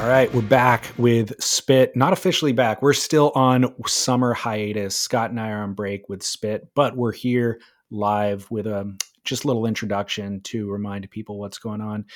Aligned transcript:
All 0.00 0.08
right, 0.08 0.32
we're 0.32 0.40
back 0.40 0.86
with 0.96 1.38
Spit. 1.42 1.94
Not 1.94 2.14
officially 2.14 2.52
back. 2.52 2.80
We're 2.80 2.94
still 2.94 3.32
on 3.34 3.74
summer 3.86 4.32
hiatus. 4.32 4.96
Scott 4.96 5.28
and 5.28 5.38
I 5.38 5.50
are 5.50 5.62
on 5.62 5.74
break 5.74 6.08
with 6.08 6.22
Spit, 6.22 6.68
but 6.74 6.96
we're 6.96 7.12
here 7.12 7.60
live 7.90 8.50
with 8.50 8.66
a 8.66 8.96
just 9.24 9.44
a 9.44 9.46
little 9.46 9.66
introduction 9.66 10.40
to 10.44 10.70
remind 10.70 11.08
people 11.10 11.38
what's 11.38 11.58
going 11.58 11.82
on. 11.82 12.06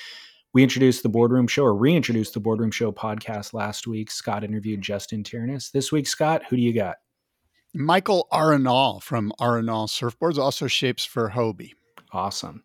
We 0.55 0.63
introduced 0.63 1.03
the 1.03 1.11
Boardroom 1.11 1.47
Show 1.47 1.65
or 1.65 1.75
reintroduced 1.77 2.33
the 2.33 2.41
Boardroom 2.41 2.71
Show 2.71 2.91
podcast 2.91 3.53
last 3.53 3.87
week. 3.87 4.11
Scott 4.11 4.45
interviewed 4.45 4.81
Justin 4.81 5.23
Tiernes. 5.23 5.71
This 5.71 5.93
week, 5.93 6.07
Scott, 6.07 6.43
who 6.49 6.57
do 6.57 6.63
you 6.63 6.73
got? 6.73 6.97
Michael 7.75 8.29
Arenal 8.33 9.03
from 9.03 9.31
Arenal 9.39 9.89
Surfboards 9.89 10.39
also 10.39 10.67
shapes 10.69 11.05
for 11.05 11.29
Hobie. 11.29 11.75
Awesome. 12.13 12.65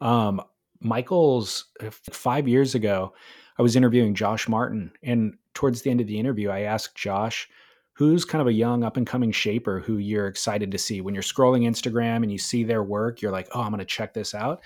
Um, 0.00 0.40
Michael's 0.80 1.66
uh, 1.80 1.90
five 1.90 2.48
years 2.48 2.74
ago, 2.74 3.12
I 3.58 3.62
was 3.62 3.76
interviewing 3.76 4.14
Josh 4.14 4.48
Martin, 4.48 4.92
and 5.02 5.36
towards 5.54 5.82
the 5.82 5.90
end 5.90 6.00
of 6.00 6.06
the 6.06 6.18
interview, 6.18 6.50
I 6.50 6.60
asked 6.60 6.96
Josh, 6.96 7.48
"Who's 7.92 8.24
kind 8.24 8.42
of 8.42 8.48
a 8.48 8.52
young 8.52 8.82
up 8.82 8.96
and 8.96 9.06
coming 9.06 9.30
shaper 9.30 9.80
who 9.80 9.98
you're 9.98 10.26
excited 10.26 10.70
to 10.72 10.78
see 10.78 11.00
when 11.00 11.14
you're 11.14 11.22
scrolling 11.22 11.62
Instagram 11.62 12.22
and 12.22 12.32
you 12.32 12.38
see 12.38 12.64
their 12.64 12.82
work? 12.82 13.22
You're 13.22 13.32
like, 13.32 13.48
oh, 13.52 13.60
I'm 13.60 13.70
going 13.70 13.78
to 13.78 13.84
check 13.84 14.14
this 14.14 14.34
out." 14.34 14.62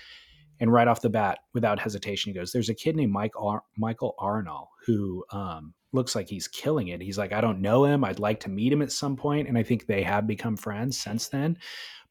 And 0.59 0.73
right 0.73 0.87
off 0.87 1.01
the 1.01 1.09
bat, 1.09 1.39
without 1.53 1.79
hesitation, 1.79 2.33
he 2.33 2.39
goes, 2.39 2.51
"There's 2.51 2.69
a 2.69 2.73
kid 2.73 2.95
named 2.95 3.13
Mike 3.13 3.39
Ar- 3.39 3.63
Michael 3.77 4.15
Arenal 4.19 4.67
who 4.85 5.23
um, 5.31 5.73
looks 5.93 6.15
like 6.15 6.27
he's 6.27 6.47
killing 6.47 6.89
it. 6.89 7.01
He's 7.01 7.17
like, 7.17 7.31
I 7.31 7.41
don't 7.41 7.61
know 7.61 7.85
him. 7.85 8.03
I'd 8.03 8.19
like 8.19 8.39
to 8.41 8.49
meet 8.49 8.73
him 8.73 8.81
at 8.81 8.91
some 8.91 9.15
point." 9.15 9.19
point, 9.19 9.47
and 9.49 9.57
I 9.57 9.63
think 9.63 9.85
they 9.85 10.03
have 10.03 10.27
become 10.27 10.57
friends 10.57 10.97
since 10.97 11.27
then." 11.27 11.57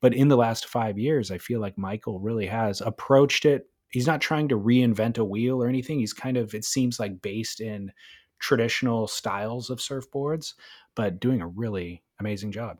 But 0.00 0.14
in 0.14 0.28
the 0.28 0.36
last 0.36 0.66
five 0.66 0.96
years, 0.96 1.30
I 1.32 1.38
feel 1.38 1.60
like 1.60 1.76
Michael 1.76 2.20
really 2.20 2.46
has 2.46 2.80
approached 2.80 3.44
it 3.44 3.68
he's 3.90 4.06
not 4.06 4.20
trying 4.20 4.48
to 4.48 4.58
reinvent 4.58 5.18
a 5.18 5.24
wheel 5.24 5.62
or 5.62 5.68
anything. 5.68 5.98
He's 5.98 6.12
kind 6.12 6.36
of 6.36 6.54
it 6.54 6.64
seems 6.64 6.98
like 6.98 7.22
based 7.22 7.60
in 7.60 7.92
traditional 8.38 9.08
styles 9.08 9.70
of 9.70 9.78
surfboards, 9.78 10.54
but 10.94 11.20
doing 11.20 11.40
a 11.40 11.48
really 11.48 12.02
amazing 12.20 12.52
job. 12.52 12.78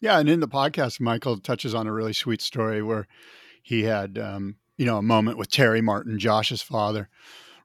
Yeah, 0.00 0.18
and 0.18 0.28
in 0.28 0.40
the 0.40 0.48
podcast, 0.48 1.00
Michael 1.00 1.38
touches 1.38 1.74
on 1.74 1.86
a 1.86 1.92
really 1.92 2.12
sweet 2.12 2.42
story 2.42 2.82
where 2.82 3.06
he 3.62 3.84
had 3.84 4.18
um, 4.18 4.56
you 4.76 4.86
know 4.86 4.98
a 4.98 5.02
moment 5.02 5.38
with 5.38 5.50
Terry 5.50 5.80
Martin, 5.80 6.18
Josh's 6.18 6.62
father. 6.62 7.08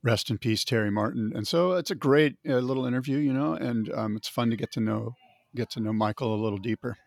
Rest 0.02 0.30
in 0.30 0.38
peace, 0.38 0.64
Terry 0.64 0.90
Martin. 0.90 1.34
And 1.36 1.46
so 1.46 1.74
it's 1.74 1.92
a 1.92 1.96
great 1.96 2.38
uh, 2.48 2.60
little 2.60 2.86
interview, 2.86 3.18
you 3.18 3.34
know, 3.34 3.52
and 3.52 3.92
um, 3.92 4.16
it's 4.16 4.30
fun 4.30 4.50
to 4.50 4.56
get 4.56 4.72
to 4.74 4.80
know 4.80 5.16
get 5.54 5.70
to 5.72 5.82
know 5.82 5.92
Michael 5.92 6.34
a 6.34 6.42
little 6.42 6.58
deeper. 6.58 6.98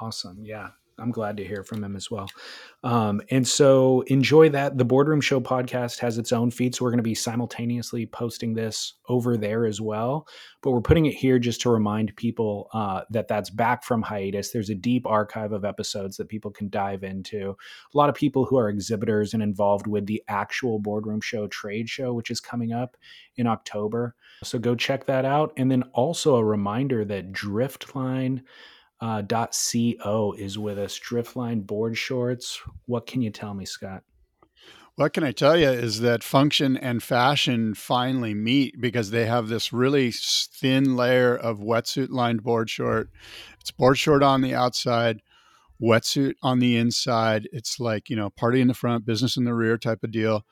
Awesome. 0.00 0.44
Yeah. 0.44 0.68
I'm 0.98 1.10
glad 1.10 1.36
to 1.36 1.44
hear 1.44 1.62
from 1.62 1.84
him 1.84 1.96
as 1.96 2.10
well. 2.10 2.28
Um, 2.82 3.20
and 3.30 3.46
so 3.46 4.02
enjoy 4.08 4.48
that. 4.50 4.78
The 4.78 4.84
Boardroom 4.84 5.20
Show 5.20 5.40
podcast 5.40 5.98
has 6.00 6.18
its 6.18 6.32
own 6.32 6.50
feed, 6.50 6.74
so 6.74 6.84
we're 6.84 6.90
going 6.90 6.98
to 6.98 7.02
be 7.02 7.14
simultaneously 7.14 8.06
posting 8.06 8.54
this 8.54 8.94
over 9.08 9.36
there 9.36 9.66
as 9.66 9.80
well. 9.80 10.26
But 10.62 10.72
we're 10.72 10.80
putting 10.80 11.06
it 11.06 11.14
here 11.14 11.38
just 11.38 11.60
to 11.62 11.70
remind 11.70 12.14
people 12.16 12.68
uh, 12.72 13.02
that 13.10 13.28
that's 13.28 13.50
back 13.50 13.84
from 13.84 14.02
hiatus. 14.02 14.50
There's 14.50 14.70
a 14.70 14.74
deep 14.74 15.06
archive 15.06 15.52
of 15.52 15.64
episodes 15.64 16.16
that 16.16 16.28
people 16.28 16.50
can 16.50 16.68
dive 16.68 17.04
into. 17.04 17.56
A 17.94 17.96
lot 17.96 18.08
of 18.08 18.14
people 18.14 18.44
who 18.44 18.58
are 18.58 18.68
exhibitors 18.68 19.34
and 19.34 19.42
involved 19.42 19.86
with 19.86 20.06
the 20.06 20.22
actual 20.28 20.78
Boardroom 20.78 21.20
Show 21.20 21.46
trade 21.48 21.88
show, 21.88 22.12
which 22.12 22.30
is 22.30 22.40
coming 22.40 22.72
up 22.72 22.96
in 23.36 23.46
October. 23.46 24.14
So 24.42 24.58
go 24.58 24.74
check 24.74 25.06
that 25.06 25.24
out. 25.24 25.52
And 25.56 25.70
then 25.70 25.84
also 25.94 26.36
a 26.36 26.44
reminder 26.44 27.04
that 27.04 27.32
Driftline 27.32 28.42
uh, 29.00 29.22
.co 29.22 30.34
is 30.36 30.58
with 30.58 30.78
us. 30.78 30.98
Driftline 30.98 31.66
board 31.66 31.96
shorts. 31.96 32.60
What 32.86 33.06
can 33.06 33.22
you 33.22 33.30
tell 33.30 33.54
me, 33.54 33.64
Scott? 33.64 34.02
What 34.96 35.12
can 35.12 35.22
I 35.22 35.30
tell 35.30 35.56
you 35.56 35.68
is 35.68 36.00
that 36.00 36.24
function 36.24 36.76
and 36.76 37.00
fashion 37.00 37.74
finally 37.74 38.34
meet 38.34 38.80
because 38.80 39.12
they 39.12 39.26
have 39.26 39.46
this 39.46 39.72
really 39.72 40.10
thin 40.10 40.96
layer 40.96 41.36
of 41.36 41.60
wetsuit 41.60 42.10
lined 42.10 42.42
board 42.42 42.68
short. 42.68 43.08
It's 43.60 43.70
board 43.70 43.96
short 43.96 44.24
on 44.24 44.40
the 44.40 44.54
outside, 44.54 45.22
wetsuit 45.80 46.34
on 46.42 46.58
the 46.58 46.76
inside. 46.76 47.48
It's 47.52 47.78
like, 47.78 48.10
you 48.10 48.16
know, 48.16 48.28
party 48.28 48.60
in 48.60 48.66
the 48.66 48.74
front, 48.74 49.06
business 49.06 49.36
in 49.36 49.44
the 49.44 49.54
rear 49.54 49.78
type 49.78 50.02
of 50.02 50.10
deal. 50.10 50.44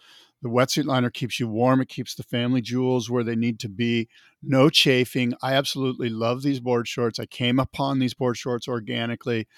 The 0.46 0.52
wetsuit 0.52 0.84
liner 0.84 1.10
keeps 1.10 1.40
you 1.40 1.48
warm. 1.48 1.80
It 1.80 1.88
keeps 1.88 2.14
the 2.14 2.22
family 2.22 2.60
jewels 2.60 3.10
where 3.10 3.24
they 3.24 3.34
need 3.34 3.58
to 3.58 3.68
be. 3.68 4.08
No 4.40 4.70
chafing. 4.70 5.34
I 5.42 5.54
absolutely 5.54 6.08
love 6.08 6.42
these 6.42 6.60
board 6.60 6.86
shorts. 6.86 7.18
I 7.18 7.26
came 7.26 7.58
upon 7.58 7.98
these 7.98 8.14
board 8.14 8.36
shorts 8.36 8.68
organically. 8.68 9.48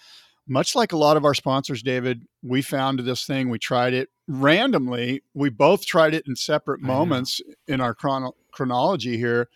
Much 0.46 0.74
like 0.74 0.92
a 0.92 0.96
lot 0.96 1.18
of 1.18 1.26
our 1.26 1.34
sponsors, 1.34 1.82
David, 1.82 2.24
we 2.42 2.62
found 2.62 3.00
this 3.00 3.26
thing. 3.26 3.50
We 3.50 3.58
tried 3.58 3.92
it 3.92 4.08
randomly. 4.26 5.22
We 5.34 5.50
both 5.50 5.84
tried 5.84 6.14
it 6.14 6.26
in 6.26 6.36
separate 6.36 6.80
moments 6.80 7.42
in 7.66 7.82
our 7.82 7.92
chrono- 7.92 8.36
chronology 8.50 9.18
here. 9.18 9.50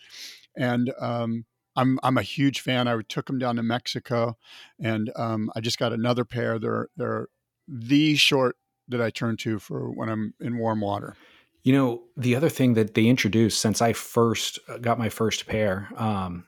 And 0.55 0.93
um, 1.01 1.45
I'm 1.75 1.99
I'm 2.03 2.19
a 2.19 2.21
huge 2.21 2.61
fan. 2.61 2.87
I 2.87 3.01
took 3.09 3.25
them 3.25 3.39
down 3.39 3.55
to 3.55 3.63
Mexico, 3.63 4.37
and 4.79 5.11
um, 5.15 5.49
I 5.55 5.61
just 5.61 5.79
got 5.79 5.93
another 5.93 6.25
pair. 6.25 6.59
They're 6.59 6.89
they're 6.95 7.27
the 7.67 8.13
short 8.17 8.55
that 8.87 9.01
I 9.01 9.09
turn 9.09 9.37
to 9.37 9.59
for 9.59 9.91
when 9.91 10.09
I'm 10.09 10.33
in 10.39 10.57
warm 10.57 10.81
water. 10.81 11.15
You 11.63 11.73
know, 11.73 12.03
the 12.17 12.35
other 12.35 12.49
thing 12.49 12.73
that 12.73 12.93
they 12.93 13.07
introduced 13.07 13.61
since 13.61 13.81
I 13.81 13.93
first 13.93 14.59
uh, 14.67 14.77
got 14.77 14.99
my 14.99 15.09
first 15.09 15.47
pair 15.47 15.89
um, 15.95 16.45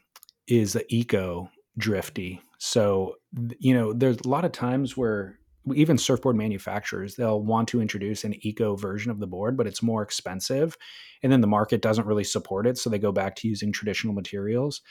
is 0.48 0.74
the 0.74 0.86
Eco 0.94 1.50
Drifty. 1.78 2.42
So, 2.58 3.16
you 3.60 3.74
know, 3.74 3.94
there's 3.94 4.20
a 4.20 4.28
lot 4.28 4.46
of 4.46 4.52
times 4.52 4.98
where 4.98 5.40
even 5.74 5.98
surfboard 5.98 6.36
manufacturers 6.36 7.16
they'll 7.16 7.42
want 7.42 7.68
to 7.70 7.82
introduce 7.82 8.24
an 8.24 8.36
eco 8.46 8.76
version 8.76 9.10
of 9.10 9.20
the 9.20 9.28
board 9.28 9.58
but 9.58 9.66
it's 9.66 9.82
more 9.82 10.04
expensive 10.04 10.78
and 11.24 11.32
then 11.32 11.42
the 11.42 11.48
market 11.48 11.82
doesn't 11.82 12.06
really 12.06 12.24
support 12.24 12.68
it 12.68 12.78
so 12.78 12.90
they 12.90 13.00
go 13.00 13.12
back 13.12 13.36
to 13.36 13.48
using 13.48 13.72
traditional 13.72 14.14
materials 14.14 14.82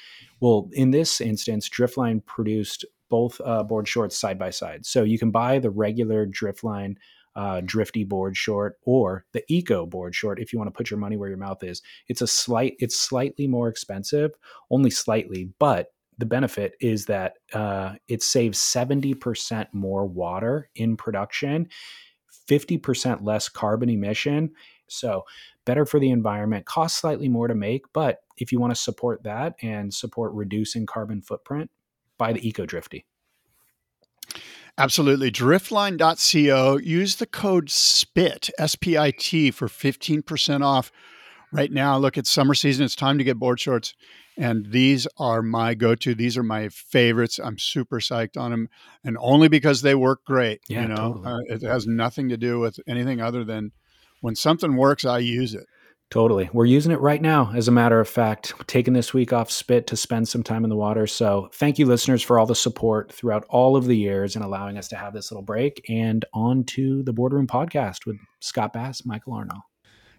well 0.41 0.69
in 0.73 0.91
this 0.91 1.21
instance 1.21 1.69
driftline 1.69 2.25
produced 2.27 2.85
both 3.09 3.41
uh, 3.45 3.63
board 3.63 3.87
shorts 3.87 4.17
side 4.17 4.39
by 4.39 4.51
side 4.51 4.85
so 4.85 5.05
you 5.05 5.19
can 5.19 5.31
buy 5.31 5.59
the 5.59 5.71
regular 5.71 6.27
driftline 6.27 6.97
uh, 7.37 7.61
drifty 7.65 8.05
board 8.05 8.37
short 8.37 8.77
or 8.83 9.25
the 9.33 9.43
eco 9.49 9.87
board 9.87 10.15
short 10.15 10.41
if 10.41 10.53
you 10.53 10.59
want 10.59 10.69
to 10.69 10.77
put 10.77 10.91
your 10.91 10.99
money 10.99 11.17
where 11.17 11.29
your 11.29 11.39
mouth 11.39 11.63
is. 11.63 11.83
It's 12.09 12.23
a 12.23 12.27
slight 12.27 12.77
it's 12.79 12.99
slightly 12.99 13.47
more 13.47 13.69
expensive 13.69 14.33
only 14.71 14.91
slightly 14.91 15.51
but 15.59 15.89
the 16.19 16.27
benefit 16.27 16.75
is 16.81 17.07
that 17.07 17.35
uh, 17.53 17.95
it 18.07 18.23
saves 18.23 18.59
70% 18.59 19.67
more 19.73 20.07
water 20.07 20.71
in 20.77 20.97
production 20.97 21.69
50% 22.49 23.25
less 23.25 23.49
carbon 23.49 23.89
emission. 23.89 24.51
So 24.89 25.25
better 25.65 25.87
for 25.87 25.99
the 25.99 26.11
environment 26.11 26.67
costs 26.67 27.01
slightly 27.01 27.29
more 27.29 27.49
to 27.49 27.55
make 27.55 27.85
but 27.93 28.21
if 28.37 28.53
you 28.53 28.61
want 28.61 28.75
to 28.75 28.81
support 28.81 29.23
that 29.25 29.55
and 29.63 29.93
support 29.93 30.33
reducing 30.35 30.87
carbon 30.87 31.23
footprint 31.23 31.71
buy 32.19 32.33
the 32.33 32.47
eco 32.47 32.67
drifty 32.67 33.07
Absolutely. 34.77 35.31
Driftline.co. 35.31 36.79
Use 36.79 37.17
the 37.17 37.27
code 37.27 37.71
SPIT, 37.71 38.51
S 38.59 38.75
P 38.75 38.99
I 38.99 39.13
T, 39.13 39.51
for 39.51 39.69
15% 39.69 40.65
off. 40.65 40.91
Right 41.53 41.71
now, 41.71 41.97
look, 41.97 42.19
it's 42.19 42.31
summer 42.31 42.55
season. 42.55 42.85
It's 42.85 42.97
time 42.97 43.19
to 43.19 43.25
get 43.25 43.39
board 43.39 43.61
shorts. 43.61 43.95
And 44.37 44.67
these 44.73 45.07
are 45.17 45.43
my 45.43 45.75
go 45.75 45.95
to. 45.95 46.13
These 46.13 46.37
are 46.37 46.43
my 46.43 46.69
favorites. 46.69 47.39
I'm 47.39 47.59
super 47.59 48.01
psyched 48.01 48.37
on 48.37 48.51
them. 48.51 48.69
And 49.05 49.17
only 49.21 49.47
because 49.47 49.83
they 49.83 49.95
work 49.95 50.25
great. 50.25 50.61
Yeah, 50.69 50.83
you 50.83 50.89
know, 50.89 51.23
totally. 51.23 51.27
uh, 51.53 51.55
it 51.55 51.63
has 51.63 51.87
nothing 51.87 52.29
to 52.31 52.37
do 52.37 52.59
with 52.59 52.81
anything 52.89 53.21
other 53.21 53.45
than 53.45 53.71
when 54.21 54.35
something 54.35 54.75
works, 54.75 55.05
I 55.05 55.19
use 55.19 55.55
it. 55.55 55.67
Totally. 56.15 56.49
We're 56.53 56.67
using 56.67 56.93
it 56.93 57.01
right 57.01 57.21
now, 57.21 57.51
as 57.57 57.67
a 57.67 57.73
matter 57.73 57.99
of 57.99 58.09
fact, 58.09 58.55
taking 58.69 58.95
this 58.95 59.13
week 59.13 59.33
off 59.33 59.51
spit 59.51 59.89
to 59.89 59.97
spend 59.97 60.29
some 60.29 60.45
time 60.45 60.63
in 60.63 60.71
the 60.71 60.77
water. 60.77 61.09
So, 61.09 61.51
thank 61.55 61.77
you, 61.77 61.87
listeners, 61.87 62.23
for 62.23 62.39
all 62.39 62.47
the 62.47 62.55
support 62.55 63.13
throughout 63.13 63.45
all 63.49 63.75
of 63.75 63.87
the 63.87 63.97
years 63.97 64.37
and 64.37 64.45
allowing 64.45 64.79
us 64.79 64.87
to 64.91 64.97
have 64.97 65.13
this 65.13 65.33
little 65.33 65.43
break. 65.43 65.85
And 65.89 66.25
on 66.33 66.63
to 66.67 67.03
the 67.03 67.13
Boardroom 67.13 67.49
podcast 67.49 68.07
with 68.07 68.17
Scott 68.39 68.73
Bass, 68.73 69.05
Michael 69.05 69.33
Arenal. 69.33 69.63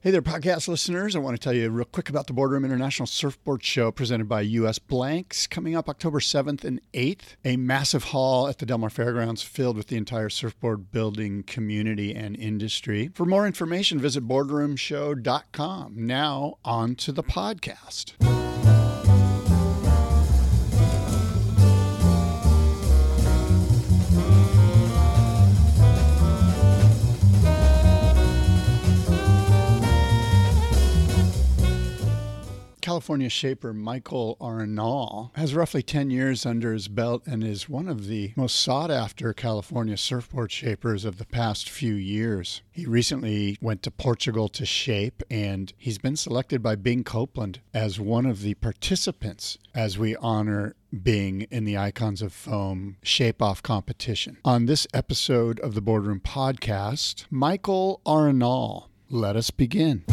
Hey 0.06 0.12
there, 0.12 0.22
podcast 0.22 0.68
listeners. 0.68 1.16
I 1.16 1.20
want 1.20 1.36
to 1.36 1.44
tell 1.44 1.52
you 1.52 1.68
real 1.72 1.84
quick 1.84 2.10
about 2.10 2.28
the 2.28 2.34
Boardroom 2.34 2.64
International 2.64 3.08
Surfboard 3.08 3.64
Show 3.64 3.90
presented 3.92 4.30
by 4.30 4.42
US 4.42 4.78
Blanks 4.78 5.48
coming 5.48 5.76
up 5.76 5.90
October 5.90 6.20
7th 6.20 6.64
and 6.64 6.80
8th. 6.94 7.38
A 7.44 7.58
massive 7.58 8.04
hall 8.04 8.48
at 8.48 8.60
the 8.60 8.68
Del 8.68 8.78
Mar 8.78 8.92
Fairgrounds 8.92 9.42
filled 9.42 9.76
with 9.76 9.88
the 9.88 9.98
entire 9.98 10.30
surfboard 10.30 10.92
building 10.92 11.42
community 11.42 12.14
and 12.14 12.36
industry. 12.36 13.10
For 13.16 13.26
more 13.26 13.48
information, 13.48 13.98
visit 13.98 14.28
boardroomshow.com. 14.28 15.94
Now, 15.96 16.60
on 16.64 16.94
to 16.98 17.12
the 17.12 17.24
podcast. 17.24 18.14
California 32.96 33.28
shaper 33.28 33.74
Michael 33.74 34.38
Arenal 34.40 35.36
has 35.36 35.54
roughly 35.54 35.84
10 35.84 36.10
years 36.10 36.46
under 36.46 36.72
his 36.72 36.88
belt 36.88 37.24
and 37.26 37.44
is 37.44 37.68
one 37.68 37.90
of 37.90 38.08
the 38.08 38.32
most 38.38 38.56
sought 38.56 38.90
after 38.90 39.34
California 39.34 39.98
surfboard 39.98 40.50
shapers 40.50 41.04
of 41.04 41.18
the 41.18 41.26
past 41.26 41.70
few 41.70 41.94
years. 41.94 42.62
He 42.72 42.86
recently 42.86 43.58
went 43.60 43.84
to 43.84 43.92
Portugal 43.92 44.48
to 44.48 44.66
shape, 44.66 45.24
and 45.30 45.74
he's 45.78 45.98
been 45.98 46.16
selected 46.16 46.64
by 46.64 46.76
Bing 46.78 47.04
Copeland 47.04 47.60
as 47.74 48.00
one 48.00 48.26
of 48.26 48.42
the 48.42 48.54
participants 48.54 49.58
as 49.74 49.98
we 49.98 50.16
honor 50.16 50.74
Bing 51.04 51.48
in 51.52 51.66
the 51.66 51.78
Icons 51.78 52.22
of 52.22 52.32
Foam 52.32 52.96
Shape 53.04 53.42
Off 53.42 53.62
competition. 53.62 54.38
On 54.46 54.68
this 54.68 54.88
episode 54.94 55.60
of 55.60 55.76
the 55.76 55.82
Boardroom 55.82 56.22
Podcast, 56.22 57.26
Michael 57.30 58.00
Arenal. 58.06 58.86
Let 59.10 59.36
us 59.36 59.52
begin. 59.52 60.06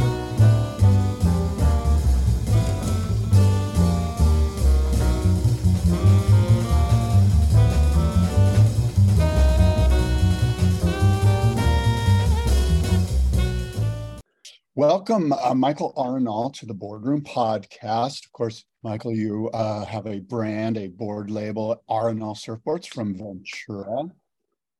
Welcome, 14.74 15.34
uh, 15.34 15.54
Michael 15.54 15.92
Arenal, 15.98 16.50
to 16.54 16.64
the 16.64 16.72
Boardroom 16.72 17.20
Podcast. 17.20 18.24
Of 18.24 18.32
course, 18.32 18.64
Michael, 18.82 19.12
you 19.12 19.50
uh, 19.52 19.84
have 19.84 20.06
a 20.06 20.20
brand, 20.20 20.78
a 20.78 20.88
board 20.88 21.30
label, 21.30 21.82
Arenal 21.90 22.34
Surfboards 22.34 22.88
from 22.88 23.14
Ventura. 23.14 23.98
And 24.00 24.10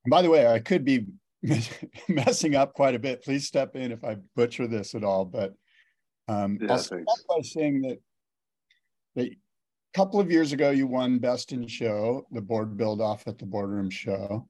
by 0.09 0.23
the 0.23 0.31
way, 0.31 0.47
I 0.47 0.61
could 0.61 0.87
be 0.87 1.09
messing 2.09 2.57
up 2.57 2.73
quite 2.73 2.95
a 2.95 2.99
bit. 2.99 3.23
Please 3.23 3.47
step 3.47 3.77
in 3.77 3.93
if 3.93 4.03
I 4.03 4.17
butcher 4.35 4.67
this 4.67 4.95
at 4.95 5.05
all. 5.05 5.27
But 5.27 5.53
um, 6.27 6.57
yeah, 6.59 6.73
I'll 6.73 6.79
start 6.79 7.05
by 7.29 7.43
saying 7.43 7.83
that, 7.83 7.99
that 9.17 9.27
a 9.27 9.37
couple 9.93 10.21
of 10.21 10.33
years 10.33 10.55
ago, 10.55 10.71
you 10.71 10.87
won 10.87 11.19
Best 11.19 11.53
in 11.53 11.67
Show, 11.67 12.27
the 12.33 12.41
board 12.41 12.79
build 12.79 13.03
off 13.03 13.29
at 13.29 13.37
the 13.37 13.45
Boardroom 13.45 13.91
Show. 13.91 14.49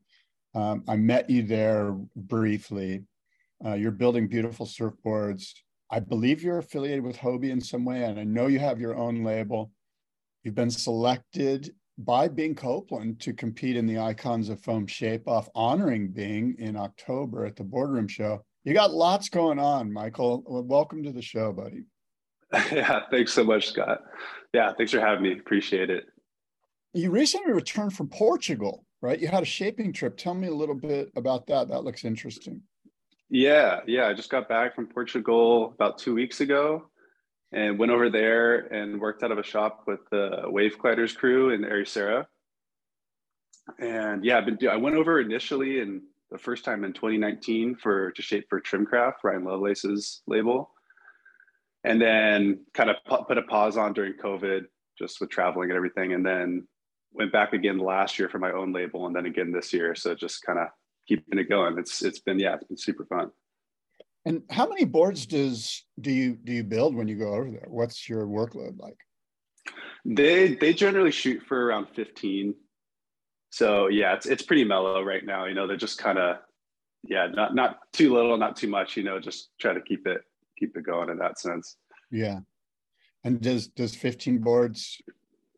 Um, 0.55 0.85
I 0.87 0.95
met 0.95 1.29
you 1.29 1.43
there 1.43 1.97
briefly 2.15 3.03
uh, 3.65 3.75
you're 3.75 3.91
building 3.91 4.29
beautiful 4.29 4.67
surfboards. 4.67 5.53
I 5.91 6.01
believe 6.01 6.43
you're 6.43 6.59
affiliated 6.59 7.05
with 7.05 7.19
Hobie 7.19 7.51
in 7.51 7.61
some 7.61 7.85
way, 7.85 8.05
and 8.05 8.19
I 8.19 8.25
know 8.25 8.47
you 8.47 8.59
have 8.59 8.81
your 8.81 8.97
own 8.97 9.25
label. 9.25 9.71
You've 10.43 10.55
been 10.55 10.71
selected 10.71 11.75
by 11.99 12.29
Bing 12.29 12.55
Copeland 12.55 13.21
to 13.21 13.33
compete 13.33 13.77
in 13.77 13.87
the 13.87 13.99
Icons 13.99 14.49
of 14.49 14.61
Foam 14.61 14.87
Shape 14.87 15.29
Off, 15.29 15.49
honoring 15.55 16.09
Bing 16.09 16.57
in 16.59 16.77
October 16.77 17.45
at 17.45 17.57
the 17.57 17.65
Boardroom 17.65 18.09
Show. 18.09 18.45
You 18.65 18.75
got 18.75 18.93
lots 18.93 19.29
going 19.29 19.59
on, 19.59 19.93
Michael. 19.93 20.43
Welcome 20.47 21.03
to 21.05 21.13
the 21.13 21.23
show, 21.23 21.53
buddy. 21.53 21.85
Yeah, 22.73 23.01
thanks 23.11 23.33
so 23.33 23.45
much, 23.45 23.69
Scott. 23.69 24.03
Yeah, 24.53 24.73
thanks 24.77 24.93
for 24.93 25.01
having 25.01 25.23
me. 25.23 25.33
Appreciate 25.33 25.89
it. 25.89 26.05
You 26.93 27.11
recently 27.11 27.53
returned 27.53 27.95
from 27.95 28.09
Portugal, 28.09 28.85
right? 29.01 29.19
You 29.19 29.29
had 29.29 29.43
a 29.43 29.47
shaping 29.47 29.93
trip. 29.93 30.19
Tell 30.19 30.35
me 30.35 30.49
a 30.49 30.55
little 30.55 30.75
bit 30.75 31.11
about 31.17 31.47
that. 31.47 31.69
That 31.69 31.85
looks 31.85 32.05
interesting. 32.05 32.63
Yeah, 33.33 33.81
yeah. 33.87 34.09
I 34.09 34.13
just 34.13 34.29
got 34.29 34.47
back 34.47 34.75
from 34.75 34.87
Portugal 34.87 35.73
about 35.75 35.97
two 35.97 36.15
weeks 36.15 36.43
ago 36.43 36.91
and 37.51 37.79
went 37.79 37.91
over 37.91 38.11
there 38.11 38.71
and 38.71 39.01
worked 39.01 39.23
out 39.23 39.33
of 39.33 39.39
a 39.39 39.43
shop 39.43 39.85
with 39.87 40.01
the 40.11 40.43
Wave 40.49 40.79
Gliders 40.79 41.17
crew 41.17 41.49
in 41.49 41.63
Ericeira. 41.63 42.27
And 43.79 44.23
yeah, 44.23 44.37
I've 44.37 44.45
been 44.45 44.59
I 44.69 44.77
went 44.77 44.97
over 44.97 45.19
initially 45.19 45.81
and 45.81 46.03
the 46.31 46.37
first 46.37 46.63
time 46.63 46.85
in 46.85 46.93
2019 46.93 47.77
for 47.77 48.11
to 48.11 48.21
shape 48.21 48.45
for 48.51 48.61
Trimcraft, 48.61 49.25
Ryan 49.25 49.45
Lovelace's 49.45 50.21
label. 50.27 50.71
And 51.85 51.99
then 52.03 52.67
kind 52.75 52.91
of 52.91 52.97
put 53.27 53.39
a 53.39 53.43
pause 53.43 53.79
on 53.79 53.95
during 53.95 54.13
COVID, 54.23 54.67
just 54.99 55.23
with 55.23 55.31
traveling 55.31 55.71
and 55.71 55.77
everything. 55.79 56.13
And 56.13 56.25
then 56.25 56.69
went 57.15 57.33
back 57.33 57.55
again 57.55 57.79
last 57.79 58.19
year 58.19 58.29
for 58.29 58.39
my 58.39 58.53
own 58.53 58.75
label 58.75 59.07
and 59.07 59.17
then 59.17 59.25
again 59.25 59.53
this 59.53 59.73
year. 59.73 59.95
So 59.95 60.15
just 60.15 60.43
kind 60.45 60.59
of 60.59 60.69
keeping 61.09 61.39
it 61.39 61.49
going. 61.49 61.79
It's 61.79 62.03
it's 62.03 62.21
been 62.21 62.39
yeah, 62.39 62.55
it's 62.55 62.65
been 62.65 62.77
super 62.77 63.05
fun. 63.05 63.31
And 64.25 64.43
how 64.51 64.69
many 64.69 64.85
boards 64.85 65.27
does 65.27 65.85
do 66.01 66.13
you 66.13 66.37
do 66.37 66.53
you 66.53 66.65
build 66.65 66.95
when 66.95 67.09
you 67.09 67.17
go 67.17 67.35
over 67.35 67.51
there? 67.51 67.67
What's 67.69 68.09
your 68.09 68.27
workload 68.27 68.79
like? 68.79 68.99
They 70.05 70.55
they 70.55 70.73
generally 70.73 71.11
shoot 71.11 71.43
for 71.43 71.67
around 71.67 71.89
15. 71.95 72.55
So 73.51 73.89
yeah, 73.89 74.15
it's 74.15 74.27
it's 74.27 74.43
pretty 74.43 74.65
mellow 74.65 75.03
right 75.03 75.25
now. 75.25 75.47
You 75.47 75.55
know, 75.55 75.67
they're 75.67 75.77
just 75.77 75.99
kind 75.99 76.19
of 76.19 76.39
yeah, 77.05 77.27
not 77.27 77.55
not 77.55 77.79
too 77.93 78.15
little, 78.15 78.37
not 78.37 78.57
too 78.57 78.69
much, 78.69 78.97
you 78.97 79.03
know, 79.03 79.19
just 79.19 79.51
try 79.61 79.73
to 79.73 79.81
keep 79.81 80.07
it 80.07 80.23
keep 80.59 80.77
it 80.77 80.85
going 80.85 81.11
in 81.11 81.19
that 81.19 81.39
sense. 81.39 81.77
Yeah. 82.11 82.41
And 83.25 83.41
does 83.41 83.69
does 83.69 83.95
15 83.95 84.39
boards 84.39 85.01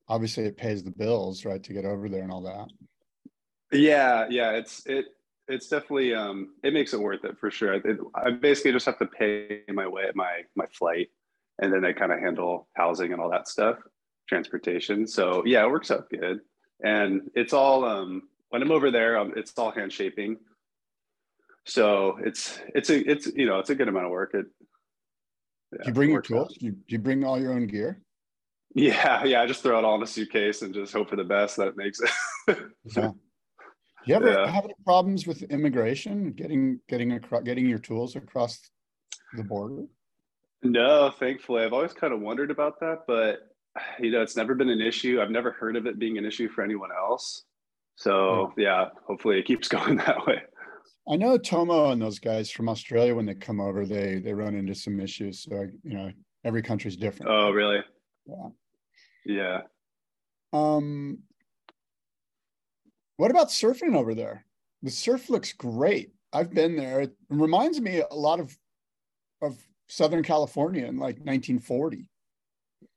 obviously 0.08 0.44
it 0.44 0.56
pays 0.56 0.82
the 0.82 0.90
bills, 0.90 1.44
right, 1.44 1.62
to 1.62 1.72
get 1.72 1.84
over 1.84 2.08
there 2.08 2.22
and 2.22 2.32
all 2.32 2.42
that? 2.42 2.68
Yeah, 3.72 4.26
yeah, 4.30 4.52
it's 4.52 4.84
it 4.86 5.06
it's 5.48 5.68
definitely 5.68 6.14
um, 6.14 6.54
it 6.62 6.72
makes 6.72 6.94
it 6.94 7.00
worth 7.00 7.24
it 7.24 7.38
for 7.38 7.50
sure. 7.50 7.74
It, 7.74 7.98
I 8.14 8.30
basically 8.30 8.72
just 8.72 8.86
have 8.86 8.98
to 8.98 9.06
pay 9.06 9.62
my 9.72 9.86
way 9.86 10.04
my 10.14 10.42
my 10.54 10.66
flight, 10.66 11.08
and 11.60 11.72
then 11.72 11.82
they 11.82 11.92
kind 11.92 12.12
of 12.12 12.20
handle 12.20 12.68
housing 12.74 13.12
and 13.12 13.20
all 13.20 13.30
that 13.30 13.48
stuff, 13.48 13.78
transportation. 14.28 15.06
So 15.06 15.42
yeah, 15.44 15.64
it 15.64 15.70
works 15.70 15.90
out 15.90 16.08
good, 16.10 16.40
and 16.82 17.30
it's 17.34 17.52
all 17.52 17.84
um, 17.84 18.22
when 18.50 18.62
I'm 18.62 18.72
over 18.72 18.90
there, 18.90 19.18
um, 19.18 19.32
it's 19.36 19.52
all 19.56 19.70
hand 19.70 19.92
shaping. 19.92 20.36
So 21.66 22.18
it's 22.22 22.60
it's 22.74 22.90
a 22.90 23.10
it's 23.10 23.26
you 23.34 23.46
know 23.46 23.58
it's 23.58 23.70
a 23.70 23.74
good 23.74 23.88
amount 23.88 24.06
of 24.06 24.10
work. 24.10 24.34
It. 24.34 24.46
Yeah, 25.72 25.78
do 25.82 25.88
you 25.88 25.94
bring 25.94 26.10
your 26.10 26.22
tools? 26.22 26.56
Do 26.58 26.66
you, 26.66 26.72
do 26.72 26.84
you 26.88 26.98
bring 26.98 27.24
all 27.24 27.40
your 27.40 27.52
own 27.52 27.66
gear? 27.66 28.00
Yeah, 28.74 29.24
yeah. 29.24 29.40
I 29.40 29.46
just 29.46 29.62
throw 29.62 29.78
it 29.78 29.84
all 29.84 29.94
in 29.96 30.02
a 30.02 30.06
suitcase 30.06 30.62
and 30.62 30.74
just 30.74 30.92
hope 30.92 31.08
for 31.08 31.16
the 31.16 31.24
best 31.24 31.56
that 31.56 31.68
it 31.68 31.76
makes 31.76 32.00
it. 32.00 32.58
yeah 32.96 33.10
you 34.06 34.14
ever 34.14 34.30
yeah. 34.30 34.50
have 34.50 34.64
any 34.64 34.74
problems 34.84 35.26
with 35.26 35.42
immigration 35.44 36.32
getting 36.32 36.80
getting 36.88 37.12
across 37.12 37.42
getting 37.42 37.68
your 37.68 37.78
tools 37.78 38.16
across 38.16 38.70
the 39.36 39.44
border? 39.44 39.84
No, 40.62 41.10
thankfully. 41.10 41.62
I've 41.62 41.72
always 41.72 41.92
kind 41.92 42.12
of 42.12 42.20
wondered 42.20 42.50
about 42.50 42.80
that, 42.80 43.00
but 43.06 43.40
you 43.98 44.10
know, 44.10 44.22
it's 44.22 44.36
never 44.36 44.54
been 44.54 44.70
an 44.70 44.80
issue. 44.80 45.20
I've 45.20 45.30
never 45.30 45.52
heard 45.52 45.76
of 45.76 45.86
it 45.86 45.98
being 45.98 46.18
an 46.18 46.24
issue 46.24 46.48
for 46.48 46.62
anyone 46.62 46.90
else. 46.96 47.44
So 47.96 48.52
yeah, 48.56 48.86
hopefully 49.06 49.38
it 49.38 49.46
keeps 49.46 49.68
going 49.76 49.96
that 49.96 50.26
way. 50.26 50.42
I 51.08 51.16
know 51.16 51.36
Tomo 51.36 51.90
and 51.90 52.00
those 52.00 52.18
guys 52.18 52.50
from 52.50 52.68
Australia 52.68 53.14
when 53.14 53.26
they 53.26 53.34
come 53.34 53.60
over, 53.60 53.84
they 53.84 54.20
they 54.20 54.32
run 54.32 54.54
into 54.54 54.74
some 54.74 55.00
issues. 55.00 55.42
So 55.42 55.68
you 55.82 55.94
know, 55.94 56.10
every 56.44 56.62
country's 56.62 56.96
different. 56.96 57.30
Oh, 57.30 57.50
really? 57.50 57.80
Yeah. 58.26 58.48
Yeah. 59.26 59.60
Um, 60.52 61.18
what 63.16 63.30
about 63.30 63.48
surfing 63.48 63.96
over 63.96 64.14
there? 64.14 64.44
The 64.82 64.90
surf 64.90 65.30
looks 65.30 65.52
great. 65.52 66.12
I've 66.32 66.52
been 66.52 66.76
there. 66.76 67.02
It 67.02 67.16
reminds 67.28 67.80
me 67.80 68.02
a 68.10 68.14
lot 68.14 68.40
of 68.40 68.56
of 69.40 69.56
Southern 69.88 70.22
California 70.22 70.86
in 70.86 70.96
like 70.96 71.16
1940. 71.16 72.08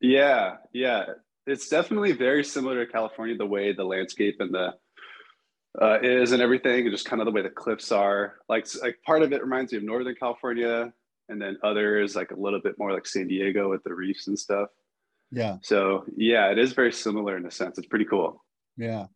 Yeah, 0.02 0.58
yeah. 0.74 1.06
It's 1.46 1.70
definitely 1.70 2.12
very 2.12 2.44
similar 2.44 2.86
to 2.86 2.92
California, 2.92 3.38
the 3.38 3.46
way 3.46 3.74
the 3.74 3.84
landscape 3.84 4.38
and 4.40 4.54
the 4.54 4.74
uh, 5.82 6.00
is 6.02 6.32
and 6.32 6.42
everything, 6.42 6.82
and 6.86 6.92
just 6.92 7.06
kind 7.06 7.22
of 7.22 7.26
the 7.26 7.32
way 7.32 7.42
the 7.42 7.50
cliffs 7.50 7.92
are. 7.92 8.36
Like, 8.50 8.68
like 8.82 8.98
part 9.06 9.22
of 9.22 9.32
it 9.32 9.42
reminds 9.42 9.72
me 9.72 9.78
of 9.78 9.84
Northern 9.84 10.16
California, 10.16 10.92
and 11.30 11.42
then 11.42 11.58
others 11.64 12.16
like 12.16 12.32
a 12.32 12.40
little 12.40 12.62
bit 12.62 12.78
more 12.78 12.92
like 12.94 13.06
San 13.06 13.28
Diego 13.28 13.70
with 13.70 13.84
the 13.84 13.94
reefs 13.94 14.28
and 14.28 14.38
stuff. 14.38 14.70
Yeah. 15.32 15.58
So 15.62 16.06
yeah, 16.16 16.52
it 16.52 16.58
is 16.58 16.74
very 16.74 16.92
similar 16.92 17.38
in 17.38 17.46
a 17.46 17.52
sense. 17.52 17.78
It's 17.78 17.88
pretty 17.88 18.06
cool. 18.06 18.44
Yeah. 18.78 19.08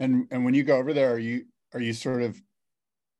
And 0.00 0.26
and 0.30 0.44
when 0.44 0.54
you 0.54 0.62
go 0.62 0.76
over 0.76 0.92
there, 0.92 1.12
are 1.14 1.18
you 1.18 1.44
are 1.74 1.80
you 1.80 1.92
sort 1.92 2.22
of 2.22 2.40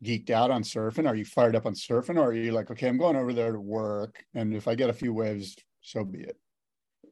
geeked 0.04 0.30
out 0.30 0.50
on 0.50 0.62
surfing? 0.62 1.08
Are 1.08 1.14
you 1.14 1.24
fired 1.24 1.56
up 1.56 1.66
on 1.66 1.74
surfing, 1.74 2.16
or 2.16 2.30
are 2.30 2.34
you 2.34 2.52
like, 2.52 2.70
okay, 2.70 2.88
I'm 2.88 2.98
going 2.98 3.16
over 3.16 3.32
there 3.32 3.52
to 3.52 3.60
work, 3.60 4.24
and 4.34 4.54
if 4.54 4.66
I 4.68 4.74
get 4.74 4.90
a 4.90 4.94
few 4.94 5.12
waves, 5.12 5.56
so 5.80 6.04
be 6.04 6.20
it? 6.20 6.36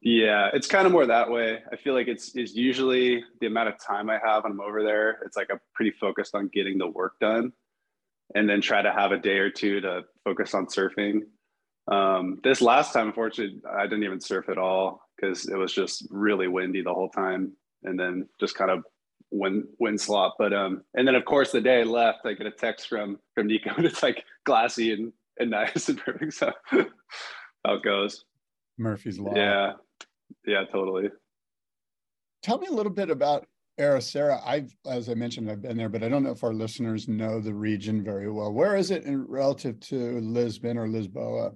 Yeah, 0.01 0.49
it's 0.53 0.67
kind 0.67 0.87
of 0.87 0.91
more 0.91 1.05
that 1.05 1.29
way. 1.29 1.59
I 1.71 1.75
feel 1.75 1.93
like 1.93 2.07
it's 2.07 2.35
is 2.35 2.55
usually 2.55 3.23
the 3.39 3.47
amount 3.47 3.69
of 3.69 3.75
time 3.85 4.09
I 4.09 4.19
have 4.23 4.43
when 4.43 4.53
I'm 4.53 4.61
over 4.61 4.83
there. 4.83 5.19
It's 5.25 5.37
like 5.37 5.49
I'm 5.51 5.59
pretty 5.75 5.91
focused 5.91 6.33
on 6.33 6.49
getting 6.51 6.77
the 6.77 6.87
work 6.87 7.19
done, 7.19 7.53
and 8.35 8.49
then 8.49 8.61
try 8.61 8.81
to 8.81 8.91
have 8.91 9.11
a 9.11 9.17
day 9.17 9.37
or 9.37 9.51
two 9.51 9.79
to 9.81 10.01
focus 10.23 10.53
on 10.53 10.65
surfing. 10.65 11.21
Um, 11.91 12.39
this 12.43 12.61
last 12.61 12.93
time, 12.93 13.07
unfortunately, 13.07 13.61
I 13.69 13.83
didn't 13.83 14.03
even 14.03 14.21
surf 14.21 14.49
at 14.49 14.57
all 14.57 15.01
because 15.15 15.47
it 15.47 15.55
was 15.55 15.73
just 15.73 16.07
really 16.09 16.47
windy 16.47 16.81
the 16.81 16.93
whole 16.93 17.09
time, 17.09 17.53
and 17.83 17.99
then 17.99 18.27
just 18.39 18.55
kind 18.55 18.71
of 18.71 18.83
wind 19.31 19.65
wind 19.79 19.99
slot. 19.99 20.35
But 20.37 20.53
um, 20.53 20.83
and 20.93 21.07
then 21.07 21.15
of 21.15 21.25
course 21.25 21.51
the 21.51 21.61
day 21.61 21.81
I 21.81 21.83
left, 21.83 22.25
I 22.25 22.33
get 22.33 22.47
a 22.47 22.51
text 22.51 22.87
from 22.87 23.19
from 23.33 23.47
Nico, 23.47 23.71
and 23.77 23.85
it's 23.85 24.03
like 24.03 24.23
glassy 24.45 24.93
and 24.93 25.13
and 25.39 25.51
nice 25.51 25.89
and 25.89 25.97
perfect. 25.97 26.33
So 26.33 26.51
how 26.65 27.73
it 27.75 27.83
goes. 27.83 28.25
Murphy's 28.77 29.19
law. 29.19 29.33
Yeah, 29.35 29.73
yeah, 30.45 30.65
totally. 30.71 31.09
Tell 32.41 32.57
me 32.57 32.67
a 32.67 32.73
little 32.73 32.91
bit 32.91 33.11
about 33.11 33.47
Ericeira. 33.79 34.41
I've, 34.45 34.75
as 34.87 35.09
I 35.09 35.13
mentioned, 35.13 35.49
I've 35.49 35.61
been 35.61 35.77
there, 35.77 35.89
but 35.89 36.03
I 36.03 36.09
don't 36.09 36.23
know 36.23 36.31
if 36.31 36.43
our 36.43 36.53
listeners 36.53 37.07
know 37.07 37.39
the 37.39 37.53
region 37.53 38.03
very 38.03 38.31
well. 38.31 38.51
Where 38.51 38.75
is 38.75 38.89
it 38.89 39.03
in 39.03 39.25
relative 39.27 39.79
to 39.81 40.19
Lisbon 40.21 40.77
or 40.77 40.87
Lisboa? 40.87 41.55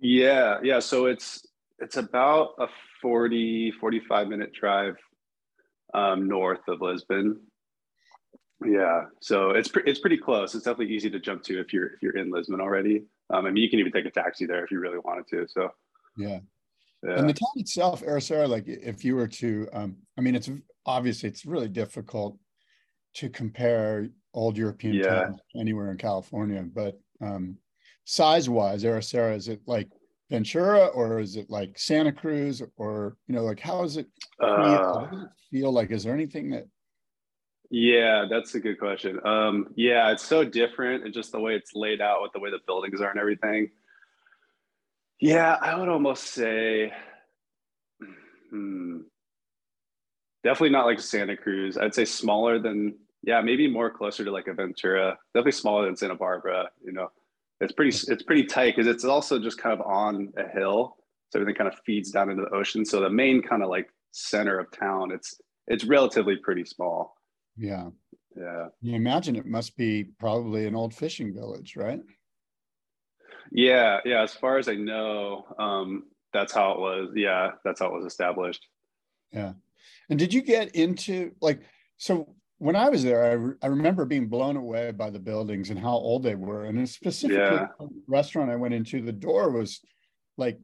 Yeah, 0.00 0.58
yeah. 0.62 0.80
So 0.80 1.06
it's 1.06 1.46
it's 1.78 1.96
about 1.96 2.54
a 2.58 2.66
40, 3.00 3.72
45 3.80 4.28
minute 4.28 4.52
drive 4.52 4.96
um, 5.94 6.28
north 6.28 6.66
of 6.68 6.80
Lisbon. 6.80 7.40
Yeah, 8.64 9.04
so 9.20 9.50
it's 9.50 9.68
pre- 9.68 9.84
it's 9.86 10.00
pretty 10.00 10.18
close. 10.18 10.54
It's 10.54 10.64
definitely 10.64 10.94
easy 10.94 11.08
to 11.10 11.18
jump 11.18 11.42
to 11.44 11.58
if 11.60 11.72
you're 11.72 11.86
if 11.94 12.02
you're 12.02 12.16
in 12.16 12.30
Lisbon 12.30 12.60
already. 12.60 13.04
Um, 13.30 13.46
I 13.46 13.50
mean, 13.50 13.62
you 13.62 13.70
can 13.70 13.78
even 13.78 13.92
take 13.92 14.04
a 14.04 14.10
taxi 14.10 14.44
there 14.44 14.64
if 14.64 14.70
you 14.70 14.80
really 14.80 14.98
wanted 14.98 15.26
to. 15.28 15.46
So 15.48 15.70
Yeah. 16.16 16.40
yeah, 17.02 17.18
And 17.18 17.28
the 17.28 17.32
town 17.32 17.52
itself, 17.56 18.02
Ericeira, 18.02 18.48
like 18.48 18.64
if 18.66 19.04
you 19.04 19.16
were 19.16 19.28
to, 19.28 19.68
um, 19.72 19.96
I 20.18 20.20
mean, 20.20 20.34
it's 20.34 20.50
obviously 20.84 21.28
it's 21.30 21.46
really 21.46 21.68
difficult 21.68 22.38
to 23.14 23.30
compare 23.30 24.08
old 24.34 24.58
European 24.58 24.94
Yeah. 24.96 25.08
towns 25.22 25.40
anywhere 25.58 25.90
in 25.90 25.96
California, 25.96 26.62
but 26.62 27.00
um, 27.22 27.56
size-wise, 28.04 28.84
Ericeira, 28.84 29.36
is 29.36 29.48
it 29.48 29.60
like 29.66 29.88
Ventura 30.30 30.86
or 30.86 31.18
is 31.18 31.36
it 31.36 31.50
like 31.50 31.78
Santa 31.78 32.12
Cruz 32.12 32.62
or 32.76 33.16
you 33.26 33.34
know, 33.34 33.42
like 33.42 33.60
how 33.60 33.82
is 33.82 33.96
it 33.96 34.06
feel? 34.38 34.48
uh, 34.48 35.06
does 35.10 35.22
it 35.22 35.28
feel 35.50 35.72
like? 35.72 35.90
Is 35.90 36.04
there 36.04 36.14
anything 36.14 36.50
that 36.50 36.66
yeah, 37.70 38.26
that's 38.28 38.56
a 38.56 38.60
good 38.60 38.80
question. 38.80 39.20
Um, 39.24 39.68
yeah, 39.76 40.10
it's 40.10 40.24
so 40.24 40.44
different 40.44 41.04
and 41.04 41.14
just 41.14 41.30
the 41.30 41.38
way 41.38 41.54
it's 41.54 41.72
laid 41.74 42.00
out 42.00 42.20
with 42.20 42.32
the 42.32 42.40
way 42.40 42.50
the 42.50 42.58
buildings 42.66 43.00
are 43.00 43.10
and 43.10 43.20
everything. 43.20 43.70
Yeah, 45.20 45.56
I 45.60 45.78
would 45.78 45.88
almost 45.88 46.24
say, 46.24 46.92
hmm, 48.50 49.02
definitely 50.42 50.70
not 50.70 50.86
like 50.86 50.98
Santa 50.98 51.36
Cruz. 51.36 51.78
I'd 51.78 51.94
say 51.94 52.04
smaller 52.04 52.58
than, 52.58 52.96
yeah, 53.22 53.40
maybe 53.40 53.68
more 53.68 53.90
closer 53.90 54.24
to 54.24 54.32
like 54.32 54.48
a 54.48 54.54
Ventura. 54.54 55.16
Definitely 55.32 55.52
smaller 55.52 55.84
than 55.84 55.96
Santa 55.96 56.16
Barbara. 56.16 56.70
You 56.84 56.92
know, 56.92 57.12
it's 57.60 57.72
pretty 57.72 57.96
it's 58.10 58.22
pretty 58.22 58.44
tight 58.44 58.76
because 58.76 58.86
it's 58.86 59.04
also 59.04 59.38
just 59.38 59.58
kind 59.58 59.78
of 59.78 59.86
on 59.86 60.32
a 60.36 60.48
hill, 60.48 60.96
so 61.30 61.40
everything 61.40 61.56
kind 61.56 61.72
of 61.72 61.78
feeds 61.84 62.10
down 62.10 62.30
into 62.30 62.42
the 62.42 62.54
ocean. 62.56 62.84
So 62.84 63.00
the 63.00 63.10
main 63.10 63.42
kind 63.42 63.62
of 63.62 63.68
like 63.68 63.88
center 64.12 64.58
of 64.58 64.70
town, 64.70 65.10
it's 65.12 65.40
it's 65.66 65.84
relatively 65.84 66.36
pretty 66.36 66.64
small. 66.64 67.16
yeah. 67.56 67.88
Yeah. 68.36 68.68
You 68.80 68.94
imagine 68.94 69.34
it 69.34 69.44
must 69.44 69.76
be 69.76 70.04
probably 70.20 70.66
an 70.66 70.76
old 70.76 70.94
fishing 70.94 71.34
village, 71.34 71.74
right? 71.76 72.00
Yeah, 73.50 73.98
yeah. 74.04 74.22
As 74.22 74.32
far 74.32 74.56
as 74.58 74.68
I 74.68 74.74
know, 74.74 75.44
um, 75.58 76.04
that's 76.32 76.52
how 76.52 76.72
it 76.72 76.78
was. 76.78 77.10
Yeah, 77.16 77.50
that's 77.64 77.80
how 77.80 77.86
it 77.86 77.92
was 77.92 78.06
established. 78.06 78.66
Yeah. 79.32 79.54
And 80.08 80.18
did 80.18 80.32
you 80.32 80.42
get 80.42 80.76
into 80.76 81.32
like 81.40 81.60
so 81.96 82.34
when 82.60 82.76
I 82.76 82.90
was 82.90 83.02
there, 83.02 83.24
I, 83.24 83.32
re- 83.32 83.54
I 83.62 83.66
remember 83.68 84.04
being 84.04 84.28
blown 84.28 84.56
away 84.56 84.90
by 84.92 85.08
the 85.08 85.18
buildings 85.18 85.70
and 85.70 85.78
how 85.78 85.92
old 85.92 86.22
they 86.22 86.34
were. 86.34 86.66
And 86.66 86.86
specifically, 86.88 87.38
Yeah. 87.42 87.68
the 87.78 87.88
restaurant 88.06 88.50
I 88.50 88.56
went 88.56 88.74
into, 88.74 89.00
the 89.00 89.12
door 89.12 89.50
was 89.50 89.80
like 90.36 90.58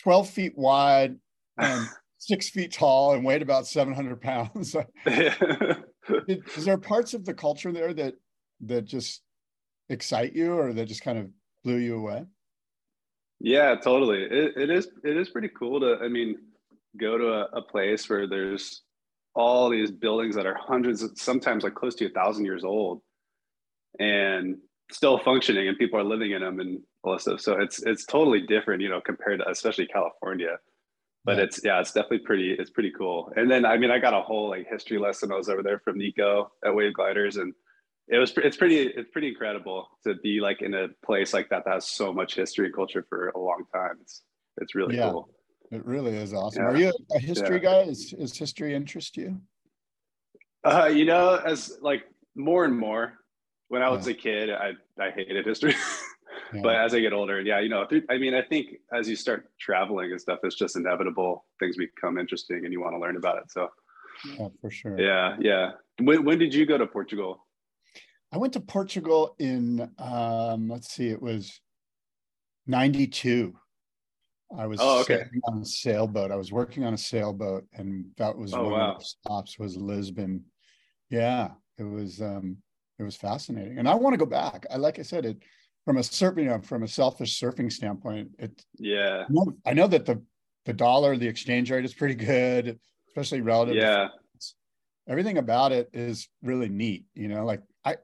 12 0.00 0.30
feet 0.30 0.52
wide 0.56 1.16
and 1.58 1.88
six 2.18 2.48
feet 2.50 2.72
tall 2.72 3.14
and 3.14 3.24
weighed 3.24 3.42
about 3.42 3.66
700 3.66 4.20
pounds. 4.20 4.76
Did- 5.06 6.42
Is 6.56 6.64
there 6.64 6.78
parts 6.78 7.14
of 7.14 7.24
the 7.24 7.34
culture 7.34 7.72
there 7.72 7.92
that 7.94 8.14
that 8.60 8.84
just 8.84 9.20
excite 9.88 10.34
you 10.34 10.54
or 10.54 10.72
that 10.72 10.86
just 10.86 11.02
kind 11.02 11.18
of 11.18 11.28
blew 11.64 11.76
you 11.78 11.96
away? 11.98 12.24
yeah, 13.40 13.74
totally. 13.74 14.22
It, 14.22 14.56
it 14.56 14.70
is. 14.70 14.86
It 15.02 15.16
is 15.16 15.28
pretty 15.30 15.48
cool 15.48 15.80
to. 15.80 15.98
I 16.00 16.08
mean, 16.08 16.36
go 16.96 17.18
to 17.18 17.26
a, 17.32 17.42
a 17.58 17.62
place 17.62 18.08
where 18.08 18.26
there's 18.28 18.82
all 19.34 19.68
these 19.68 19.90
buildings 19.90 20.34
that 20.36 20.46
are 20.46 20.54
hundreds, 20.54 21.02
of, 21.02 21.18
sometimes 21.18 21.64
like 21.64 21.74
close 21.74 21.94
to 21.96 22.06
a 22.06 22.10
thousand 22.10 22.44
years 22.44 22.64
old, 22.64 23.02
and 23.98 24.56
still 24.90 25.18
functioning, 25.18 25.68
and 25.68 25.78
people 25.78 25.98
are 25.98 26.04
living 26.04 26.32
in 26.32 26.42
them 26.42 26.60
and 26.60 26.80
all 27.02 27.12
that 27.12 27.20
stuff. 27.20 27.40
So 27.40 27.60
it's 27.60 27.82
it's 27.82 28.04
totally 28.04 28.40
different, 28.40 28.82
you 28.82 28.88
know, 28.88 29.00
compared 29.00 29.40
to 29.40 29.50
especially 29.50 29.86
California. 29.86 30.58
But 31.24 31.38
Yeah. 31.38 31.44
it's 31.44 31.64
yeah, 31.64 31.80
it's 31.80 31.92
definitely 31.92 32.18
pretty. 32.18 32.52
It's 32.52 32.70
pretty 32.70 32.90
cool. 32.96 33.32
And 33.36 33.50
then 33.50 33.64
I 33.64 33.76
mean, 33.78 33.90
I 33.90 33.98
got 33.98 34.14
a 34.14 34.20
whole 34.22 34.48
like 34.50 34.66
history 34.68 34.98
lesson. 34.98 35.32
I 35.32 35.36
was 35.36 35.48
over 35.48 35.62
there 35.62 35.78
from 35.80 35.98
Nico 35.98 36.52
at 36.64 36.74
Wave 36.74 36.94
Gliders, 36.94 37.36
and 37.38 37.54
it 38.08 38.18
was 38.18 38.32
it's 38.36 38.56
pretty 38.56 38.76
it's 38.78 39.10
pretty 39.10 39.28
incredible 39.28 39.88
to 40.04 40.14
be 40.16 40.40
like 40.40 40.60
in 40.62 40.74
a 40.74 40.88
place 41.04 41.32
like 41.32 41.48
that 41.48 41.64
that 41.64 41.72
has 41.74 41.88
so 41.88 42.12
much 42.12 42.34
history 42.34 42.66
and 42.66 42.74
culture 42.74 43.04
for 43.08 43.28
a 43.30 43.38
long 43.38 43.64
time. 43.72 43.96
It's 44.02 44.22
it's 44.58 44.74
really 44.74 44.96
Yeah. 44.96 45.10
cool. 45.10 45.30
It 45.70 45.84
really 45.84 46.16
is 46.16 46.32
awesome. 46.34 46.62
Yeah. 46.62 46.68
Are 46.70 46.76
you 46.76 46.92
a 47.14 47.18
history 47.18 47.56
Yeah. 47.56 47.62
guy? 47.62 47.80
Is, 47.82 48.12
is 48.12 48.36
history 48.36 48.74
interest 48.74 49.16
you? 49.16 49.40
Uh, 50.64 50.86
you 50.86 51.04
know, 51.04 51.36
as 51.36 51.78
like 51.80 52.04
more 52.34 52.64
and 52.64 52.76
more. 52.78 53.14
When 53.68 53.82
I 53.82 53.88
was 53.88 54.06
Yeah. 54.06 54.12
a 54.12 54.16
kid, 54.16 54.50
I 54.50 54.72
I 55.00 55.10
hated 55.10 55.46
history, 55.46 55.74
but 56.62 56.76
as 56.76 56.94
I 56.94 57.00
get 57.00 57.12
older, 57.12 57.40
yeah, 57.40 57.60
you 57.60 57.68
know, 57.70 57.88
I 58.10 58.18
mean, 58.18 58.34
I 58.34 58.42
think 58.42 58.76
as 58.92 59.08
you 59.08 59.16
start 59.16 59.50
traveling 59.58 60.12
and 60.12 60.20
stuff, 60.20 60.40
it's 60.44 60.54
just 60.54 60.76
inevitable. 60.76 61.46
Things 61.58 61.76
become 61.76 62.18
interesting, 62.18 62.64
and 62.64 62.72
you 62.72 62.80
want 62.80 62.94
to 62.94 62.98
learn 62.98 63.16
about 63.16 63.38
it. 63.38 63.50
So 63.50 63.70
yeah, 64.38 64.48
for 64.60 64.70
sure. 64.70 65.00
yeah, 65.00 65.36
yeah. 65.40 65.72
When 65.98 66.24
when 66.24 66.38
did 66.38 66.54
you 66.54 66.66
go 66.66 66.76
to 66.78 66.86
Portugal? 66.86 67.46
I 68.30 68.36
went 68.36 68.52
to 68.52 68.60
Portugal 68.60 69.34
in 69.38 69.90
um, 69.98 70.68
let's 70.68 70.92
see, 70.92 71.08
it 71.08 71.22
was 71.22 71.60
'92. 72.66 73.54
I 74.56 74.66
was 74.66 74.80
Oh, 74.80 75.00
okay. 75.00 75.24
on 75.44 75.62
a 75.62 75.64
sailboat. 75.64 76.30
I 76.30 76.36
was 76.36 76.52
working 76.52 76.84
on 76.84 76.94
a 76.94 76.98
sailboat, 76.98 77.66
and 77.72 78.06
that 78.16 78.36
was 78.36 78.52
Oh, 78.54 78.62
one 78.62 78.72
wow. 78.72 78.92
of 78.92 78.98
the 78.98 79.04
stops 79.04 79.58
was 79.58 79.76
Lisbon. 79.76 80.44
Yeah, 81.10 81.50
it 81.78 81.84
was 81.84 82.20
um, 82.22 82.58
it 82.98 83.02
was 83.02 83.16
fascinating, 83.16 83.78
and 83.78 83.88
I 83.88 83.94
want 83.94 84.14
to 84.14 84.18
go 84.18 84.26
back. 84.26 84.66
I 84.70 84.76
like 84.76 84.98
I 84.98 85.02
said 85.02 85.24
it 85.26 85.42
from 85.84 85.96
a 85.98 86.00
surfing, 86.00 86.38
you 86.38 86.44
know, 86.46 86.60
from 86.60 86.82
a 86.82 86.88
selfish 86.88 87.38
surfing 87.40 87.70
standpoint. 87.72 88.30
It 88.38 88.64
Yeah, 88.78 89.24
I 89.28 89.32
know, 89.32 89.52
I 89.66 89.72
know 89.74 89.86
that 89.88 90.06
the 90.06 90.22
the 90.64 90.72
dollar, 90.72 91.16
the 91.16 91.28
exchange 91.28 91.70
rate 91.70 91.84
is 91.84 91.94
pretty 91.94 92.14
good, 92.14 92.78
especially 93.08 93.40
relative. 93.40 93.76
yeah, 93.76 94.08
everything 95.06 95.38
about 95.38 95.72
it 95.72 95.90
is 95.92 96.28
really 96.42 96.68
neat 96.68 97.04
you 97.14 97.28
know 97.28 97.44
like 97.44 97.62
i 97.84 97.94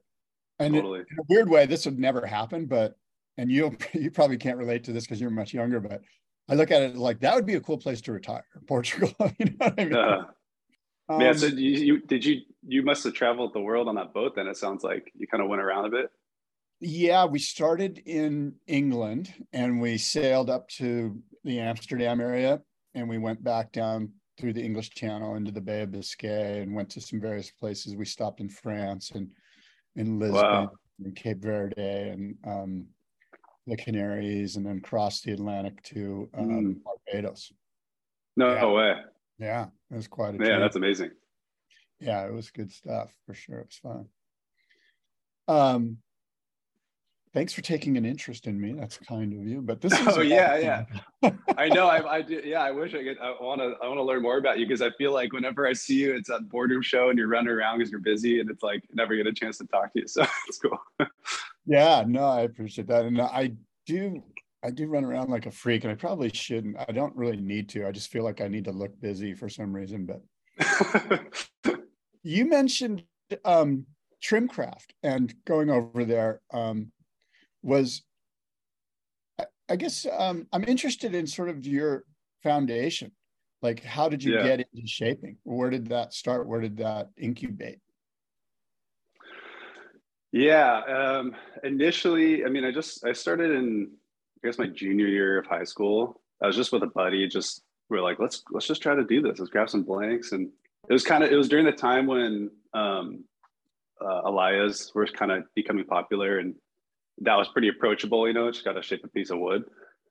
and 0.58 0.76
it- 0.76 0.82
totally. 0.82 1.00
in 1.00 1.18
a 1.18 1.22
weird 1.28 1.48
way 1.48 1.66
this 1.66 1.86
would 1.86 1.98
never 1.98 2.26
happen 2.26 2.66
but 2.66 2.94
and 3.38 3.50
you 3.50 3.74
you 3.94 4.10
probably 4.10 4.36
can't 4.36 4.58
relate 4.58 4.84
to 4.84 4.92
this 4.92 5.04
because 5.04 5.20
you're 5.20 5.30
much 5.30 5.54
younger 5.54 5.80
but 5.80 6.02
i 6.50 6.54
look 6.54 6.70
at 6.70 6.82
it 6.82 6.96
like 6.96 7.18
that 7.20 7.34
would 7.34 7.46
be 7.46 7.54
a 7.54 7.60
cool 7.60 7.78
place 7.78 8.00
to 8.02 8.12
retire 8.12 8.44
portugal 8.66 9.12
you 9.38 9.46
know 9.46 9.52
what 9.58 9.74
i 9.80 9.84
mean 9.84 9.94
Uh, 9.94 11.18
yeah. 11.18 11.30
Um, 11.30 11.38
So 11.38 11.46
you, 11.46 11.70
you 11.88 12.00
did 12.12 12.24
you 12.24 12.42
you 12.74 12.82
must 12.82 13.02
have 13.04 13.14
traveled 13.14 13.52
the 13.52 13.60
world 13.60 13.88
on 13.88 13.96
that 13.96 14.12
boat? 14.14 14.34
Then 14.36 14.46
it 14.46 14.56
sounds 14.56 14.84
like 14.84 15.10
you 15.14 15.26
kind 15.26 15.42
of 15.42 15.48
went 15.48 15.60
around 15.62 15.86
a 15.86 15.88
bit. 15.98 16.08
yeah 16.80 17.24
we 17.24 17.38
started 17.38 17.92
in 18.06 18.54
england 18.66 19.24
and 19.52 19.80
we 19.80 19.98
sailed 19.98 20.48
up 20.56 20.68
to 20.68 21.20
the 21.44 21.58
amsterdam 21.58 22.20
area 22.20 22.52
and 22.94 23.08
we 23.08 23.18
went 23.18 23.42
back 23.42 23.66
down 23.72 23.98
through 24.38 24.52
the 24.54 24.64
english 24.68 24.90
channel 25.00 25.34
into 25.38 25.50
the 25.50 25.60
bay 25.60 25.80
of 25.82 25.90
biscay 25.90 26.62
and 26.62 26.74
went 26.78 26.88
to 26.90 27.00
some 27.00 27.20
various 27.20 27.50
places 27.50 27.96
we 27.96 28.04
stopped 28.16 28.40
in 28.40 28.48
france 28.48 29.10
and 29.16 29.26
in 29.96 30.18
lisbon 30.18 30.40
Wow. 30.64 30.70
and 31.04 31.14
cape 31.16 31.42
verde 31.42 32.10
and 32.12 32.22
um, 32.46 32.72
the 33.70 33.76
canaries 33.76 34.56
and 34.56 34.66
then 34.66 34.80
crossed 34.80 35.24
the 35.24 35.32
atlantic 35.32 35.82
to 35.82 36.28
um, 36.34 36.46
Mm. 36.48 36.76
barbados 36.84 37.52
No 38.36 38.52
Yeah. 38.54 38.66
way. 38.72 38.94
yeah 39.38 39.66
it 39.90 39.94
was 39.96 40.08
quite 40.08 40.34
a 40.34 40.38
Yeah, 40.38 40.44
trip. 40.50 40.60
that's 40.60 40.76
amazing. 40.76 41.10
yeah 42.00 42.26
it 42.26 42.32
was 42.32 42.50
good 42.50 42.70
stuff 42.72 43.12
for 43.26 43.34
sure 43.34 43.60
it 43.60 43.66
was 43.68 43.76
fun 43.76 44.08
um 45.48 45.98
thanks 47.32 47.52
for 47.52 47.60
taking 47.62 47.96
an 47.96 48.04
interest 48.04 48.46
in 48.46 48.60
me 48.60 48.72
that's 48.72 48.98
kind 48.98 49.32
of 49.32 49.46
you 49.46 49.62
but 49.62 49.80
this 49.80 49.92
is 50.00 50.06
Oh, 50.16 50.20
yeah, 50.20 50.56
yeah. 50.58 50.84
I 51.56 51.68
know. 51.68 51.86
I, 51.88 52.16
I 52.16 52.22
do. 52.30 52.40
Yeah, 52.44 52.62
I 52.62 52.70
wish 52.70 52.94
I 52.94 53.02
could. 53.04 53.18
I 53.18 53.30
want 53.40 53.60
to. 53.60 53.74
I 53.82 53.86
want 53.88 53.98
to 53.98 54.02
learn 54.02 54.22
more 54.22 54.38
about 54.38 54.58
you 54.58 54.66
because 54.66 54.80
I 54.82 54.90
feel 54.92 55.12
like 55.12 55.32
whenever 55.32 55.66
I 55.66 55.72
see 55.74 55.94
you, 55.96 56.14
it's 56.14 56.28
a 56.30 56.40
boardroom 56.40 56.80
show 56.82 57.10
and 57.10 57.18
you're 57.18 57.28
running 57.28 57.50
around 57.52 57.78
because 57.78 57.90
you're 57.90 58.00
busy, 58.00 58.40
and 58.40 58.48
it's 58.50 58.62
like 58.62 58.82
never 58.92 59.14
get 59.16 59.26
a 59.26 59.32
chance 59.32 59.58
to 59.58 59.66
talk 59.66 59.92
to 59.92 60.00
you. 60.00 60.06
So 60.08 60.24
it's 60.48 60.58
cool. 60.58 60.78
Yeah 61.70 62.04
no 62.06 62.24
i 62.24 62.40
appreciate 62.42 62.88
that. 62.88 63.04
And 63.04 63.20
i 63.20 63.52
do 63.86 64.22
i 64.62 64.70
do 64.70 64.86
run 64.88 65.04
around 65.04 65.30
like 65.30 65.46
a 65.46 65.50
freak 65.50 65.84
and 65.84 65.92
i 65.92 65.94
probably 65.94 66.28
shouldn't. 66.30 66.76
I 66.78 66.92
don't 66.92 67.16
really 67.16 67.36
need 67.38 67.68
to. 67.70 67.86
I 67.86 67.92
just 67.92 68.10
feel 68.10 68.24
like 68.24 68.40
i 68.40 68.48
need 68.48 68.64
to 68.64 68.72
look 68.72 69.00
busy 69.00 69.34
for 69.34 69.48
some 69.48 69.72
reason 69.72 70.06
but 70.06 70.20
you 72.22 72.44
mentioned 72.46 73.04
um 73.44 73.86
trimcraft 74.22 74.90
and 75.02 75.32
going 75.46 75.70
over 75.70 76.04
there 76.04 76.40
um 76.52 76.92
was 77.62 78.02
I, 79.38 79.46
I 79.70 79.76
guess 79.76 80.06
um 80.18 80.46
i'm 80.52 80.64
interested 80.64 81.14
in 81.14 81.26
sort 81.26 81.48
of 81.48 81.64
your 81.66 82.04
foundation. 82.42 83.12
Like 83.62 83.84
how 83.84 84.08
did 84.08 84.24
you 84.24 84.32
Yeah. 84.32 84.42
get 84.42 84.60
into 84.72 84.86
shaping? 84.88 85.36
Where 85.44 85.68
did 85.70 85.88
that 85.88 86.14
start? 86.14 86.46
Where 86.48 86.60
did 86.62 86.78
that 86.78 87.10
incubate 87.18 87.80
yeah. 90.32 90.80
Um, 90.82 91.34
initially, 91.64 92.44
I 92.44 92.48
mean, 92.48 92.64
I 92.64 92.70
just 92.72 93.04
I 93.04 93.12
started 93.12 93.50
in 93.52 93.90
I 94.42 94.46
guess 94.48 94.58
my 94.58 94.66
junior 94.66 95.06
year 95.06 95.38
of 95.38 95.46
high 95.46 95.64
school. 95.64 96.20
I 96.42 96.46
was 96.46 96.56
just 96.56 96.72
with 96.72 96.82
a 96.82 96.86
buddy. 96.88 97.26
Just 97.28 97.62
we 97.88 97.98
are 97.98 98.02
like, 98.02 98.18
let's 98.18 98.42
let's 98.50 98.66
just 98.66 98.82
try 98.82 98.94
to 98.94 99.04
do 99.04 99.20
this. 99.22 99.38
Let's 99.38 99.50
grab 99.50 99.68
some 99.70 99.82
blanks, 99.82 100.32
and 100.32 100.50
it 100.88 100.92
was 100.92 101.04
kind 101.04 101.22
of 101.24 101.30
it 101.30 101.36
was 101.36 101.48
during 101.48 101.66
the 101.66 101.72
time 101.72 102.06
when 102.06 102.50
um, 102.74 103.24
uh, 104.00 104.22
Alaias 104.22 104.94
were 104.94 105.06
kind 105.06 105.32
of 105.32 105.44
becoming 105.54 105.84
popular, 105.84 106.38
and 106.38 106.54
that 107.18 107.36
was 107.36 107.48
pretty 107.48 107.68
approachable. 107.68 108.26
You 108.26 108.34
know, 108.34 108.50
just 108.50 108.64
got 108.64 108.72
to 108.72 108.82
shape 108.82 109.04
a 109.04 109.08
piece 109.08 109.30
of 109.30 109.38
wood. 109.38 109.64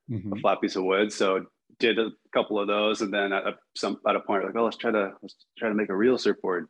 a 0.09 0.13
Mhm. 0.13 0.41
flat 0.41 0.59
piece 0.59 0.75
of 0.75 0.83
wood. 0.83 1.13
So 1.13 1.45
did 1.77 1.99
a 1.99 2.09
couple 2.33 2.59
of 2.59 2.67
those, 2.67 3.01
and 3.01 3.13
then 3.13 3.31
at 3.31 3.45
a, 3.45 3.53
some 3.75 3.99
at 4.07 4.15
a 4.15 4.19
point, 4.19 4.43
like, 4.43 4.55
oh, 4.55 4.63
let's 4.65 4.75
try 4.77 4.91
to 4.91 5.13
let's 5.21 5.35
try 5.57 5.69
to 5.69 5.75
make 5.75 5.89
a 5.89 5.95
real 5.95 6.17
surfboard, 6.17 6.67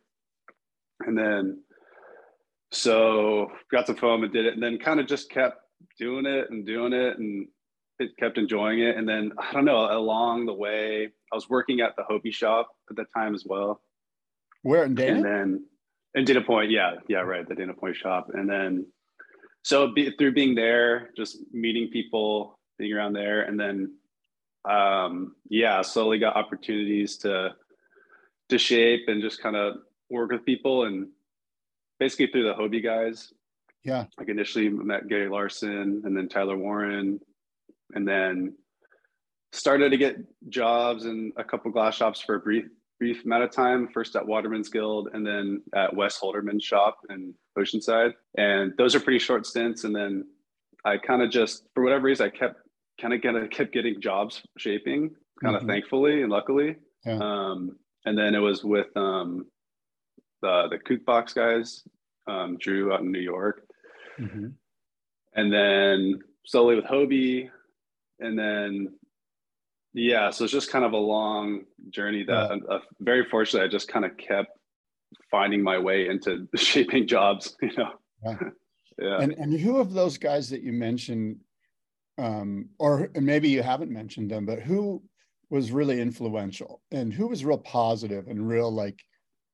and 1.06 1.16
then 1.16 1.62
so 2.72 3.50
got 3.70 3.86
some 3.86 3.96
foam 3.96 4.22
and 4.22 4.32
did 4.32 4.46
it, 4.46 4.54
and 4.54 4.62
then 4.62 4.78
kind 4.78 5.00
of 5.00 5.06
just 5.06 5.30
kept 5.30 5.58
doing 5.98 6.26
it 6.26 6.50
and 6.50 6.66
doing 6.66 6.92
it, 6.92 7.18
and 7.18 7.48
it 7.98 8.16
kept 8.16 8.38
enjoying 8.38 8.80
it, 8.80 8.96
and 8.96 9.08
then 9.08 9.32
I 9.38 9.52
don't 9.52 9.64
know 9.64 9.90
along 9.90 10.46
the 10.46 10.54
way, 10.54 11.08
I 11.32 11.34
was 11.34 11.48
working 11.48 11.80
at 11.80 11.96
the 11.96 12.02
Hobie 12.02 12.32
shop 12.32 12.70
at 12.88 12.96
the 12.96 13.04
time 13.14 13.34
as 13.34 13.44
well. 13.44 13.82
Where 14.62 14.84
in 14.84 14.94
Dana? 14.94 15.16
And 15.16 15.24
then 15.24 15.66
in 16.14 16.24
Dana 16.24 16.42
Point, 16.42 16.70
yeah, 16.70 16.94
yeah, 17.08 17.18
right, 17.18 17.48
the 17.48 17.54
Dana 17.54 17.74
Point 17.74 17.96
shop, 17.96 18.28
and 18.32 18.48
then 18.48 18.86
so 19.62 19.92
be, 19.92 20.10
through 20.16 20.32
being 20.32 20.54
there, 20.54 21.10
just 21.16 21.38
meeting 21.52 21.90
people, 21.92 22.58
being 22.78 22.92
around 22.92 23.12
there, 23.12 23.42
and 23.42 23.60
then 23.60 23.94
um, 24.68 25.34
yeah, 25.48 25.82
slowly 25.82 26.18
got 26.18 26.36
opportunities 26.36 27.18
to 27.18 27.54
to 28.48 28.58
shape 28.58 29.02
and 29.08 29.22
just 29.22 29.42
kind 29.42 29.56
of 29.56 29.76
work 30.08 30.32
with 30.32 30.44
people, 30.44 30.84
and 30.84 31.08
basically 32.00 32.26
through 32.26 32.48
the 32.48 32.54
Hobie 32.54 32.82
guys. 32.82 33.32
Yeah, 33.84 34.06
like 34.18 34.28
initially 34.28 34.68
met 34.68 35.08
Gary 35.08 35.28
Larson, 35.28 36.02
and 36.04 36.16
then 36.16 36.28
Tyler 36.28 36.56
Warren, 36.56 37.20
and 37.94 38.06
then 38.06 38.54
started 39.52 39.90
to 39.90 39.96
get 39.96 40.16
jobs 40.48 41.04
in 41.04 41.32
a 41.36 41.44
couple 41.44 41.70
glass 41.70 41.96
shops 41.96 42.20
for 42.20 42.34
a 42.34 42.40
brief 42.40 42.64
brief 43.00 43.24
amount 43.24 43.42
of 43.42 43.50
time, 43.50 43.88
first 43.88 44.14
at 44.14 44.26
Waterman's 44.26 44.68
Guild 44.68 45.08
and 45.14 45.26
then 45.26 45.62
at 45.74 45.96
Wes 45.96 46.20
Holderman's 46.20 46.62
shop 46.62 46.98
in 47.08 47.34
Oceanside. 47.58 48.12
And 48.36 48.74
those 48.76 48.94
are 48.94 49.00
pretty 49.00 49.18
short 49.18 49.46
stints. 49.46 49.84
And 49.84 49.96
then 49.96 50.26
I 50.84 50.98
kind 50.98 51.22
of 51.22 51.30
just, 51.30 51.64
for 51.74 51.82
whatever 51.82 52.04
reason, 52.04 52.26
I 52.26 52.28
kept 52.28 52.60
kind 53.00 53.14
of 53.14 53.22
kind 53.22 53.38
of 53.38 53.48
kept 53.48 53.72
getting 53.72 54.00
jobs 54.00 54.42
shaping, 54.58 55.10
kind 55.42 55.56
of 55.56 55.62
mm-hmm. 55.62 55.70
thankfully 55.70 56.22
and 56.22 56.30
luckily. 56.30 56.76
Yeah. 57.06 57.18
Um, 57.22 57.78
and 58.04 58.16
then 58.16 58.34
it 58.34 58.38
was 58.38 58.64
with 58.64 58.94
um, 58.96 59.46
the 60.42 60.68
the 60.70 60.78
Kook 60.78 61.04
Box 61.04 61.32
guys, 61.32 61.82
um, 62.26 62.56
Drew 62.58 62.92
out 62.92 63.00
in 63.00 63.12
New 63.12 63.20
York, 63.20 63.66
mm-hmm. 64.18 64.48
and 65.34 65.52
then 65.52 66.20
slowly 66.44 66.76
with 66.76 66.84
Hobie, 66.84 67.50
and 68.20 68.38
then 68.38 68.88
yeah 69.92 70.30
so 70.30 70.44
it's 70.44 70.52
just 70.52 70.70
kind 70.70 70.84
of 70.84 70.92
a 70.92 70.96
long 70.96 71.62
journey 71.90 72.22
that 72.24 72.50
yeah. 72.50 72.74
uh, 72.74 72.80
very 73.00 73.24
fortunately 73.24 73.66
i 73.66 73.70
just 73.70 73.88
kind 73.88 74.04
of 74.04 74.16
kept 74.16 74.56
finding 75.30 75.62
my 75.62 75.78
way 75.78 76.08
into 76.08 76.46
shaping 76.56 77.06
jobs 77.06 77.56
you 77.62 77.72
know 77.76 77.92
yeah. 78.24 78.36
yeah. 78.98 79.20
And, 79.20 79.32
and 79.32 79.58
who 79.58 79.78
of 79.78 79.92
those 79.92 80.18
guys 80.18 80.48
that 80.50 80.62
you 80.62 80.72
mentioned 80.72 81.36
um, 82.18 82.68
or 82.78 83.10
maybe 83.14 83.48
you 83.48 83.62
haven't 83.62 83.90
mentioned 83.90 84.30
them 84.30 84.44
but 84.44 84.60
who 84.60 85.02
was 85.48 85.72
really 85.72 86.00
influential 86.00 86.82
and 86.92 87.12
who 87.12 87.26
was 87.26 87.44
real 87.44 87.58
positive 87.58 88.28
and 88.28 88.46
real 88.46 88.70
like 88.70 89.00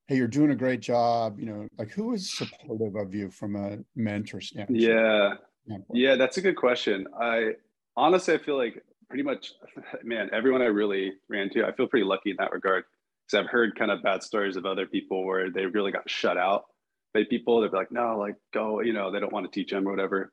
hey 0.09 0.17
you're 0.17 0.29
doing 0.29 0.51
a 0.51 0.57
great 0.57 0.81
job 0.81 1.39
you 1.39 1.47
know 1.47 1.69
like 1.79 1.91
who 1.91 2.15
is 2.15 2.31
supportive 2.31 2.97
of 2.97 3.15
you 3.15 3.31
from 3.31 3.57
a 3.57 3.79
mentor 3.95 4.41
standpoint 4.41 4.81
yeah 4.81 5.35
standpoint? 5.67 5.99
yeah 5.99 6.17
that's 6.17 6.37
a 6.37 6.41
good 6.41 6.57
question 6.57 7.07
i 7.21 7.51
honestly 7.97 8.35
i 8.35 8.39
feel 8.39 8.57
like 8.57 8.83
pretty 9.09 9.23
much, 9.23 9.53
man, 10.05 10.29
everyone 10.33 10.63
I 10.63 10.67
really 10.67 11.15
ran 11.29 11.51
to, 11.51 11.65
I 11.67 11.73
feel 11.73 11.87
pretty 11.87 12.07
lucky 12.07 12.31
in 12.31 12.37
that 12.39 12.53
regard 12.53 12.85
because 13.27 13.45
I've 13.45 13.51
heard 13.51 13.77
kind 13.77 13.91
of 13.91 14.03
bad 14.03 14.23
stories 14.23 14.57
of 14.57 14.67
other 14.67 14.87
people 14.87 15.25
where 15.25 15.51
they 15.51 15.67
really 15.67 15.93
got 15.93 16.09
shut 16.09 16.37
out 16.37 16.67
by 17.15 17.25
people. 17.29 17.61
They'd 17.61 17.71
be 17.71 17.77
like, 17.77 17.93
no, 17.93 18.19
like 18.19 18.37
go, 18.53 18.81
you 18.81 18.93
know, 18.93 19.11
they 19.11 19.21
don't 19.21 19.33
want 19.33 19.51
to 19.51 19.59
teach 19.59 19.71
them 19.71 19.87
or 19.87 19.91
whatever. 19.91 20.33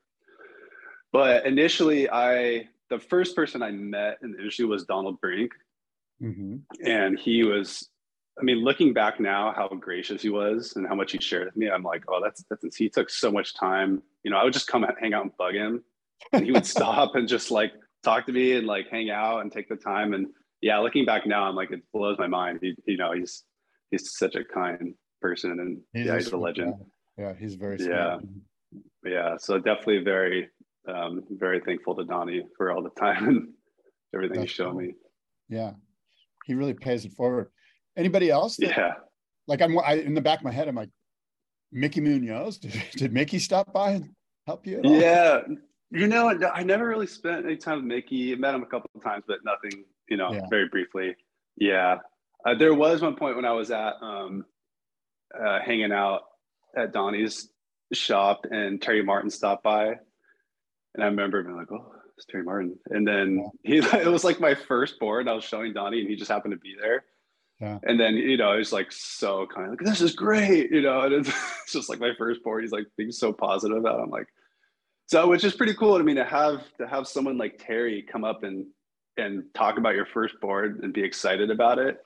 But 1.12 1.46
initially, 1.46 2.10
I 2.10 2.68
the 2.90 3.00
first 3.00 3.36
person 3.36 3.62
I 3.62 3.72
met 3.72 4.18
in 4.24 4.32
the 4.32 4.40
industry 4.40 4.66
was 4.66 4.84
Donald 4.86 5.22
Brink, 5.22 5.52
mm-hmm. 6.22 6.58
and 6.86 7.18
he 7.18 7.44
was. 7.44 7.90
I 8.40 8.44
mean, 8.44 8.64
looking 8.64 8.94
back 8.94 9.20
now, 9.20 9.54
how 9.56 9.68
gracious 9.70 10.22
he 10.22 10.30
was 10.30 10.76
and 10.76 10.88
how 10.88 10.96
much 10.96 11.12
he 11.12 11.20
shared 11.20 11.46
with 11.46 11.56
me, 11.56 11.70
I'm 11.70 11.84
like, 11.84 12.04
oh, 12.08 12.20
that's 12.24 12.44
that's. 12.50 12.76
He 12.76 12.90
took 12.90 13.10
so 13.10 13.32
much 13.32 13.54
time. 13.54 14.02
You 14.24 14.32
know, 14.32 14.38
I 14.38 14.44
would 14.44 14.54
just 14.54 14.68
come 14.68 14.84
out, 14.84 14.96
hang 15.00 15.14
out 15.14 15.24
and 15.24 15.38
bug 15.38 15.54
him, 15.54 15.84
and 16.32 16.46
he 16.46 16.52
would 16.52 16.66
stop 16.78 17.16
and 17.16 17.28
just 17.28 17.52
like 17.52 17.74
talk 18.04 18.26
to 18.26 18.32
me 18.32 18.54
and 18.54 18.68
like 18.68 18.90
hang 18.90 19.10
out 19.10 19.40
and 19.40 19.52
take 19.52 19.70
the 19.70 19.76
time. 19.76 20.14
And 20.14 20.28
yeah, 20.62 20.78
looking 20.80 21.06
back 21.06 21.26
now, 21.26 21.44
I'm 21.44 21.56
like, 21.56 21.72
it 21.72 21.82
blows 21.94 22.18
my 22.20 22.28
mind. 22.28 22.60
He, 22.62 22.76
you 22.86 22.98
know, 22.98 23.14
he's, 23.14 23.44
he's 23.92 24.16
such 24.18 24.36
a 24.36 24.44
kind 24.44 24.94
person 25.22 25.52
and 25.52 25.82
he's 25.94 26.06
yeah, 26.06 26.16
he's 26.16 26.32
a 26.32 26.38
legend. 26.38 26.74
Guy. 26.74 27.24
Yeah. 27.24 27.34
He's 27.40 27.56
very, 27.56 27.78
yeah. 27.80 28.18
Yeah. 29.06 29.38
So 29.38 29.58
definitely 29.58 30.04
very, 30.04 30.50
um, 30.88 31.24
very 31.30 31.62
thankful 31.62 31.96
to 31.96 32.04
Donnie 32.04 32.44
for 32.58 32.72
all 32.72 32.84
the 32.84 32.90
time 33.00 33.28
and 33.28 33.48
everything 34.14 34.40
That's 34.40 34.52
he's 34.52 34.56
shown 34.56 34.74
cool. 34.74 34.82
me. 34.82 34.94
Yeah. 35.50 35.72
He 36.46 36.56
really 36.56 36.74
pays 36.74 37.06
it 37.06 37.14
forward. 37.14 37.50
Anybody 37.98 38.30
else? 38.30 38.58
That, 38.58 38.70
yeah. 38.70 38.94
Like 39.48 39.62
I'm 39.62 39.78
I, 39.80 39.94
in 39.96 40.14
the 40.14 40.22
back 40.22 40.40
of 40.40 40.46
my 40.46 40.52
head, 40.52 40.68
I'm 40.68 40.76
like, 40.76 40.90
Mickey 41.72 42.02
Munoz. 42.02 42.58
Did, 42.60 42.84
did 42.96 43.14
Mickey 43.14 43.40
stop 43.40 43.74
by 43.74 43.92
and 43.92 44.10
help 44.46 44.66
you? 44.68 44.82
Yeah, 44.84 45.42
you 45.94 46.08
know, 46.08 46.28
I 46.54 46.64
never 46.64 46.88
really 46.88 47.06
spent 47.06 47.46
any 47.46 47.56
time 47.56 47.78
with 47.78 47.86
Mickey. 47.86 48.34
I 48.34 48.36
met 48.36 48.56
him 48.56 48.64
a 48.64 48.66
couple 48.66 48.90
of 48.96 49.04
times, 49.04 49.26
but 49.28 49.40
nothing, 49.46 49.86
you 50.10 50.18
know, 50.18 50.34
yeah. 50.34 50.48
very 50.50 50.68
briefly. 50.68 51.16
Yeah. 51.56 52.00
Uh, 52.44 52.56
there 52.56 52.74
was 52.74 53.02
one 53.02 53.16
point 53.16 53.36
when 53.36 53.46
I 53.46 53.52
was 53.52 53.70
at 53.70 53.94
um, 54.02 54.44
uh, 55.40 55.60
hanging 55.64 55.92
out 55.92 56.22
at 56.76 56.94
Donnie's 56.94 57.48
shop 57.94 58.46
and 58.50 58.82
Terry 58.82 59.04
Martin 59.04 59.30
stopped 59.30 59.64
by. 59.64 59.86
And 60.96 61.04
I 61.04 61.06
remember 61.06 61.44
being 61.44 61.56
like, 61.56 61.72
oh, 61.72 61.92
it's 62.18 62.26
Terry 62.26 62.44
Martin. 62.44 62.76
And 62.90 63.08
then 63.08 63.52
he, 63.62 63.78
it 63.78 64.08
was 64.08 64.24
like 64.24 64.40
my 64.40 64.56
first 64.56 65.00
board. 65.00 65.28
I 65.28 65.34
was 65.34 65.44
showing 65.44 65.74
Donnie 65.74 66.02
and 66.02 66.10
he 66.10 66.16
just 66.16 66.32
happened 66.32 66.54
to 66.54 66.60
be 66.60 66.76
there. 66.80 67.06
Yeah. 67.64 67.80
And 67.84 67.98
then, 67.98 68.18
you 68.18 68.36
know, 68.36 68.58
he's 68.58 68.74
like 68.74 68.92
so 68.92 69.48
kind 69.48 69.68
of 69.68 69.72
like, 69.72 69.88
this 69.88 70.02
is 70.02 70.14
great, 70.14 70.70
you 70.70 70.82
know, 70.82 71.00
and 71.04 71.14
it's, 71.14 71.30
it's 71.30 71.72
just 71.72 71.88
like 71.88 72.02
my 72.02 72.12
first 72.18 72.44
board. 72.44 72.62
He's 72.62 72.74
like 72.74 72.88
being 72.98 73.12
so 73.12 73.32
positive 73.32 73.78
about 73.78 74.00
it. 74.00 74.04
I'm 74.04 74.10
like, 74.10 74.28
so 75.06 75.28
which 75.30 75.46
is 75.46 75.56
pretty 75.56 75.74
cool 75.74 75.98
to 75.98 76.04
me 76.04 76.14
to 76.16 76.26
have 76.26 76.64
to 76.78 76.86
have 76.86 77.08
someone 77.08 77.38
like 77.38 77.58
Terry 77.66 78.02
come 78.02 78.26
up 78.26 78.44
and 78.44 78.66
and 79.16 79.44
talk 79.54 79.78
about 79.78 79.96
your 79.96 80.06
first 80.08 80.36
board 80.42 80.82
and 80.84 80.92
be 80.94 81.04
excited 81.04 81.52
about 81.52 81.80
it. 81.80 82.04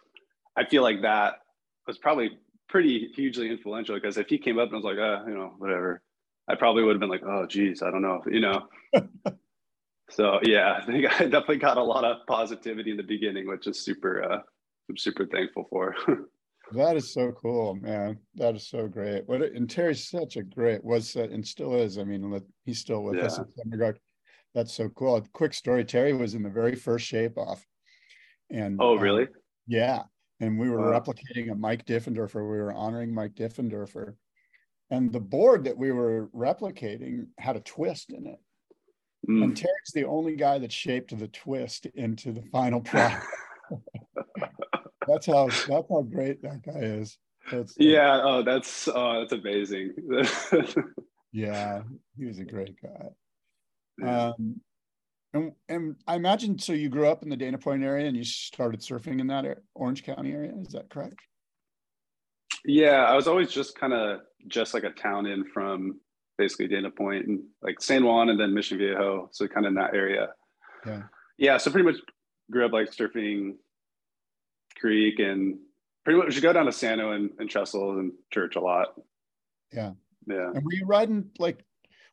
I 0.56 0.65
feel 0.65 0.84
like 0.84 1.02
that 1.02 1.39
was 1.88 1.98
probably 1.98 2.38
pretty 2.70 3.12
hugely 3.15 3.50
influential 3.50 3.96
because 3.96 4.17
if 4.17 4.28
he 4.28 4.38
came 4.38 4.60
up 4.60 4.72
and 4.72 4.84
was 4.84 4.84
like, 4.84 5.00
uh, 5.00 5.26
you 5.26 5.34
know, 5.34 5.56
whatever, 5.58 6.04
I 6.48 6.54
probably 6.54 6.84
would 6.84 6.93
have 6.93 7.00
been 7.00 7.10
like, 7.10 7.24
oh, 7.24 7.48
geez, 7.48 7.82
I 7.82 7.89
don't 7.89 8.04
know, 8.04 8.22
you 8.30 8.41
know. 8.41 8.67
so 10.12 10.39
yeah, 10.43 10.78
I 10.80 10.86
think 10.86 11.06
I 11.06 11.24
definitely 11.24 11.58
got 11.58 11.78
a 11.78 11.84
lot 11.84 12.04
of 12.04 12.28
positivity 12.28 12.91
in 12.91 12.98
the 12.98 13.04
beginning, 13.04 13.48
which 13.48 13.65
is 13.65 13.80
super, 13.80 14.22
uh, 14.22 14.39
I'm 14.89 14.97
super 14.97 15.26
thankful 15.26 15.67
for. 15.69 15.95
That 16.73 16.97
is 16.97 17.13
so 17.13 17.32
cool, 17.32 17.76
man. 17.76 18.19
That 18.36 18.56
is 18.56 18.67
so 18.67 18.88
great. 18.88 19.28
What 19.28 19.41
and 19.41 19.69
Terry's 19.69 20.10
such 20.10 20.36
a 20.36 20.43
great 20.43 20.84
was 20.84 21.15
uh, 21.15 21.21
and 21.21 21.45
still 21.45 21.76
is. 21.76 21.97
I 21.97 22.04
mean, 22.04 22.41
he's 22.65 22.80
still 22.80 23.04
with 23.04 23.15
yeah. 23.15 23.26
us 23.26 23.38
in 23.38 23.45
some 23.45 23.71
regard. 23.71 24.00
That's 24.54 24.73
so 24.73 24.89
cool. 24.89 25.17
A 25.17 25.21
quick 25.34 25.54
story: 25.54 25.86
Terry 25.86 26.13
was 26.13 26.34
in 26.34 26.43
the 26.43 26.50
very 26.50 26.76
first 26.76 27.06
shape 27.06 27.38
off, 27.38 27.65
and 28.50 28.78
oh, 28.82 28.95
really? 28.95 29.23
Um, 29.23 29.30
yeah. 29.67 30.04
And 30.39 30.60
we 30.60 30.69
were 30.69 30.91
wow. 30.91 31.00
replicating 31.00 31.52
a 31.52 31.56
Mike 31.56 31.86
Diffenderfer. 31.86 32.36
We 32.36 32.58
were 32.58 32.73
honoring 32.73 33.13
Mike 33.13 33.34
Diffenderfer, 33.34 34.15
and 34.91 35.12
the 35.12 35.19
board 35.19 35.63
that 35.63 35.78
we 35.78 35.91
were 35.91 36.28
replicating 36.36 37.28
had 37.39 37.56
a 37.56 37.62
twist 37.62 38.12
in 38.12 38.28
it. 38.28 38.39
Mm. 39.28 39.43
And 39.43 39.58
Terry's 39.58 39.91
the 39.93 40.06
only 40.06 40.36
guy 40.36 40.60
that 40.60 40.71
shaped 40.71 41.17
the 41.17 41.28
twist 41.30 41.88
into 41.95 42.32
the 42.32 42.43
final 42.43 42.82
product. 42.82 43.26
that's 45.08 45.26
how 45.26 45.48
that's 45.48 45.70
how 45.89 46.02
great 46.02 46.41
that 46.43 46.63
guy 46.63 46.80
is. 46.80 47.17
That's, 47.52 47.76
yeah. 47.78 48.20
Oh, 48.24 48.43
that's 48.43 48.88
oh, 48.88 49.20
that's 49.20 49.34
amazing. 49.34 49.93
yeah, 51.32 51.82
he 52.17 52.26
was 52.26 52.39
a 52.39 52.46
great 52.46 52.76
guy. 52.82 53.08
Um, 54.06 54.62
and, 55.34 55.52
and 55.70 55.96
I 56.08 56.15
imagine 56.15 56.60
so. 56.60 56.74
You 56.74 56.89
grew 56.89 57.08
up 57.08 57.24
in 57.24 57.30
the 57.30 57.38
Dana 57.38 57.58
Point 57.58 57.84
area, 57.84 58.08
and 58.08 58.17
you 58.17 58.24
started 58.24 58.82
surfing 58.82 59.20
in 59.20 59.28
that 59.28 59.46
Orange 59.76 60.04
County 60.04 60.34
area. 60.34 60.54
Is 60.62 60.74
that 60.74 60.89
correct? 60.89 61.20
Yeah, 62.65 63.06
I 63.06 63.15
was 63.15 63.28
always 63.28 63.52
just 63.52 63.78
kind 63.78 63.93
of 63.93 64.22
just 64.48 64.74
like 64.74 64.84
a 64.84 64.91
town 64.91 65.26
in 65.26 65.46
from 65.46 66.00
basically 66.38 66.67
Dana 66.67 66.91
Point 66.91 67.28
and 67.28 67.39
like 67.62 67.82
San 67.82 68.04
Juan, 68.04 68.30
and 68.30 68.39
then 68.39 68.54
Mission 68.54 68.78
Viejo. 68.78 69.30
So 69.32 69.48
kind 69.48 69.65
of 69.65 69.72
in 69.72 69.76
that 69.76 69.93
area. 69.93 70.30
Yeah. 70.86 71.04
Yeah. 71.38 71.58
So 71.58 71.72
pretty 71.72 71.86
much 71.86 72.02
grew 72.52 72.65
up 72.65 72.74
like 72.74 72.91
surfing 72.91 73.54
Creek 74.79 75.19
and 75.19 75.59
pretty 76.03 76.19
much 76.19 76.35
you 76.35 76.41
go 76.41 76.53
down 76.53 76.65
to 76.65 76.71
Sano 76.71 77.11
and, 77.11 77.31
and 77.39 77.49
Trestle 77.49 77.99
and 77.99 78.11
Church 78.31 78.55
a 78.55 78.59
lot. 78.59 78.93
Yeah. 79.73 79.91
Yeah. 80.25 80.51
And 80.53 80.63
were 80.63 80.73
you 80.73 80.85
riding 80.85 81.29
like 81.39 81.63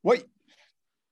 what 0.02 0.24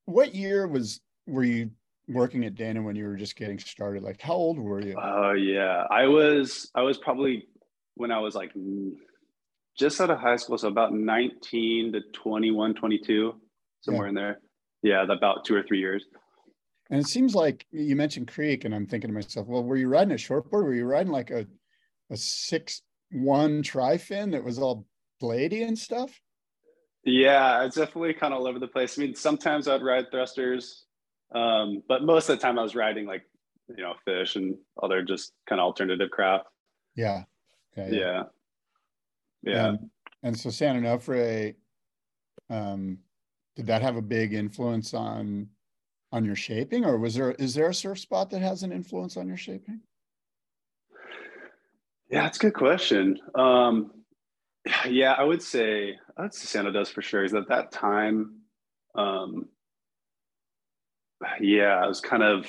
what 0.04 0.34
year 0.34 0.66
was 0.66 1.00
were 1.26 1.44
you 1.44 1.70
working 2.08 2.44
at 2.44 2.54
Dana 2.54 2.82
when 2.82 2.96
you 2.96 3.04
were 3.04 3.16
just 3.16 3.36
getting 3.36 3.58
started? 3.58 4.02
Like 4.02 4.20
how 4.20 4.34
old 4.34 4.58
were 4.58 4.80
you? 4.80 4.96
Oh 5.00 5.30
uh, 5.30 5.32
yeah. 5.32 5.84
I 5.90 6.06
was 6.06 6.70
I 6.74 6.82
was 6.82 6.98
probably 6.98 7.46
when 7.94 8.10
I 8.10 8.18
was 8.18 8.34
like 8.34 8.52
just 9.78 10.00
out 10.00 10.10
of 10.10 10.18
high 10.18 10.36
school, 10.36 10.58
so 10.58 10.68
about 10.68 10.92
19 10.92 11.92
to 11.92 12.00
21, 12.12 12.74
22, 12.74 13.34
somewhere 13.80 14.06
yeah. 14.06 14.08
in 14.08 14.14
there. 14.14 14.40
Yeah, 14.82 15.04
about 15.04 15.44
two 15.44 15.54
or 15.54 15.62
three 15.62 15.78
years. 15.78 16.04
And 16.92 17.00
it 17.00 17.08
seems 17.08 17.34
like 17.34 17.64
you 17.72 17.96
mentioned 17.96 18.28
Creek, 18.28 18.66
and 18.66 18.74
I'm 18.74 18.86
thinking 18.86 19.08
to 19.08 19.14
myself, 19.14 19.46
well, 19.46 19.64
were 19.64 19.76
you 19.78 19.88
riding 19.88 20.12
a 20.12 20.16
shortboard? 20.16 20.64
Were 20.64 20.74
you 20.74 20.84
riding 20.84 21.10
like 21.10 21.30
a 21.30 21.46
a 22.10 22.16
six 22.18 22.82
one 23.10 23.62
tri 23.62 23.96
fin 23.96 24.32
that 24.32 24.44
was 24.44 24.58
all 24.58 24.86
bladey 25.20 25.66
and 25.66 25.78
stuff? 25.78 26.20
Yeah, 27.02 27.64
it's 27.64 27.76
definitely 27.76 28.12
kind 28.12 28.34
of 28.34 28.40
all 28.40 28.46
over 28.46 28.58
the 28.58 28.68
place. 28.68 28.98
I 28.98 29.02
mean, 29.02 29.14
sometimes 29.14 29.68
I'd 29.68 29.82
ride 29.82 30.10
thrusters, 30.10 30.84
um, 31.34 31.82
but 31.88 32.04
most 32.04 32.28
of 32.28 32.38
the 32.38 32.42
time 32.42 32.58
I 32.58 32.62
was 32.62 32.74
riding 32.74 33.06
like 33.06 33.22
you 33.74 33.82
know 33.82 33.94
fish 34.04 34.36
and 34.36 34.54
other 34.82 35.02
just 35.02 35.32
kind 35.48 35.62
of 35.62 35.64
alternative 35.64 36.10
craft. 36.10 36.44
Yeah. 36.94 37.22
Okay, 37.72 37.96
yeah. 37.96 38.24
Yeah. 39.42 39.54
yeah. 39.54 39.68
And, 39.68 39.90
and 40.24 40.38
so 40.38 40.50
San 40.50 40.78
Onofre, 40.82 41.54
um, 42.50 42.98
did 43.56 43.66
that 43.68 43.80
have 43.80 43.96
a 43.96 44.02
big 44.02 44.34
influence 44.34 44.92
on 44.92 45.48
on 46.12 46.24
your 46.24 46.36
shaping, 46.36 46.84
or 46.84 46.98
was 46.98 47.14
there 47.14 47.32
is 47.32 47.54
there 47.54 47.70
a 47.70 47.74
surf 47.74 47.98
spot 47.98 48.30
that 48.30 48.42
has 48.42 48.62
an 48.62 48.70
influence 48.70 49.16
on 49.16 49.26
your 49.26 49.36
shaping? 49.36 49.80
Yeah, 52.10 52.22
that's 52.22 52.36
a 52.36 52.40
good 52.40 52.54
question. 52.54 53.18
Um, 53.34 53.92
yeah, 54.86 55.12
I 55.12 55.24
would 55.24 55.42
say 55.42 55.96
that's 56.16 56.46
Sano 56.46 56.70
does 56.70 56.90
for 56.90 57.00
sure. 57.00 57.24
Is 57.24 57.34
at 57.34 57.48
that 57.48 57.72
time, 57.72 58.42
um, 58.94 59.48
yeah, 61.40 61.80
i 61.82 61.86
was 61.86 62.00
kind 62.00 62.22
of 62.22 62.46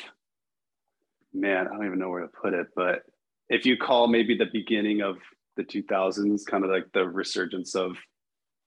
man, 1.33 1.67
I 1.67 1.71
don't 1.71 1.85
even 1.85 1.99
know 1.99 2.09
where 2.09 2.21
to 2.21 2.27
put 2.27 2.53
it, 2.53 2.67
but 2.75 3.03
if 3.49 3.65
you 3.65 3.75
call 3.77 4.07
maybe 4.07 4.37
the 4.37 4.49
beginning 4.51 5.01
of 5.01 5.17
the 5.57 5.63
2000s, 5.63 6.45
kind 6.45 6.63
of 6.63 6.69
like 6.69 6.85
the 6.93 7.07
resurgence 7.07 7.75
of 7.75 7.97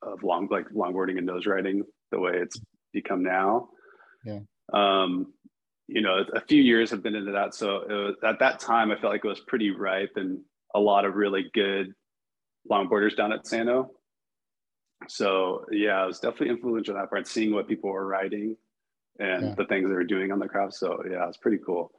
of 0.03 0.23
long 0.23 0.49
like 0.51 0.69
longboarding 0.71 1.17
and 1.17 1.27
nose 1.27 1.47
riding, 1.47 1.83
the 2.11 2.19
way 2.19 2.33
it's 2.35 2.61
become 2.93 3.23
now. 3.23 3.69
Yeah. 4.25 4.41
Um, 4.73 5.33
you 5.89 6.01
know, 6.01 6.25
a 6.35 6.41
few 6.41 6.61
years 6.61 6.91
have 6.91 7.03
been 7.03 7.15
into 7.15 7.33
that. 7.33 7.55
So 7.55 7.85
was, 7.89 8.29
at 8.29 8.39
that 8.41 8.59
time, 8.59 8.91
I 8.91 8.97
felt 8.97 9.13
like 9.13 9.25
it 9.25 9.29
was 9.29 9.41
pretty 9.41 9.71
ripe 9.71 10.13
and 10.17 10.41
a 10.75 10.81
lot 10.81 11.05
of 11.05 11.15
really 11.15 11.51
good 11.55 11.95
longboarders 12.71 13.17
down 13.17 13.33
at 13.33 13.47
Sano. 13.47 13.91
So 15.09 15.65
yeah, 15.71 16.03
I 16.03 16.07
was 16.07 16.19
definitely 16.19 16.51
influential 16.51 16.95
that 16.95 17.11
part, 17.11 17.29
seeing 17.29 17.55
what 17.55 17.69
people 17.69 17.91
were 17.91 18.07
riding 18.07 18.57
and 19.21 19.43
yeah. 19.43 19.55
the 19.57 19.65
things 19.67 19.89
they 19.89 19.95
were 19.95 20.05
doing 20.05 20.33
on 20.33 20.39
the 20.39 20.49
craft. 20.49 20.75
So 20.75 21.03
yeah, 21.09 21.29
it's 21.29 21.37
pretty 21.37 21.59
cool. 21.65 21.93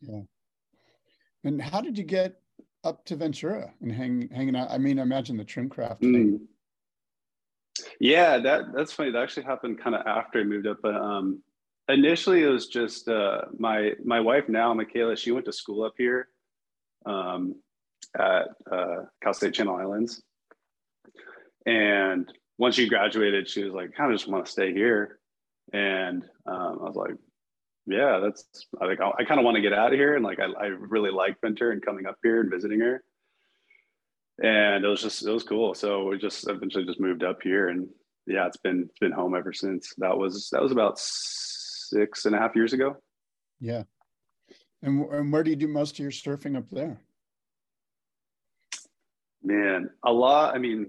Yeah. 0.00 0.22
And 1.44 1.62
how 1.62 1.80
did 1.80 1.96
you 1.96 2.04
get 2.04 2.40
up 2.82 3.04
to 3.04 3.16
Ventura 3.16 3.72
and 3.80 3.92
hang, 3.92 4.28
hanging 4.34 4.56
out? 4.56 4.70
I 4.70 4.78
mean, 4.78 4.98
I 4.98 5.02
imagine 5.02 5.36
the 5.36 5.44
Trimcraft. 5.44 6.00
Mm. 6.00 6.40
Yeah, 8.00 8.38
that 8.38 8.72
that's 8.74 8.92
funny. 8.92 9.12
That 9.12 9.22
actually 9.22 9.44
happened 9.44 9.80
kind 9.80 9.94
of 9.94 10.04
after 10.06 10.40
I 10.40 10.44
moved 10.44 10.66
up. 10.66 10.78
But 10.82 10.96
um, 10.96 11.42
initially, 11.88 12.42
it 12.42 12.48
was 12.48 12.68
just 12.68 13.08
uh, 13.08 13.42
my 13.58 13.92
my 14.04 14.20
wife 14.20 14.48
now, 14.48 14.72
Michaela. 14.74 15.16
She 15.16 15.32
went 15.32 15.46
to 15.46 15.52
school 15.52 15.84
up 15.84 15.94
here 15.96 16.28
um, 17.06 17.54
at 18.18 18.48
uh, 18.70 19.04
Cal 19.22 19.34
State 19.34 19.54
Channel 19.54 19.76
Islands, 19.76 20.22
and 21.66 22.30
once 22.58 22.74
she 22.74 22.88
graduated, 22.88 23.48
she 23.48 23.64
was 23.64 23.72
like, 23.72 23.90
I 23.94 23.96
"Kind 23.96 24.12
of 24.12 24.18
just 24.18 24.30
want 24.30 24.46
to 24.46 24.52
stay 24.52 24.72
here." 24.72 25.18
And 25.72 26.24
um, 26.46 26.78
I 26.80 26.84
was 26.84 26.96
like, 26.96 27.14
yeah, 27.86 28.20
that's 28.22 28.44
I 28.80 28.86
think 28.86 29.00
I, 29.00 29.10
I 29.18 29.24
kind 29.24 29.40
of 29.40 29.44
want 29.44 29.56
to 29.56 29.62
get 29.62 29.72
out 29.72 29.92
of 29.92 29.98
here, 29.98 30.14
and 30.14 30.24
like 30.24 30.38
I, 30.40 30.46
I 30.60 30.66
really 30.66 31.10
like 31.10 31.40
Ventura 31.40 31.72
and 31.72 31.84
coming 31.84 32.06
up 32.06 32.16
here 32.22 32.40
and 32.40 32.50
visiting 32.50 32.80
her, 32.80 33.02
and 34.42 34.84
it 34.84 34.88
was 34.88 35.02
just 35.02 35.26
it 35.26 35.30
was 35.30 35.42
cool. 35.42 35.74
So 35.74 36.06
we 36.08 36.18
just 36.18 36.48
eventually 36.48 36.84
just 36.84 37.00
moved 37.00 37.24
up 37.24 37.42
here, 37.42 37.68
and 37.68 37.88
yeah, 38.26 38.46
it's 38.46 38.58
been 38.58 38.86
it's 38.90 38.98
been 38.98 39.12
home 39.12 39.34
ever 39.34 39.52
since. 39.52 39.94
That 39.98 40.16
was 40.16 40.50
that 40.52 40.62
was 40.62 40.72
about 40.72 40.98
six 41.88 42.24
and 42.24 42.34
a 42.34 42.38
half 42.38 42.56
years 42.56 42.72
ago. 42.72 42.96
Yeah, 43.60 43.82
and 44.82 45.04
and 45.12 45.32
where 45.32 45.42
do 45.42 45.50
you 45.50 45.56
do 45.56 45.68
most 45.68 45.94
of 45.94 45.98
your 46.00 46.10
surfing 46.10 46.56
up 46.56 46.68
there? 46.70 47.00
Man, 49.42 49.90
a 50.04 50.12
lot. 50.12 50.54
I 50.54 50.58
mean, 50.58 50.88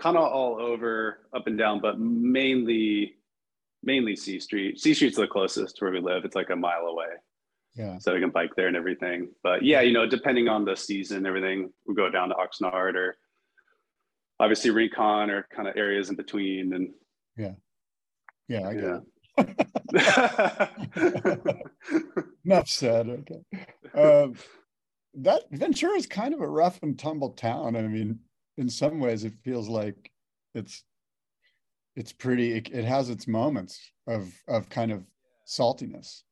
kind 0.00 0.16
of 0.16 0.24
all 0.24 0.60
over, 0.60 1.26
up 1.34 1.46
and 1.46 1.58
down, 1.58 1.80
but 1.80 1.98
mainly 1.98 3.16
mainly 3.82 4.16
C 4.16 4.40
Street. 4.40 4.80
C 4.80 4.94
Street's 4.94 5.16
the 5.16 5.26
closest 5.26 5.76
to 5.76 5.84
where 5.84 5.92
we 5.92 6.00
live. 6.00 6.24
It's 6.24 6.36
like 6.36 6.50
a 6.50 6.56
mile 6.56 6.86
away. 6.86 7.06
Yeah. 7.74 7.98
So 7.98 8.14
we 8.14 8.20
can 8.20 8.30
bike 8.30 8.50
there 8.56 8.66
and 8.66 8.76
everything. 8.76 9.28
But 9.42 9.64
yeah, 9.64 9.82
you 9.82 9.92
know, 9.92 10.06
depending 10.06 10.48
on 10.48 10.64
the 10.64 10.74
season, 10.74 11.26
everything, 11.26 11.70
we 11.86 11.94
go 11.94 12.10
down 12.10 12.30
to 12.30 12.34
Oxnard 12.34 12.94
or 12.94 13.16
obviously 14.40 14.70
Rincon 14.70 15.30
or 15.30 15.46
kind 15.54 15.68
of 15.68 15.76
areas 15.76 16.10
in 16.10 16.16
between. 16.16 16.72
And 16.72 16.90
yeah. 17.36 17.52
Yeah, 18.48 18.68
I 18.68 18.74
get 18.74 18.82
yeah. 18.82 18.96
it. 18.96 19.02
Enough 22.44 22.68
said. 22.68 23.08
Okay. 23.08 23.40
Um, 23.94 24.34
that 25.14 25.44
Ventura 25.50 25.96
is 25.96 26.06
kind 26.06 26.34
of 26.34 26.40
a 26.40 26.48
rough 26.48 26.82
and 26.82 26.98
tumble 26.98 27.30
town. 27.30 27.76
I 27.76 27.82
mean, 27.82 28.20
in 28.56 28.68
some 28.68 29.00
ways, 29.00 29.24
it 29.24 29.34
feels 29.42 29.68
like 29.68 30.10
it's 30.54 30.84
it's 31.98 32.12
pretty 32.12 32.52
it, 32.52 32.70
it 32.70 32.84
has 32.84 33.10
its 33.10 33.26
moments 33.26 33.90
of 34.06 34.32
of 34.46 34.68
kind 34.68 34.92
of 34.92 35.02
saltiness 35.46 36.22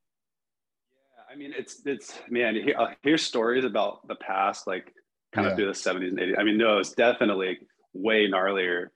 yeah 0.90 1.32
i 1.32 1.36
mean 1.36 1.52
it's 1.56 1.82
it's 1.84 2.18
man 2.30 2.54
here, 2.54 2.76
I'll 2.78 2.94
hear 3.02 3.18
stories 3.18 3.64
about 3.64 4.06
the 4.06 4.14
past 4.16 4.66
like 4.66 4.92
kind 5.34 5.44
yeah. 5.44 5.50
of 5.50 5.56
through 5.56 5.66
the 5.66 5.72
70s 5.72 6.08
and 6.08 6.18
80s 6.18 6.38
i 6.38 6.44
mean 6.44 6.56
no 6.56 6.78
it's 6.78 6.92
definitely 6.92 7.58
way 7.92 8.28
gnarlier 8.28 8.86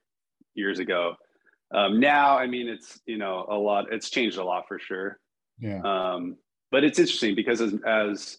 years 0.55 0.79
ago 0.79 1.15
um, 1.73 1.99
now 1.99 2.37
i 2.37 2.45
mean 2.47 2.67
it's 2.67 2.99
you 3.05 3.17
know 3.17 3.45
a 3.49 3.55
lot 3.55 3.91
it's 3.91 4.09
changed 4.09 4.37
a 4.37 4.43
lot 4.43 4.65
for 4.67 4.79
sure. 4.79 5.19
Yeah. 5.59 5.81
Um, 5.83 6.37
but 6.71 6.83
it's 6.83 6.97
interesting 6.97 7.35
because 7.35 7.61
as, 7.61 7.75
as 7.85 8.37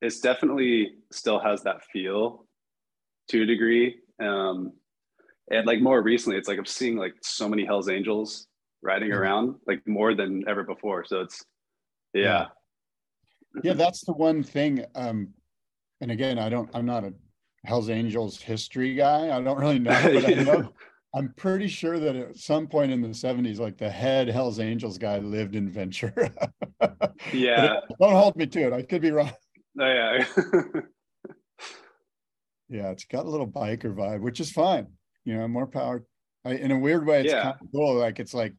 it's 0.00 0.20
definitely 0.20 0.94
still 1.12 1.38
has 1.38 1.62
that 1.64 1.84
feel 1.92 2.46
to 3.28 3.42
a 3.42 3.46
degree. 3.46 3.96
Um, 4.20 4.72
and 5.50 5.66
like 5.66 5.80
more 5.80 6.02
recently 6.02 6.38
it's 6.38 6.48
like 6.48 6.58
i'm 6.58 6.64
seeing 6.64 6.96
like 6.96 7.14
so 7.22 7.48
many 7.48 7.64
hells 7.64 7.88
angels 7.88 8.46
riding 8.80 9.10
mm-hmm. 9.10 9.18
around 9.18 9.54
like 9.66 9.86
more 9.86 10.14
than 10.14 10.44
ever 10.48 10.64
before. 10.64 11.04
So 11.04 11.20
it's 11.20 11.44
yeah. 12.14 12.46
Yeah 13.62 13.74
that's 13.74 14.04
the 14.04 14.12
one 14.14 14.42
thing 14.42 14.84
um 14.94 15.28
and 16.00 16.10
again 16.10 16.38
i 16.38 16.48
don't 16.48 16.70
i'm 16.74 16.86
not 16.86 17.04
a 17.04 17.12
hells 17.64 17.90
angels 17.90 18.40
history 18.40 18.94
guy. 18.94 19.36
I 19.36 19.40
don't 19.42 19.58
really 19.58 19.78
know 19.78 19.90
but 20.02 20.24
i 20.24 20.42
know 20.42 20.72
i'm 21.14 21.32
pretty 21.36 21.68
sure 21.68 21.98
that 21.98 22.16
at 22.16 22.36
some 22.36 22.66
point 22.66 22.92
in 22.92 23.00
the 23.00 23.08
70s 23.08 23.58
like 23.58 23.76
the 23.76 23.90
head 23.90 24.28
hells 24.28 24.58
angels 24.60 24.98
guy 24.98 25.18
lived 25.18 25.54
in 25.54 25.68
ventura 25.68 26.30
yeah 27.32 27.80
don't 28.00 28.12
hold 28.12 28.36
me 28.36 28.46
to 28.46 28.66
it 28.66 28.72
i 28.72 28.82
could 28.82 29.02
be 29.02 29.10
wrong 29.10 29.32
oh, 29.80 29.86
yeah 29.86 30.24
yeah 32.68 32.90
it's 32.90 33.04
got 33.04 33.26
a 33.26 33.30
little 33.30 33.48
biker 33.48 33.94
vibe 33.94 34.20
which 34.20 34.40
is 34.40 34.50
fine 34.50 34.86
you 35.24 35.36
know, 35.36 35.46
more 35.48 35.66
power. 35.66 36.04
I, 36.44 36.54
in 36.54 36.70
a 36.70 36.78
weird 36.78 37.06
way, 37.06 37.20
it's 37.20 37.32
yeah. 37.32 37.42
kind 37.42 37.54
of 37.60 37.68
cool. 37.72 37.94
Like 37.94 38.18
it's 38.18 38.34
like 38.34 38.54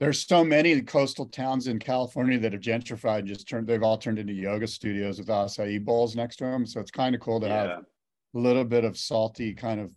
there's 0.00 0.26
so 0.26 0.44
many 0.44 0.80
coastal 0.82 1.26
towns 1.26 1.66
in 1.66 1.78
California 1.78 2.38
that 2.38 2.52
have 2.52 2.62
gentrified, 2.62 3.20
and 3.20 3.28
just 3.28 3.48
turned. 3.48 3.66
They've 3.66 3.82
all 3.82 3.98
turned 3.98 4.18
into 4.18 4.32
yoga 4.32 4.66
studios 4.66 5.18
with 5.18 5.28
acai 5.28 5.84
bowls 5.84 6.14
next 6.14 6.36
to 6.36 6.44
them. 6.44 6.66
So 6.66 6.80
it's 6.80 6.90
kind 6.90 7.14
of 7.14 7.20
cool 7.20 7.40
to 7.40 7.46
yeah. 7.46 7.60
have 7.60 7.70
a 7.70 8.38
little 8.38 8.64
bit 8.64 8.84
of 8.84 8.96
salty 8.96 9.54
kind 9.54 9.80
of 9.80 9.90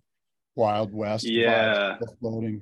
wild 0.58 0.94
west. 0.94 1.26
Yeah, 1.26 1.98
floating. 2.20 2.62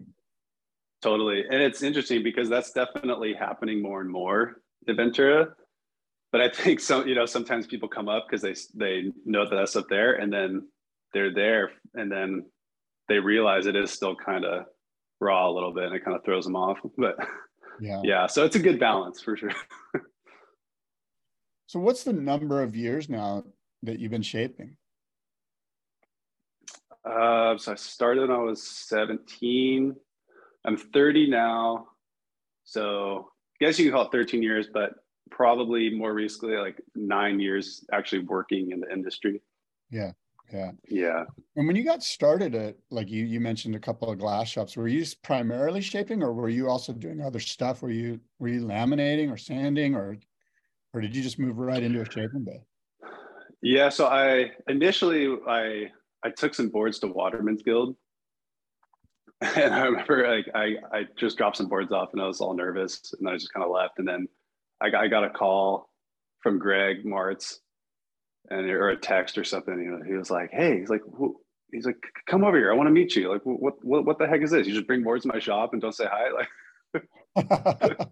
Totally, 1.02 1.44
and 1.50 1.62
it's 1.62 1.82
interesting 1.82 2.24
because 2.24 2.50
that's 2.50 2.72
definitely 2.72 3.34
happening 3.34 3.82
more 3.82 4.02
and 4.02 4.10
more 4.10 4.62
in 4.88 4.96
Ventura. 4.96 5.50
But 6.32 6.42
I 6.42 6.50
think 6.50 6.80
some, 6.80 7.08
you 7.08 7.16
know, 7.16 7.26
sometimes 7.26 7.66
people 7.66 7.88
come 7.88 8.10
up 8.10 8.28
because 8.30 8.42
they 8.42 8.56
they 8.76 9.12
know 9.26 9.48
that 9.48 9.56
that's 9.56 9.76
up 9.76 9.88
there, 9.90 10.14
and 10.16 10.32
then 10.32 10.68
they're 11.14 11.34
there, 11.34 11.72
and 11.94 12.12
then 12.12 12.46
they 13.08 13.20
realize 13.20 13.66
it 13.66 13.76
is 13.76 13.92
still 13.92 14.16
kind 14.16 14.46
of 14.46 14.66
raw 15.20 15.50
a 15.50 15.52
little 15.52 15.74
bit 15.74 15.86
and 15.86 15.96
it 15.96 16.04
kind 16.04 16.16
of 16.16 16.24
throws 16.24 16.46
them 16.46 16.56
off. 16.56 16.78
But 16.98 17.16
yeah, 17.80 18.02
yeah, 18.04 18.28
so 18.28 18.46
it's 18.46 18.56
a 18.56 18.60
good 18.60 18.80
balance 18.80 19.22
for 19.22 19.38
sure. 19.38 19.52
so 21.68 21.80
what's 21.80 22.04
the 22.04 22.14
number 22.14 22.62
of 22.62 22.76
years 22.76 23.10
now 23.10 23.44
that 23.84 24.00
you've 24.00 24.12
been 24.12 24.22
shaping? 24.22 24.78
Uh, 27.06 27.58
so 27.58 27.72
I 27.72 27.76
started 27.76 28.30
when 28.30 28.32
I 28.32 28.42
was 28.42 28.64
17. 28.64 29.96
I'm 30.66 30.78
30 30.78 31.30
now. 31.30 31.88
So 32.64 33.32
I 33.62 33.66
guess 33.66 33.78
you 33.78 33.86
can 33.86 33.94
call 33.94 34.06
it 34.06 34.12
13 34.12 34.42
years, 34.42 34.68
but 34.74 34.96
probably 35.30 35.90
more 35.90 36.14
recently, 36.14 36.58
like 36.58 36.82
nine 36.96 37.40
years 37.40 37.86
actually 37.94 38.24
working 38.24 38.72
in 38.72 38.80
the 38.80 38.92
industry. 38.92 39.42
Yeah. 39.90 40.12
Yeah. 40.52 40.72
Yeah. 40.88 41.24
And 41.56 41.68
when 41.68 41.76
you 41.76 41.84
got 41.84 42.04
started 42.04 42.54
at 42.54 42.76
like 42.92 43.10
you 43.10 43.26
you 43.26 43.40
mentioned 43.40 43.76
a 43.76 43.80
couple 43.80 44.10
of 44.10 44.20
glass 44.20 44.48
shops, 44.48 44.78
were 44.78 44.88
you 44.88 45.04
primarily 45.24 45.82
shaping 45.82 46.22
or 46.22 46.34
were 46.34 46.50
you 46.50 46.70
also 46.70 46.94
doing 46.94 47.22
other 47.22 47.40
stuff? 47.40 47.82
Were 47.82 47.90
you 47.90 48.20
were 48.38 48.50
you 48.50 48.62
laminating 48.62 49.32
or 49.32 49.38
sanding 49.38 49.96
or 49.96 50.18
or 50.94 51.02
did 51.02 51.16
you 51.16 51.24
just 51.24 51.40
move 51.40 51.58
right 51.58 51.82
into 51.82 52.02
a 52.02 52.06
shaping 52.06 52.44
bay? 52.46 52.62
Yeah, 53.62 53.90
so 53.90 54.06
I 54.06 54.52
initially 54.68 55.36
I 55.48 55.92
I 56.26 56.32
took 56.32 56.56
some 56.56 56.70
boards 56.70 57.00
to 57.00 57.08
Waterman's 57.08 57.62
Guild. 57.62 57.96
And 59.42 59.74
I 59.74 59.84
remember 59.84 60.28
like 60.34 60.48
I 60.56 60.76
I 60.92 61.08
just 61.18 61.38
dropped 61.38 61.58
some 61.58 61.68
boards 61.68 61.92
off 61.92 62.14
and 62.14 62.22
I 62.22 62.26
was 62.26 62.40
all 62.40 62.56
nervous 62.56 63.14
and 63.20 63.28
I 63.28 63.34
just 63.34 63.54
kind 63.54 63.66
of 63.66 63.70
left 63.70 64.00
and 64.00 64.08
then 64.08 64.28
I 64.82 64.90
got, 64.90 65.04
I 65.04 65.08
got 65.10 65.26
a 65.26 65.30
call 65.30 65.90
from 66.42 66.58
Greg 66.58 67.04
Martz 67.06 67.58
and 68.50 68.70
or 68.70 68.90
a 68.90 68.98
text 68.98 69.38
or 69.38 69.44
something. 69.44 69.78
You 69.78 69.92
know, 69.92 70.04
he 70.06 70.14
was 70.14 70.32
like, 70.32 70.52
"Hey," 70.52 70.80
he's 70.80 70.90
like, 70.90 71.02
"He's 71.72 71.86
like, 71.86 71.98
come 72.28 72.44
over 72.44 72.58
here. 72.58 72.72
I 72.72 72.76
want 72.76 72.88
to 72.88 72.94
meet 72.94 73.16
you." 73.16 73.32
Like, 73.32 73.42
what, 73.44 73.84
what, 73.84 74.06
what 74.06 74.20
the 74.20 74.28
heck 74.28 74.42
is 74.42 74.52
this? 74.52 74.68
You 74.68 74.74
just 74.74 74.88
bring 74.88 75.04
boards 75.04 75.24
to 75.24 75.28
my 75.28 75.40
shop 75.40 75.74
and 75.74 75.82
don't 75.82 75.96
say 75.96 76.08
hi, 76.10 76.30
like. 76.32 76.50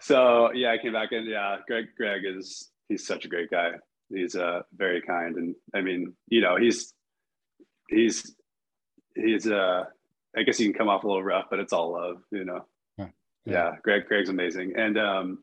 so 0.00 0.52
yeah, 0.52 0.72
I 0.72 0.78
came 0.78 0.92
back 0.92 1.12
and 1.12 1.28
yeah, 1.28 1.58
Greg, 1.68 1.86
Greg 1.96 2.22
is 2.24 2.70
he's 2.88 3.06
such 3.06 3.24
a 3.24 3.28
great 3.28 3.50
guy. 3.50 3.72
He's 4.12 4.34
uh 4.34 4.62
very 4.74 5.00
kind 5.02 5.36
and 5.36 5.54
I 5.74 5.80
mean, 5.80 6.14
you 6.28 6.40
know, 6.40 6.56
he's 6.56 6.92
he's 7.88 8.34
he's 9.14 9.46
uh 9.46 9.84
I 10.36 10.42
guess 10.42 10.58
he 10.58 10.64
can 10.64 10.74
come 10.74 10.88
off 10.88 11.04
a 11.04 11.06
little 11.06 11.22
rough, 11.22 11.46
but 11.50 11.58
it's 11.58 11.72
all 11.72 11.92
love, 11.92 12.22
you 12.30 12.44
know. 12.44 12.64
Yeah, 12.96 13.06
yeah 13.44 13.70
Greg 13.82 14.06
Greg's 14.06 14.28
amazing. 14.28 14.74
And 14.76 14.98
um 14.98 15.38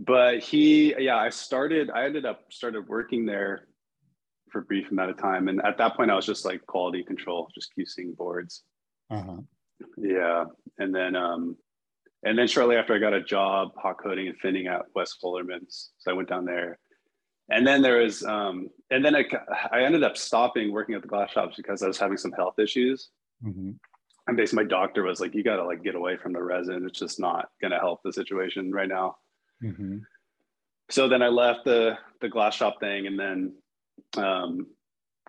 but 0.00 0.38
he 0.38 0.94
yeah 0.98 1.16
i 1.16 1.28
started 1.28 1.90
i 1.90 2.04
ended 2.04 2.24
up 2.24 2.40
started 2.50 2.88
working 2.88 3.26
there 3.26 3.68
for 4.50 4.60
a 4.60 4.64
brief 4.64 4.90
amount 4.90 5.10
of 5.10 5.18
time 5.18 5.46
and 5.48 5.60
at 5.64 5.78
that 5.78 5.94
point 5.94 6.10
i 6.10 6.14
was 6.14 6.26
just 6.26 6.44
like 6.44 6.64
quality 6.66 7.04
control 7.04 7.48
just 7.54 7.70
QCing 7.78 8.16
boards 8.16 8.62
uh-huh. 9.10 9.36
yeah 9.98 10.44
and 10.78 10.94
then 10.94 11.14
um 11.14 11.56
and 12.24 12.36
then 12.36 12.48
shortly 12.48 12.76
after 12.76 12.94
i 12.94 12.98
got 12.98 13.12
a 13.12 13.22
job 13.22 13.70
hot 13.76 13.96
coating 14.02 14.26
and 14.26 14.40
finning 14.40 14.68
at 14.68 14.82
Wes 14.94 15.14
Holderman's 15.22 15.90
so 15.98 16.10
i 16.10 16.14
went 16.14 16.28
down 16.28 16.46
there 16.46 16.78
and 17.50 17.66
then 17.66 17.82
there 17.82 17.98
was 17.98 18.22
um 18.24 18.68
and 18.90 19.04
then 19.04 19.14
i, 19.14 19.24
I 19.72 19.82
ended 19.82 20.02
up 20.02 20.16
stopping 20.16 20.72
working 20.72 20.94
at 20.94 21.02
the 21.02 21.08
glass 21.08 21.30
shops 21.30 21.56
because 21.56 21.82
i 21.82 21.86
was 21.86 21.98
having 21.98 22.16
some 22.16 22.32
health 22.32 22.58
issues 22.58 23.10
mm-hmm. 23.44 23.72
and 24.26 24.36
basically 24.36 24.64
my 24.64 24.68
doctor 24.68 25.02
was 25.02 25.20
like 25.20 25.34
you 25.34 25.42
got 25.42 25.56
to 25.56 25.64
like 25.64 25.82
get 25.82 25.94
away 25.94 26.16
from 26.16 26.32
the 26.32 26.42
resin 26.42 26.86
it's 26.86 26.98
just 26.98 27.20
not 27.20 27.50
going 27.60 27.72
to 27.72 27.78
help 27.78 28.00
the 28.04 28.12
situation 28.12 28.72
right 28.72 28.88
now 28.88 29.16
Mm-hmm. 29.62 29.98
So 30.90 31.08
then 31.08 31.22
I 31.22 31.28
left 31.28 31.64
the 31.64 31.96
the 32.20 32.28
glass 32.28 32.54
shop 32.54 32.80
thing, 32.80 33.06
and 33.06 33.18
then 33.18 33.54
um, 34.16 34.66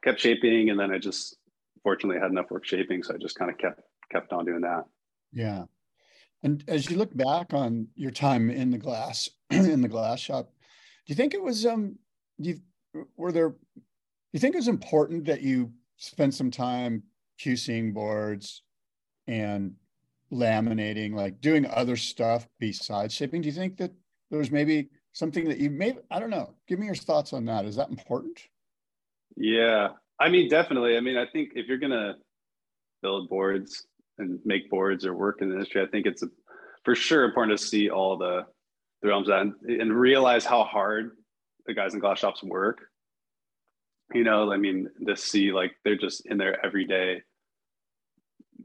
kept 0.03 0.19
shaping, 0.19 0.69
and 0.69 0.79
then 0.79 0.91
I 0.91 0.97
just 0.97 1.37
fortunately 1.83 2.21
had 2.21 2.31
enough 2.31 2.49
work 2.49 2.65
shaping, 2.65 3.03
so 3.03 3.13
I 3.13 3.17
just 3.17 3.37
kind 3.37 3.51
of 3.51 3.57
kept 3.57 3.81
kept 4.11 4.33
on 4.33 4.45
doing 4.45 4.61
that. 4.61 4.85
Yeah. 5.31 5.65
And 6.43 6.63
as 6.67 6.89
you 6.89 6.97
look 6.97 7.15
back 7.15 7.53
on 7.53 7.87
your 7.95 8.09
time 8.09 8.49
in 8.49 8.71
the 8.71 8.79
glass 8.79 9.29
in 9.49 9.81
the 9.81 9.87
glass 9.87 10.19
shop, 10.19 10.51
do 11.05 11.11
you 11.11 11.15
think 11.15 11.33
it 11.33 11.43
was 11.43 11.65
um 11.65 11.97
you 12.49 13.07
were 13.15 13.31
there 13.31 13.55
you 14.33 14.39
think 14.39 14.55
it 14.55 14.59
was 14.59 14.67
important 14.67 15.25
that 15.25 15.41
you 15.41 15.71
spend 15.97 16.33
some 16.33 16.51
time 16.51 17.03
QCing 17.39 17.93
boards 17.93 18.63
and 19.27 19.73
laminating, 20.31 21.13
like 21.13 21.41
doing 21.41 21.65
other 21.65 21.97
stuff 21.97 22.47
besides 22.59 23.13
shaping? 23.13 23.41
Do 23.41 23.47
you 23.47 23.53
think 23.53 23.77
that 23.77 23.91
there's 24.29 24.51
maybe 24.51 24.89
something 25.13 25.47
that 25.49 25.57
you 25.57 25.69
may 25.69 25.97
I 26.09 26.19
don't 26.19 26.29
know. 26.29 26.53
Give 26.67 26.79
me 26.79 26.85
your 26.85 26.95
thoughts 26.95 27.33
on 27.33 27.45
that. 27.45 27.65
Is 27.65 27.75
that 27.75 27.89
important? 27.89 28.39
Yeah. 29.35 29.89
I 30.19 30.29
mean, 30.29 30.49
definitely. 30.49 30.95
I 30.95 31.01
mean, 31.01 31.17
I 31.17 31.25
think 31.25 31.51
if 31.55 31.67
you're 31.67 31.77
gonna 31.77 32.15
build 33.01 33.29
boards 33.29 33.85
and 34.17 34.39
make 34.45 34.69
boards 34.69 35.05
or 35.05 35.13
work 35.13 35.41
in 35.41 35.49
the 35.49 35.55
industry, 35.55 35.81
I 35.81 35.87
think 35.87 36.05
it's 36.05 36.23
a, 36.23 36.27
for 36.85 36.95
sure 36.95 37.25
important 37.25 37.59
to 37.59 37.65
see 37.65 37.89
all 37.89 38.17
the 38.17 38.45
the 39.01 39.09
realms 39.09 39.29
and, 39.29 39.53
and 39.67 39.93
realize 39.93 40.45
how 40.45 40.63
hard 40.63 41.11
the 41.65 41.73
guys 41.73 41.93
in 41.93 41.99
glass 41.99 42.19
shops 42.19 42.43
work. 42.43 42.81
You 44.13 44.23
know, 44.23 44.51
I 44.51 44.57
mean, 44.57 44.89
to 45.07 45.15
see 45.15 45.51
like 45.51 45.71
they're 45.83 45.97
just 45.97 46.25
in 46.25 46.37
there 46.37 46.63
every 46.65 46.85
day, 46.85 47.21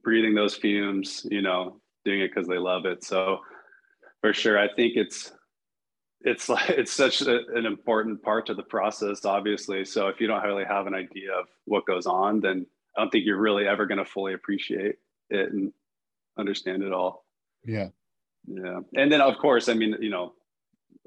breathing 0.02 0.34
those 0.34 0.56
fumes. 0.56 1.26
You 1.30 1.42
know, 1.42 1.80
doing 2.04 2.20
it 2.20 2.32
because 2.34 2.48
they 2.48 2.58
love 2.58 2.86
it. 2.86 3.04
So 3.04 3.40
for 4.20 4.32
sure, 4.32 4.58
I 4.58 4.68
think 4.74 4.96
it's 4.96 5.32
it's 6.26 6.48
like 6.48 6.70
it's 6.70 6.92
such 6.92 7.22
a, 7.22 7.40
an 7.54 7.64
important 7.64 8.22
part 8.22 8.46
to 8.46 8.54
the 8.54 8.62
process 8.62 9.24
obviously 9.24 9.84
so 9.84 10.08
if 10.08 10.20
you 10.20 10.26
don't 10.26 10.42
really 10.42 10.64
have 10.64 10.86
an 10.86 10.94
idea 10.94 11.32
of 11.32 11.46
what 11.64 11.86
goes 11.86 12.06
on 12.06 12.40
then 12.40 12.66
i 12.96 13.00
don't 13.00 13.10
think 13.10 13.24
you're 13.24 13.40
really 13.40 13.66
ever 13.66 13.86
going 13.86 13.98
to 13.98 14.04
fully 14.04 14.34
appreciate 14.34 14.96
it 15.30 15.52
and 15.52 15.72
understand 16.38 16.82
it 16.82 16.92
all 16.92 17.24
yeah 17.64 17.88
yeah 18.46 18.80
and 18.94 19.10
then 19.10 19.20
of 19.20 19.38
course 19.38 19.68
i 19.68 19.74
mean 19.74 19.96
you 20.00 20.10
know 20.10 20.32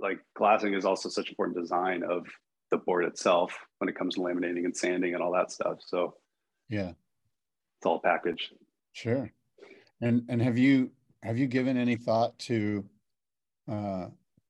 like 0.02 0.20
glassing 0.36 0.74
is 0.74 0.86
also 0.86 1.10
such 1.10 1.30
important 1.30 1.58
design 1.58 2.04
of 2.04 2.26
the 2.72 2.78
board 2.78 3.06
itself 3.06 3.58
when 3.80 3.90
it 3.90 3.96
comes 3.96 4.16
to 4.16 4.22
laminating 4.22 4.66
and 4.66 4.76
sanding 4.76 5.14
and 5.14 5.24
all 5.24 5.32
that 5.32 5.52
stuff 5.52 5.78
so 5.86 6.14
yeah 6.70 6.90
it's 6.90 7.86
all 7.86 8.00
packaged 8.00 8.54
sure 8.94 9.32
and 10.02 10.24
and 10.30 10.42
have 10.42 10.58
you 10.58 10.92
have 11.24 11.38
you 11.38 11.48
given 11.48 11.78
any 11.78 11.96
thought 11.96 12.38
to 12.40 12.86
uh 13.72 14.08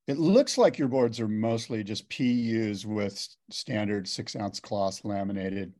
it 0.09 0.17
looks 0.17 0.57
like 0.57 0.79
your 0.79 0.87
boards 0.87 1.19
are 1.19 1.27
mostly 1.27 1.83
just 1.83 2.09
PUs 2.09 2.83
with 2.83 3.27
standard 3.51 4.07
six 4.07 4.35
ounce 4.35 4.59
cloth 4.59 5.05
laminated, 5.05 5.71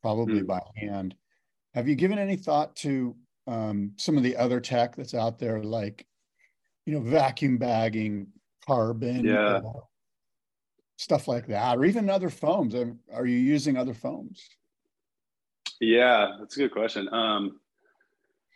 probably 0.00 0.42
mm. 0.42 0.46
by 0.46 0.60
hand. 0.76 1.16
Have 1.74 1.88
you 1.88 1.96
given 1.96 2.16
any 2.16 2.36
thought 2.36 2.76
to 2.76 3.16
um, 3.48 3.90
some 3.96 4.16
of 4.16 4.22
the 4.22 4.36
other 4.36 4.60
tech 4.60 4.94
that's 4.94 5.14
out 5.14 5.40
there, 5.40 5.64
like 5.64 6.06
you 6.86 6.94
know, 6.94 7.00
vacuum 7.00 7.58
bagging, 7.58 8.28
carbon, 8.66 9.24
yeah. 9.24 9.56
uh, 9.56 9.72
stuff 10.96 11.28
like 11.28 11.46
that, 11.48 11.78
or 11.78 11.84
even 11.84 12.08
other 12.08 12.30
foams? 12.30 12.74
Are 13.12 13.26
you 13.26 13.38
using 13.38 13.76
other 13.76 13.94
foams? 13.94 14.42
Yeah, 15.80 16.32
that's 16.38 16.56
a 16.56 16.60
good 16.60 16.72
question. 16.72 17.12
Um, 17.12 17.60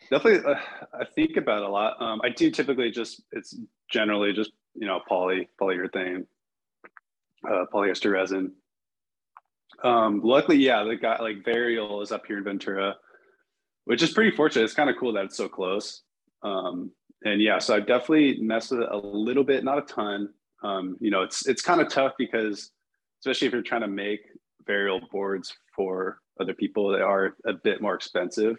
definitely, 0.09 0.49
uh, 0.49 0.59
I 0.93 1.05
think 1.15 1.37
about 1.37 1.63
a 1.63 1.69
lot. 1.69 2.01
Um, 2.01 2.21
I 2.23 2.29
do 2.29 2.49
typically 2.51 2.91
just 2.91 3.21
it's 3.31 3.55
generally 3.89 4.33
just 4.33 4.51
you 4.77 4.87
know, 4.87 5.01
poly, 5.07 5.49
polyurethane, 5.59 6.25
uh, 7.49 7.65
polyester 7.73 8.11
resin. 8.11 8.53
Um, 9.83 10.21
luckily, 10.23 10.57
yeah, 10.57 10.83
the 10.83 10.95
guy 10.95 11.19
like 11.21 11.43
Varial 11.43 12.01
is 12.01 12.11
up 12.11 12.25
here 12.27 12.37
in 12.37 12.43
Ventura, 12.43 12.95
which 13.85 14.03
is 14.03 14.11
pretty 14.11 14.35
fortunate. 14.35 14.63
It's 14.63 14.73
kind 14.73 14.89
of 14.89 14.95
cool 14.99 15.13
that 15.13 15.25
it's 15.25 15.37
so 15.37 15.49
close. 15.49 16.03
Um, 16.43 16.91
and 17.23 17.41
yeah, 17.41 17.59
so 17.59 17.75
I've 17.75 17.87
definitely 17.87 18.39
messed 18.41 18.71
with 18.71 18.81
it 18.81 18.89
a 18.91 18.97
little 18.97 19.43
bit, 19.43 19.63
not 19.63 19.79
a 19.79 19.93
ton. 19.93 20.29
Um, 20.63 20.97
you 20.99 21.11
know, 21.11 21.23
it's 21.23 21.47
it's 21.47 21.61
kind 21.61 21.81
of 21.81 21.89
tough 21.89 22.13
because 22.17 22.71
especially 23.21 23.47
if 23.47 23.53
you're 23.53 23.61
trying 23.61 23.81
to 23.81 23.87
make 23.87 24.21
Varial 24.67 24.99
boards 25.09 25.55
for 25.75 26.19
other 26.39 26.53
people, 26.53 26.91
they 26.91 27.01
are 27.01 27.35
a 27.45 27.53
bit 27.53 27.81
more 27.81 27.95
expensive. 27.95 28.57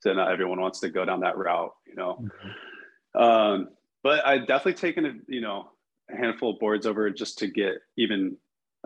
So 0.00 0.12
not 0.12 0.32
everyone 0.32 0.60
wants 0.60 0.80
to 0.80 0.90
go 0.90 1.04
down 1.04 1.20
that 1.20 1.38
route, 1.38 1.72
you 1.86 1.94
know. 1.94 2.18
Mm-hmm. 2.20 3.22
Um, 3.22 3.68
but 4.02 4.26
I 4.26 4.38
definitely 4.38 4.74
taken 4.74 5.06
a 5.06 5.12
you 5.28 5.40
know 5.40 5.70
a 6.12 6.16
handful 6.16 6.50
of 6.50 6.58
boards 6.58 6.86
over 6.86 7.08
just 7.10 7.38
to 7.38 7.46
get 7.46 7.74
even 7.96 8.36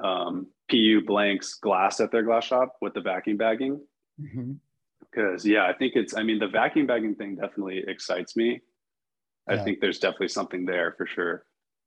um, 0.02 0.48
PU 0.70 1.02
blanks 1.06 1.54
glass 1.54 2.00
at 2.00 2.12
their 2.12 2.22
glass 2.22 2.44
shop 2.44 2.76
with 2.80 2.94
the 2.94 3.00
vacuum 3.00 3.36
bagging. 3.36 3.80
Because 4.20 5.42
mm-hmm. 5.42 5.48
yeah, 5.48 5.66
I 5.66 5.72
think 5.72 5.94
it's 5.96 6.14
I 6.14 6.22
mean 6.22 6.38
the 6.38 6.48
vacuum 6.48 6.86
bagging 6.86 7.14
thing 7.14 7.36
definitely 7.36 7.82
excites 7.86 8.36
me. 8.36 8.60
Yeah. 9.48 9.60
I 9.60 9.64
think 9.64 9.80
there's 9.80 9.98
definitely 9.98 10.28
something 10.28 10.64
there 10.64 10.94
for 10.96 11.06
sure. 11.06 11.44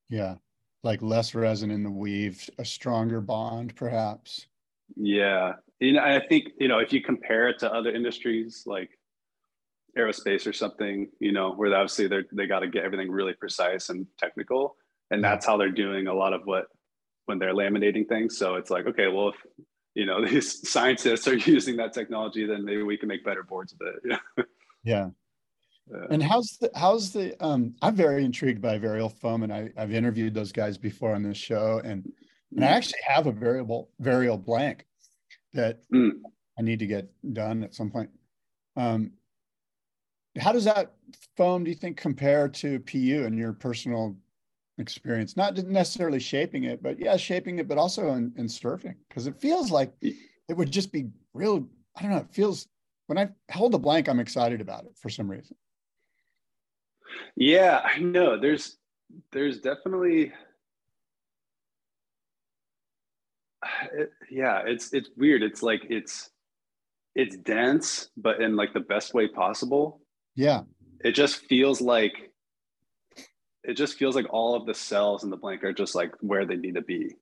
Yeah, 0.09 0.35
like 0.83 1.01
less 1.01 1.35
resin 1.35 1.71
in 1.71 1.83
the 1.83 1.91
weave, 1.91 2.49
a 2.57 2.65
stronger 2.65 3.21
bond, 3.21 3.75
perhaps. 3.75 4.47
Yeah, 4.95 5.53
you 5.79 5.93
know, 5.93 6.01
I 6.01 6.25
think 6.27 6.49
you 6.59 6.67
know 6.67 6.79
if 6.79 6.91
you 6.93 7.01
compare 7.01 7.49
it 7.49 7.59
to 7.59 7.71
other 7.71 7.91
industries 7.91 8.63
like 8.65 8.89
aerospace 9.97 10.47
or 10.47 10.53
something, 10.53 11.09
you 11.19 11.31
know, 11.31 11.53
where 11.53 11.73
obviously 11.75 12.07
they 12.07 12.21
they 12.31 12.47
got 12.47 12.59
to 12.59 12.67
get 12.67 12.83
everything 12.83 13.11
really 13.11 13.33
precise 13.33 13.89
and 13.89 14.07
technical, 14.17 14.75
and 15.11 15.23
that's 15.23 15.45
how 15.45 15.57
they're 15.57 15.71
doing 15.71 16.07
a 16.07 16.13
lot 16.13 16.33
of 16.33 16.41
what 16.45 16.65
when 17.25 17.39
they're 17.39 17.53
laminating 17.53 18.07
things. 18.07 18.37
So 18.37 18.55
it's 18.55 18.71
like, 18.71 18.87
okay, 18.87 19.07
well, 19.07 19.29
if 19.29 19.35
you 19.95 20.05
know 20.05 20.25
these 20.25 20.69
scientists 20.69 21.27
are 21.27 21.35
using 21.49 21.77
that 21.77 21.93
technology, 21.93 22.45
then 22.45 22.65
maybe 22.65 22.83
we 22.83 22.97
can 22.97 23.07
make 23.07 23.23
better 23.23 23.43
boards 23.43 23.73
of 23.73 23.79
it. 23.81 24.47
yeah. 24.83 25.09
Yeah. 25.91 26.05
And 26.11 26.21
how's 26.21 26.57
the 26.59 26.69
how's 26.75 27.11
the 27.11 27.41
um 27.43 27.75
I'm 27.81 27.95
very 27.95 28.23
intrigued 28.23 28.61
by 28.61 28.77
Varial 28.77 29.11
foam 29.11 29.43
and 29.43 29.53
I, 29.53 29.71
I've 29.77 29.93
interviewed 29.93 30.33
those 30.33 30.51
guys 30.51 30.77
before 30.77 31.15
on 31.15 31.23
this 31.23 31.37
show 31.37 31.81
and 31.83 32.11
and 32.55 32.65
I 32.65 32.67
mm. 32.67 32.71
actually 32.71 32.99
have 33.07 33.27
a 33.27 33.33
Varial 33.33 33.87
Varial 34.01 34.43
blank 34.43 34.85
that 35.53 35.79
mm. 35.93 36.11
I 36.57 36.61
need 36.61 36.79
to 36.79 36.87
get 36.87 37.09
done 37.33 37.63
at 37.63 37.73
some 37.73 37.89
point. 37.89 38.09
Um, 38.75 39.11
how 40.37 40.51
does 40.51 40.65
that 40.65 40.93
foam 41.35 41.63
do 41.63 41.69
you 41.69 41.75
think 41.75 41.97
compare 41.97 42.47
to 42.47 42.79
pu 42.79 43.23
in 43.25 43.37
your 43.37 43.53
personal 43.53 44.15
experience 44.77 45.35
not 45.35 45.57
necessarily 45.65 46.19
shaping 46.19 46.63
it 46.63 46.81
but 46.81 46.99
yeah 46.99 47.17
shaping 47.17 47.59
it 47.59 47.67
but 47.67 47.77
also 47.77 48.13
in, 48.13 48.31
in 48.37 48.45
surfing 48.45 48.95
because 49.07 49.27
it 49.27 49.35
feels 49.35 49.71
like 49.71 49.91
it 50.01 50.55
would 50.55 50.71
just 50.71 50.91
be 50.91 51.09
real 51.33 51.67
i 51.97 52.01
don't 52.01 52.11
know 52.11 52.17
it 52.17 52.31
feels 52.31 52.67
when 53.07 53.17
i 53.17 53.27
hold 53.51 53.73
the 53.73 53.79
blank 53.79 54.07
i'm 54.07 54.19
excited 54.19 54.61
about 54.61 54.85
it 54.85 54.91
for 54.95 55.09
some 55.09 55.29
reason 55.29 55.55
yeah 57.35 57.81
i 57.83 57.99
know 57.99 58.39
there's 58.39 58.77
there's 59.31 59.59
definitely 59.59 60.31
it, 63.93 64.11
yeah 64.29 64.61
it's 64.65 64.93
it's 64.93 65.09
weird 65.17 65.43
it's 65.43 65.61
like 65.63 65.85
it's 65.89 66.29
it's 67.15 67.35
dense 67.37 68.09
but 68.15 68.41
in 68.41 68.55
like 68.55 68.73
the 68.73 68.79
best 68.79 69.13
way 69.13 69.27
possible 69.27 70.01
yeah. 70.39 70.61
It 71.03 71.11
just 71.11 71.45
feels 71.47 71.81
like 71.81 72.31
it 73.65 73.73
just 73.73 73.97
feels 73.97 74.15
like 74.15 74.27
all 74.29 74.55
of 74.55 74.65
the 74.65 74.73
cells 74.73 75.25
in 75.25 75.29
the 75.29 75.35
blank 75.35 75.65
are 75.65 75.73
just 75.73 75.93
like 75.93 76.13
where 76.21 76.45
they 76.45 76.55
need 76.55 76.75
to 76.75 76.81
be. 76.81 77.15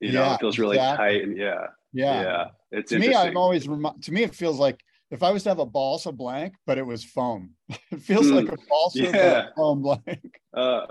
You 0.00 0.10
know, 0.10 0.32
it 0.32 0.40
feels 0.40 0.58
really 0.58 0.76
exactly. 0.76 1.06
tight 1.06 1.22
and 1.22 1.36
yeah, 1.36 1.66
Yeah. 1.92 2.22
yeah. 2.22 2.44
It's 2.72 2.90
To 2.90 2.98
me. 2.98 3.14
I'm 3.14 3.36
always 3.36 3.68
remi- 3.68 3.96
to 4.02 4.12
me 4.12 4.24
it 4.24 4.34
feels 4.34 4.58
like 4.58 4.82
if 5.12 5.22
I 5.22 5.30
was 5.30 5.42
to 5.44 5.50
have 5.50 5.58
a 5.58 5.66
balsa 5.66 6.10
blank, 6.10 6.54
but 6.66 6.78
it 6.78 6.86
was 6.86 7.04
foam. 7.04 7.50
it 7.92 8.00
feels 8.00 8.28
Hmm. 8.30 8.34
like 8.36 8.48
a 8.48 8.56
balsa 8.68 9.02
Yeah. 9.02 9.48
foam 9.54 9.82
blank. 9.82 10.40
uh, 10.56 10.86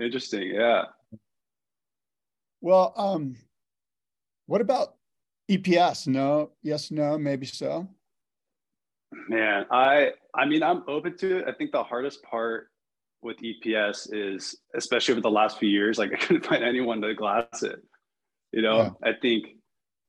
interesting. 0.00 0.54
Yeah. 0.54 0.84
Well, 2.60 2.94
um, 2.96 3.36
what 4.46 4.60
about 4.60 4.94
EPS? 5.50 6.06
No, 6.06 6.52
yes, 6.62 6.90
no, 6.90 7.18
maybe 7.18 7.44
so. 7.46 7.88
Man, 9.28 9.66
I 9.70 10.12
I 10.34 10.46
mean 10.46 10.62
I'm 10.62 10.82
open 10.88 11.16
to 11.18 11.38
it. 11.38 11.48
I 11.48 11.52
think 11.52 11.72
the 11.72 11.82
hardest 11.82 12.22
part 12.22 12.68
with 13.22 13.36
EPS 13.38 14.08
is 14.12 14.56
especially 14.74 15.12
over 15.12 15.20
the 15.20 15.30
last 15.30 15.58
few 15.58 15.68
years, 15.68 15.98
like 15.98 16.12
I 16.14 16.16
couldn't 16.16 16.44
find 16.46 16.62
anyone 16.64 17.00
to 17.02 17.14
glass 17.14 17.62
it. 17.62 17.82
You 18.52 18.62
know, 18.62 18.96
I 19.02 19.12
think 19.12 19.55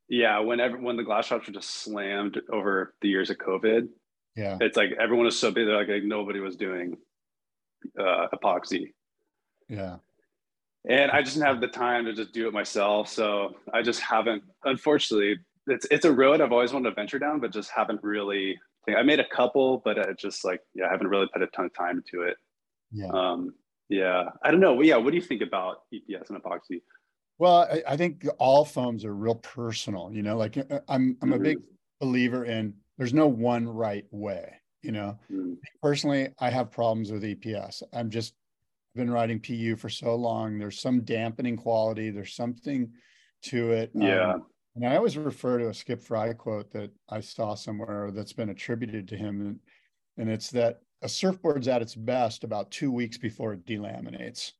yeah, 0.09 0.39
whenever 0.39 0.77
when 0.77 0.97
the 0.97 1.03
glass 1.03 1.25
shops 1.27 1.47
were 1.47 1.53
just 1.53 1.69
slammed 1.81 2.39
over 2.51 2.93
the 3.01 3.09
years 3.09 3.29
of 3.29 3.37
COVID, 3.37 3.87
Yeah, 4.35 4.57
it's 4.61 4.77
like 4.77 4.91
everyone 4.99 5.25
was 5.25 5.37
so 5.39 5.51
busy, 5.51 5.69
like, 5.71 5.87
like 5.89 6.03
nobody 6.03 6.39
was 6.39 6.55
doing 6.55 6.97
uh, 7.99 8.27
epoxy. 8.33 8.93
yeah, 9.69 9.97
and 10.89 11.11
I 11.11 11.21
just 11.21 11.35
didn't 11.35 11.47
have 11.47 11.61
the 11.61 11.67
time 11.67 12.05
to 12.05 12.13
just 12.13 12.31
do 12.33 12.47
it 12.47 12.53
myself. 12.53 13.09
So 13.09 13.55
I 13.73 13.81
just 13.81 13.99
haven't. 14.01 14.43
Unfortunately, 14.63 15.37
it's 15.67 15.85
it's 15.91 16.05
a 16.05 16.11
road 16.11 16.39
I've 16.41 16.51
always 16.53 16.73
wanted 16.73 16.89
to 16.89 16.95
venture 16.95 17.19
down, 17.19 17.39
but 17.39 17.51
just 17.51 17.71
haven't 17.71 18.01
really. 18.03 18.57
I 18.97 19.03
made 19.03 19.19
a 19.19 19.27
couple, 19.27 19.81
but 19.83 19.99
I 19.99 20.13
just 20.13 20.45
like 20.45 20.61
yeah, 20.73 20.85
I 20.87 20.91
haven't 20.91 21.07
really 21.07 21.27
put 21.33 21.41
a 21.41 21.47
ton 21.47 21.65
of 21.65 21.73
time 21.73 22.01
to 22.11 22.21
it. 22.23 22.37
yeah. 22.93 23.07
Um, 23.09 23.53
yeah, 23.89 24.29
I 24.43 24.51
don't 24.51 24.59
know. 24.59 24.81
Yeah, 24.81 24.97
what 24.97 25.11
do 25.11 25.15
you 25.17 25.21
think 25.21 25.41
about 25.41 25.83
EPS 25.93 26.29
and 26.29 26.41
epoxy? 26.41 26.81
Well, 27.39 27.67
I, 27.71 27.83
I 27.93 27.97
think 27.97 28.25
all 28.39 28.65
foams 28.65 29.05
are 29.05 29.13
real 29.13 29.35
personal. 29.35 30.11
You 30.11 30.23
know, 30.23 30.37
like 30.37 30.57
uh, 30.57 30.79
I'm 30.87 31.17
I'm 31.21 31.33
a 31.33 31.39
big 31.39 31.57
believer 31.99 32.45
in 32.45 32.73
there's 32.97 33.13
no 33.13 33.27
one 33.27 33.67
right 33.67 34.05
way. 34.11 34.53
You 34.81 34.91
know, 34.91 35.19
Mm, 35.31 35.57
personally, 35.81 36.29
I 36.39 36.49
have 36.49 36.71
problems 36.71 37.11
with 37.11 37.23
EPS. 37.23 37.83
I'm 37.93 38.09
just 38.09 38.35
been 38.95 39.09
writing 39.11 39.39
PU 39.39 39.75
for 39.75 39.89
so 39.89 40.15
long. 40.15 40.57
There's 40.57 40.79
some 40.79 41.01
dampening 41.01 41.57
quality. 41.57 42.09
There's 42.09 42.33
something 42.33 42.91
to 43.43 43.71
it. 43.71 43.91
Um, 43.95 44.01
Yeah. 44.01 44.37
and 44.75 44.87
I 44.87 44.95
always 44.95 45.17
refer 45.17 45.59
to 45.59 45.69
a 45.69 45.73
Skip 45.73 46.01
Frye 46.03 46.33
quote 46.33 46.71
that 46.71 46.91
I 47.09 47.21
saw 47.21 47.53
somewhere 47.55 48.11
that's 48.11 48.33
been 48.33 48.49
attributed 48.49 49.07
to 49.09 49.17
him, 49.17 49.41
and, 49.41 49.59
and 50.17 50.29
it's 50.29 50.49
that 50.51 50.79
a 51.03 51.07
surfboard's 51.07 51.67
at 51.67 51.81
its 51.81 51.93
best 51.95 52.43
about 52.43 52.71
two 52.71 52.91
weeks 52.91 53.17
before 53.17 53.53
it 53.53 53.65
delaminates. 53.65 54.53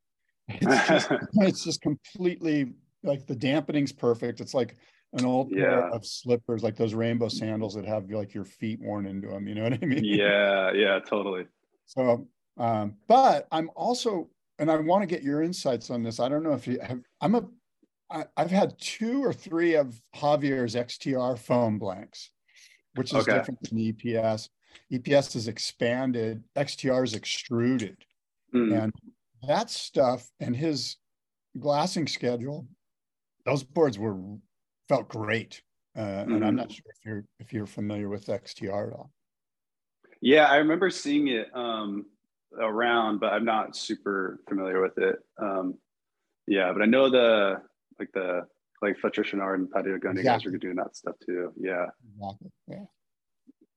It's 0.50 0.88
just, 0.88 1.10
it's 1.34 1.64
just 1.64 1.82
completely 1.82 2.74
like 3.04 3.28
the 3.28 3.36
dampening's 3.36 3.92
perfect. 3.92 4.42
It's 4.42 4.54
like 4.54 4.76
an 5.14 5.26
old 5.26 5.52
pair 5.52 5.82
Yeah. 5.82 5.90
of 5.90 6.06
slippers, 6.06 6.64
like 6.64 6.76
those 6.76 6.94
rainbow 6.94 7.30
sandals 7.30 7.76
that 7.76 7.86
have 7.86 8.10
like 8.10 8.34
your 8.34 8.46
feet 8.46 8.80
worn 8.82 9.06
into 9.06 9.28
them. 9.30 9.48
You 9.48 9.56
know 9.56 9.64
what 9.64 9.74
I 9.82 9.86
mean? 9.86 10.04
yeah, 10.04 10.72
yeah, 10.74 11.00
totally. 11.00 11.48
So, 11.86 12.28
um, 12.58 12.98
but 13.08 13.48
I'm 13.52 13.70
also, 13.76 14.30
and 14.60 14.72
I 14.72 14.78
want 14.78 15.04
to 15.04 15.08
get 15.08 15.24
your 15.24 15.42
insights 15.42 15.90
on 15.90 16.04
this. 16.04 16.20
I 16.20 16.30
don't 16.30 16.44
know 16.44 16.54
if 16.54 16.68
you 16.68 16.80
have, 16.82 17.00
I'm 17.22 17.36
a, 17.36 17.48
I, 18.10 18.26
I've 18.36 18.52
had 18.52 18.80
two 18.80 19.24
or 19.24 19.34
three 19.34 19.76
of 19.76 20.02
Javier's 20.16 20.76
XTR 20.76 21.38
foam 21.38 21.78
blanks, 21.78 22.32
which 22.96 23.14
is 23.14 23.20
Okay. 23.20 23.38
different 23.38 23.60
than 23.62 23.78
EPS. 23.80 24.50
EPS 24.92 25.36
is 25.36 25.48
expanded, 25.48 26.44
XTR 26.56 27.04
is 27.04 27.14
extruded. 27.14 27.98
Mm, 28.54 28.84
And 28.84 28.94
that 29.44 29.70
stuff 29.70 30.30
and 30.40 30.56
his 30.56 30.98
glassing 31.60 32.08
schedule, 32.08 32.68
those 33.46 33.64
boards 33.64 34.00
were 34.00 34.18
felt 34.90 35.10
great. 35.10 35.62
Uh, 35.96 36.26
And 36.30 36.46
I'm 36.46 36.54
Mhm. 36.54 36.58
not 36.58 36.72
sure 36.72 36.86
if 36.90 37.06
you're 37.06 37.26
if 37.40 37.54
you're 37.54 37.66
familiar 37.68 38.10
with 38.10 38.30
XTR 38.30 38.88
at 38.90 38.94
all. 38.94 39.12
Yeah, 40.22 40.46
I 40.46 40.58
remember 40.58 40.90
seeing 40.90 41.28
it 41.28 41.56
um, 41.56 42.08
around, 42.60 43.20
but 43.20 43.34
I'm 43.34 43.46
not 43.46 43.76
super 43.76 44.40
familiar 44.50 44.82
with 44.82 44.98
it. 44.98 45.18
Um, 45.38 45.80
yeah, 46.48 46.74
but 46.74 46.82
I 46.82 46.86
know 46.86 47.10
the 47.10 47.62
like 48.00 48.12
the 48.14 48.48
like 48.82 48.98
Fletcher 49.00 49.24
Chouinard 49.24 49.56
and 49.56 49.70
Patagonia 49.72 50.24
guys 50.24 50.46
Exactly. 50.46 50.56
are 50.56 50.58
doing 50.58 50.76
that 50.76 50.96
stuff 50.96 51.16
too. 51.26 51.54
Yeah, 51.58 51.88
Exactly. 52.16 52.52
Yeah. 52.68 52.86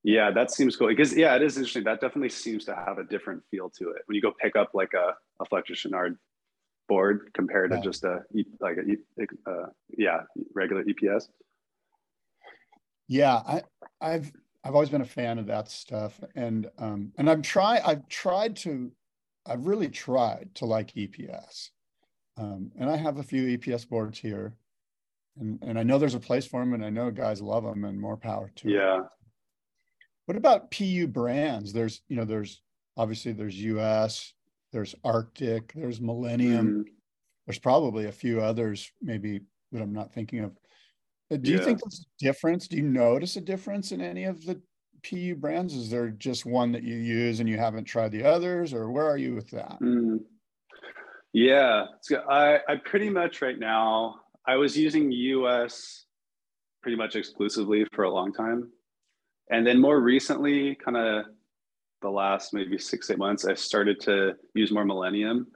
Yeah, 0.03 0.31
that 0.31 0.51
seems 0.51 0.77
cool 0.77 0.89
because 0.89 1.15
yeah, 1.15 1.37
it 1.37 1.43
is 1.43 1.57
interesting. 1.57 1.85
That 1.85 2.01
definitely 2.01 2.31
seems 2.31 2.65
to 2.67 2.75
have 2.75 2.99
a 2.99 3.05
different 3.05 3.43
feel 3.51 3.69
to 3.79 3.91
it 3.91 4.03
when 4.07 4.15
you 4.15 4.23
go 4.23 4.33
pick 4.41 4.57
up 4.57 4.71
like 4.73 4.95
a, 4.95 5.15
a 5.41 5.45
Fletcher 5.45 5.75
Chouinard 5.75 6.17
board 6.89 7.31
compared 7.35 7.71
Yeah. 7.71 7.77
to 7.79 7.83
just 7.83 8.05
a 8.05 8.21
like 8.61 8.79
a 8.79 9.51
uh, 9.51 9.67
yeah 9.97 10.21
regular 10.55 10.85
EPS. 10.85 11.25
Yeah, 13.09 13.35
I, 13.35 13.63
I've 14.01 14.33
I've 14.65 14.75
always 14.75 14.89
been 14.89 15.03
a 15.03 15.07
fan 15.07 15.39
of 15.39 15.47
that 15.47 15.69
stuff, 15.69 16.21
and 16.35 16.71
um, 16.79 17.13
and 17.19 17.29
I'm 17.29 17.43
try 17.43 17.81
I've 17.85 18.09
tried 18.09 18.57
to, 18.57 18.91
I've 19.47 19.67
really 19.67 19.89
tried 19.89 20.51
to 20.57 20.65
like 20.65 20.93
EPS, 20.95 21.71
um, 22.39 22.71
and 22.79 22.89
I 22.89 22.97
have 22.97 23.19
a 23.19 23.23
few 23.23 23.59
EPS 23.59 23.89
boards 23.89 24.19
here, 24.19 24.55
and 25.39 25.59
and 25.63 25.79
I 25.79 25.83
know 25.83 25.99
there's 25.99 26.15
a 26.15 26.21
place 26.21 26.47
for 26.47 26.61
them, 26.61 26.73
and 26.73 26.85
I 26.85 26.91
know 26.91 27.11
guys 27.11 27.43
love 27.43 27.65
them, 27.65 27.85
and 27.85 28.01
more 28.01 28.17
power 28.17 28.51
to 28.57 28.69
it. 28.69 28.73
What 30.31 30.37
about 30.37 30.71
PU 30.71 31.09
brands? 31.09 31.73
There's 31.73 32.03
you 32.09 32.15
know 32.15 32.25
there's 32.25 32.63
obviously 32.97 33.33
there's 33.33 33.61
US, 33.63 34.33
there's 34.71 34.95
Arctic, 35.03 35.73
there's 35.75 36.01
Millennium. 36.01 36.85
Mhm. 36.85 36.93
There's 37.47 37.59
probably 37.59 38.07
a 38.07 38.13
few 38.13 38.41
others 38.41 38.93
maybe 39.03 39.41
that 39.73 39.83
I'm 39.83 39.93
not 39.93 40.13
thinking 40.13 40.45
of. 40.45 40.57
Uh, 41.33 41.37
Do 41.39 41.51
you 41.51 41.59
Yeah. 41.59 41.65
think 41.65 41.81
there's 41.81 42.07
a 42.07 42.25
difference? 42.25 42.69
Do 42.69 42.77
you 42.77 42.85
notice 42.85 43.35
a 43.35 43.41
difference 43.41 43.91
in 43.91 44.01
any 44.01 44.23
of 44.23 44.45
the 44.45 44.63
PU 45.03 45.35
brands? 45.35 45.75
Is 45.75 45.91
there 45.91 46.11
just 46.11 46.47
one 46.47 46.71
that 46.71 46.85
you 46.85 46.95
use 46.95 47.41
and 47.41 47.49
you 47.49 47.57
haven't 47.57 47.87
tried 47.87 48.13
the 48.13 48.23
others, 48.23 48.73
or 48.73 48.93
where 48.93 49.07
are 49.07 49.19
you 49.19 49.35
with 49.35 49.51
that? 49.51 49.81
Mm. 49.81 50.21
Yeah, 51.33 51.87
I, 52.29 52.61
I 52.69 52.77
pretty 52.85 53.11
much 53.11 53.43
right 53.43 53.59
now, 53.59 54.21
I 54.47 54.55
was 54.55 54.79
using 54.79 55.11
US 55.11 56.07
pretty 56.85 56.97
much 56.97 57.17
exclusively 57.17 57.85
for 57.93 58.05
a 58.05 58.11
long 58.15 58.33
time. 58.33 58.71
And 59.51 59.67
then 59.67 59.81
more 59.81 60.01
recently, 60.01 60.75
kind 60.77 60.97
of 60.97 61.25
the 62.03 62.11
last 62.11 62.55
maybe 62.55 62.79
six, 62.79 63.11
eight 63.11 63.19
months, 63.19 63.45
I 63.45 63.55
started 63.55 64.01
to 64.01 64.35
use 64.55 64.71
more 64.71 64.85
Millennium. 64.85 65.49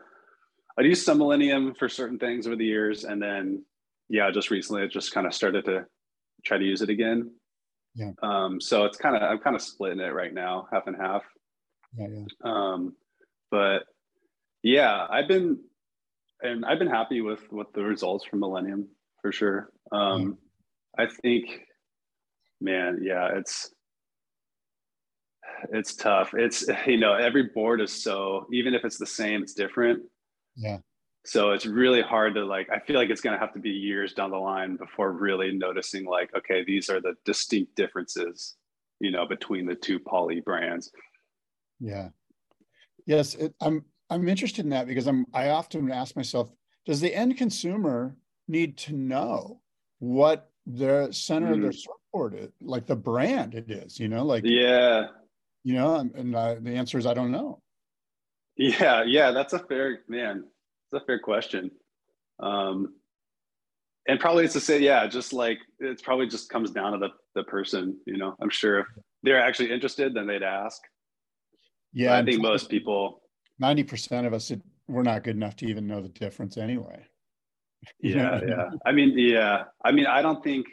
I'd 0.78 0.86
used 0.86 1.04
some 1.04 1.18
Millennium 1.18 1.74
for 1.74 1.88
certain 1.88 2.18
things 2.18 2.46
over 2.46 2.56
the 2.56 2.64
years. 2.64 3.04
And 3.04 3.22
then, 3.22 3.64
yeah, 4.08 4.30
just 4.30 4.50
recently, 4.50 4.82
I 4.82 4.86
just 4.88 5.12
kind 5.12 5.26
of 5.26 5.32
started 5.32 5.64
to 5.66 5.86
try 6.44 6.58
to 6.58 6.64
use 6.64 6.82
it 6.82 6.90
again. 6.90 7.30
Yeah. 7.94 8.10
Um, 8.22 8.60
so 8.60 8.84
it's 8.84 8.98
kind 8.98 9.16
of, 9.16 9.22
I'm 9.22 9.38
kind 9.38 9.54
of 9.54 9.62
splitting 9.62 10.00
it 10.00 10.12
right 10.12 10.34
now, 10.34 10.66
half 10.72 10.88
and 10.88 10.96
half. 10.96 11.22
Yeah, 11.96 12.08
yeah. 12.08 12.24
Um, 12.42 12.96
but 13.50 13.84
yeah, 14.64 15.06
I've 15.08 15.28
been 15.28 15.60
and 16.42 16.64
I've 16.64 16.78
been 16.78 16.88
happy 16.88 17.20
with 17.20 17.50
with 17.52 17.72
the 17.72 17.82
results 17.82 18.24
from 18.24 18.40
Millennium 18.40 18.88
for 19.22 19.30
sure. 19.30 19.70
Um, 19.92 20.38
I 20.98 21.06
think, 21.06 21.66
man, 22.60 23.00
yeah, 23.02 23.28
it's 23.36 23.73
it's 25.72 25.94
tough. 25.94 26.34
It's 26.34 26.64
you 26.86 26.98
know 26.98 27.14
every 27.14 27.44
board 27.54 27.80
is 27.80 27.92
so 27.92 28.46
even 28.52 28.74
if 28.74 28.84
it's 28.84 28.98
the 28.98 29.06
same, 29.06 29.42
it's 29.42 29.54
different. 29.54 30.02
Yeah. 30.56 30.78
So 31.26 31.52
it's 31.52 31.64
really 31.66 32.02
hard 32.02 32.34
to 32.34 32.44
like. 32.44 32.68
I 32.70 32.78
feel 32.80 32.96
like 32.96 33.08
it's 33.10 33.22
going 33.22 33.32
to 33.34 33.40
have 33.40 33.54
to 33.54 33.60
be 33.60 33.70
years 33.70 34.12
down 34.12 34.30
the 34.30 34.36
line 34.36 34.76
before 34.76 35.10
really 35.12 35.52
noticing 35.56 36.04
like, 36.04 36.30
okay, 36.36 36.64
these 36.64 36.90
are 36.90 37.00
the 37.00 37.14
distinct 37.24 37.74
differences, 37.76 38.56
you 39.00 39.10
know, 39.10 39.26
between 39.26 39.64
the 39.66 39.74
two 39.74 39.98
poly 39.98 40.40
brands. 40.40 40.90
Yeah. 41.80 42.10
Yes, 43.06 43.34
it, 43.34 43.54
I'm 43.60 43.84
I'm 44.10 44.28
interested 44.28 44.64
in 44.64 44.70
that 44.70 44.86
because 44.86 45.06
I'm 45.06 45.24
I 45.32 45.48
often 45.50 45.90
ask 45.90 46.14
myself, 46.16 46.50
does 46.84 47.00
the 47.00 47.14
end 47.14 47.36
consumer 47.38 48.16
need 48.48 48.76
to 48.78 48.92
know 48.94 49.60
what 49.98 50.50
the 50.66 51.08
center 51.12 51.52
of 51.52 51.60
their 51.62 51.70
Mm. 51.70 51.74
surfboard 51.74 52.34
is, 52.34 52.50
like 52.60 52.86
the 52.86 52.96
brand 52.96 53.54
it 53.54 53.70
is, 53.70 53.98
you 53.98 54.08
know, 54.08 54.24
like 54.24 54.44
Yeah, 54.44 55.08
you 55.64 55.74
know, 55.74 55.96
and, 55.96 56.14
and 56.14 56.36
uh, 56.36 56.56
the 56.60 56.76
answer 56.76 56.98
is 56.98 57.06
I 57.06 57.14
don't 57.14 57.32
know. 57.32 57.60
Yeah, 58.56 59.02
yeah, 59.04 59.32
that's 59.32 59.52
a 59.52 59.58
fair 59.58 60.00
man. 60.08 60.44
It's 60.92 61.02
a 61.02 61.04
fair 61.06 61.18
question. 61.18 61.70
Um, 62.38 62.94
and 64.06 64.20
probably 64.20 64.44
it's 64.44 64.52
to 64.52 64.60
say, 64.60 64.80
yeah, 64.80 65.06
just 65.06 65.32
like 65.32 65.58
it's 65.80 66.02
probably 66.02 66.28
just 66.28 66.50
comes 66.50 66.70
down 66.70 66.92
to 66.92 66.98
the 66.98 67.08
the 67.34 67.44
person. 67.44 67.98
You 68.06 68.18
know, 68.18 68.36
I'm 68.40 68.50
sure 68.50 68.80
if 68.80 68.86
they're 69.22 69.40
actually 69.40 69.72
interested, 69.72 70.14
then 70.14 70.26
they'd 70.26 70.42
ask. 70.42 70.80
But 71.94 72.00
Yeah, 72.00 72.16
I 72.18 72.24
think 72.24 72.42
most 72.42 72.68
people. 72.68 73.22
ninety 73.58 73.82
percent 73.82 74.26
of 74.26 74.34
us 74.34 74.50
it, 74.50 74.60
we're 74.86 75.02
not 75.02 75.24
good 75.24 75.36
enough 75.36 75.56
to 75.56 75.66
even 75.66 75.86
know 75.86 76.02
the 76.02 76.08
difference 76.10 76.56
anyway. 76.56 77.06
Yeah, 78.00 78.40
yeah. 78.46 78.70
I 78.86 78.92
mean, 78.92 79.12
yeah. 79.18 79.64
I 79.84 79.92
mean, 79.92 80.06
I 80.06 80.22
don't 80.22 80.42
think 80.42 80.66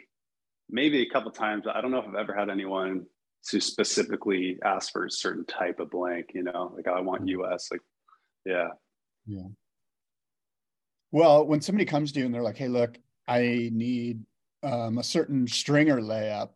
maybe 0.70 1.02
a 1.02 1.10
couple 1.10 1.30
times. 1.30 1.66
I 1.70 1.82
don't 1.82 1.90
know 1.90 1.98
if 1.98 2.08
I've 2.08 2.14
ever 2.14 2.34
had 2.34 2.48
anyone 2.48 3.04
to 3.48 3.60
specifically 3.60 4.58
ask 4.64 4.92
for 4.92 5.06
a 5.06 5.10
certain 5.10 5.44
type 5.44 5.80
of 5.80 5.90
blank. 5.90 6.30
You 6.34 6.44
know, 6.44 6.72
like 6.74 6.88
I 6.88 7.00
want 7.00 7.28
US. 7.28 7.68
Like, 7.70 7.82
yeah. 8.44 8.68
Yeah. 9.26 9.48
Well, 11.10 11.46
when 11.46 11.60
somebody 11.60 11.84
comes 11.84 12.12
to 12.12 12.20
you 12.20 12.26
and 12.26 12.34
they're 12.34 12.42
like, 12.42 12.56
"Hey, 12.56 12.68
look, 12.68 12.98
I 13.28 13.70
need 13.72 14.24
um, 14.62 14.98
a 14.98 15.04
certain 15.04 15.46
stringer 15.46 16.00
layup," 16.00 16.50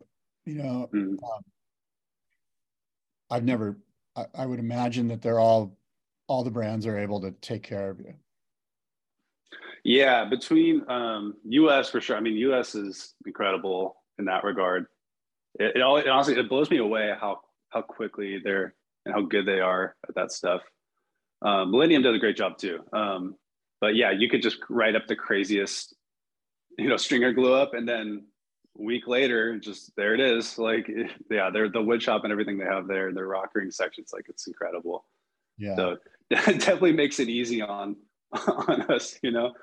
you 0.45 0.55
know, 0.55 0.89
Mhm. 0.93 1.21
um, 1.23 1.41
I've 3.29 3.43
never. 3.43 3.77
I, 4.15 4.25
I 4.33 4.45
would 4.45 4.59
imagine 4.59 5.07
that 5.09 5.21
they're 5.21 5.39
all, 5.39 5.77
all 6.27 6.43
the 6.43 6.49
brands 6.51 6.87
are 6.87 6.97
able 6.97 7.21
to 7.21 7.31
take 7.31 7.61
care 7.61 7.89
of 7.91 7.99
you. 7.99 8.15
Yeah, 9.83 10.25
between 10.25 10.83
um, 10.89 11.35
US 11.43 11.89
for 11.89 12.01
sure. 12.01 12.17
I 12.17 12.19
mean, 12.19 12.35
US 12.37 12.73
is 12.75 13.13
incredible 13.25 13.97
in 14.17 14.25
that 14.25 14.43
regard. 14.43 14.87
It, 15.59 15.77
it, 15.77 15.81
all, 15.81 15.97
it 15.97 16.07
honestly 16.07 16.35
it 16.37 16.49
blows 16.49 16.69
me 16.69 16.77
away 16.77 17.13
how 17.19 17.41
how 17.69 17.81
quickly 17.81 18.39
they're 18.43 18.73
and 19.05 19.13
how 19.13 19.21
good 19.21 19.45
they 19.45 19.59
are 19.59 19.95
at 20.07 20.15
that 20.15 20.31
stuff. 20.31 20.61
Um, 21.41 21.71
Millennium 21.71 22.01
does 22.01 22.15
a 22.15 22.19
great 22.19 22.35
job 22.37 22.57
too. 22.57 22.79
Um, 22.93 23.35
but 23.79 23.95
yeah, 23.95 24.11
you 24.11 24.29
could 24.29 24.41
just 24.41 24.57
write 24.69 24.95
up 24.95 25.07
the 25.07 25.15
craziest, 25.15 25.95
you 26.77 26.89
know, 26.89 26.97
stringer 26.97 27.31
glue 27.31 27.53
up, 27.53 27.73
and 27.73 27.87
then 27.87 28.25
a 28.77 28.81
week 28.81 29.07
later, 29.07 29.57
just 29.59 29.95
there 29.95 30.13
it 30.15 30.19
is. 30.19 30.57
Like, 30.57 30.89
yeah, 31.31 31.49
they're 31.51 31.69
the 31.69 31.81
wood 31.81 32.01
shop 32.01 32.23
and 32.23 32.31
everything 32.31 32.57
they 32.57 32.65
have 32.65 32.87
there, 32.87 33.13
their 33.13 33.27
rockering 33.27 33.71
sections, 33.71 34.09
like 34.13 34.25
it's 34.29 34.47
incredible. 34.47 35.05
Yeah. 35.57 35.75
So 35.75 35.97
that 36.31 36.45
definitely 36.45 36.93
makes 36.93 37.19
it 37.19 37.29
easy 37.29 37.61
on 37.61 37.95
on 38.47 38.81
us, 38.91 39.17
you 39.21 39.31
know. 39.31 39.53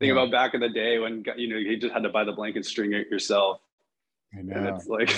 Think 0.00 0.14
Yeah. 0.14 0.22
about 0.22 0.30
back 0.32 0.54
in 0.54 0.60
the 0.60 0.68
day 0.68 0.98
when 0.98 1.22
you 1.36 1.48
know 1.48 1.56
you 1.56 1.76
just 1.78 1.92
had 1.92 2.02
to 2.02 2.08
buy 2.08 2.24
the 2.24 2.32
blanket 2.32 2.64
string 2.64 2.92
it 2.92 3.08
yourself, 3.08 3.60
I 4.34 4.38
and 4.38 4.48
know. 4.48 4.76
it's 4.76 4.86
like, 4.86 5.08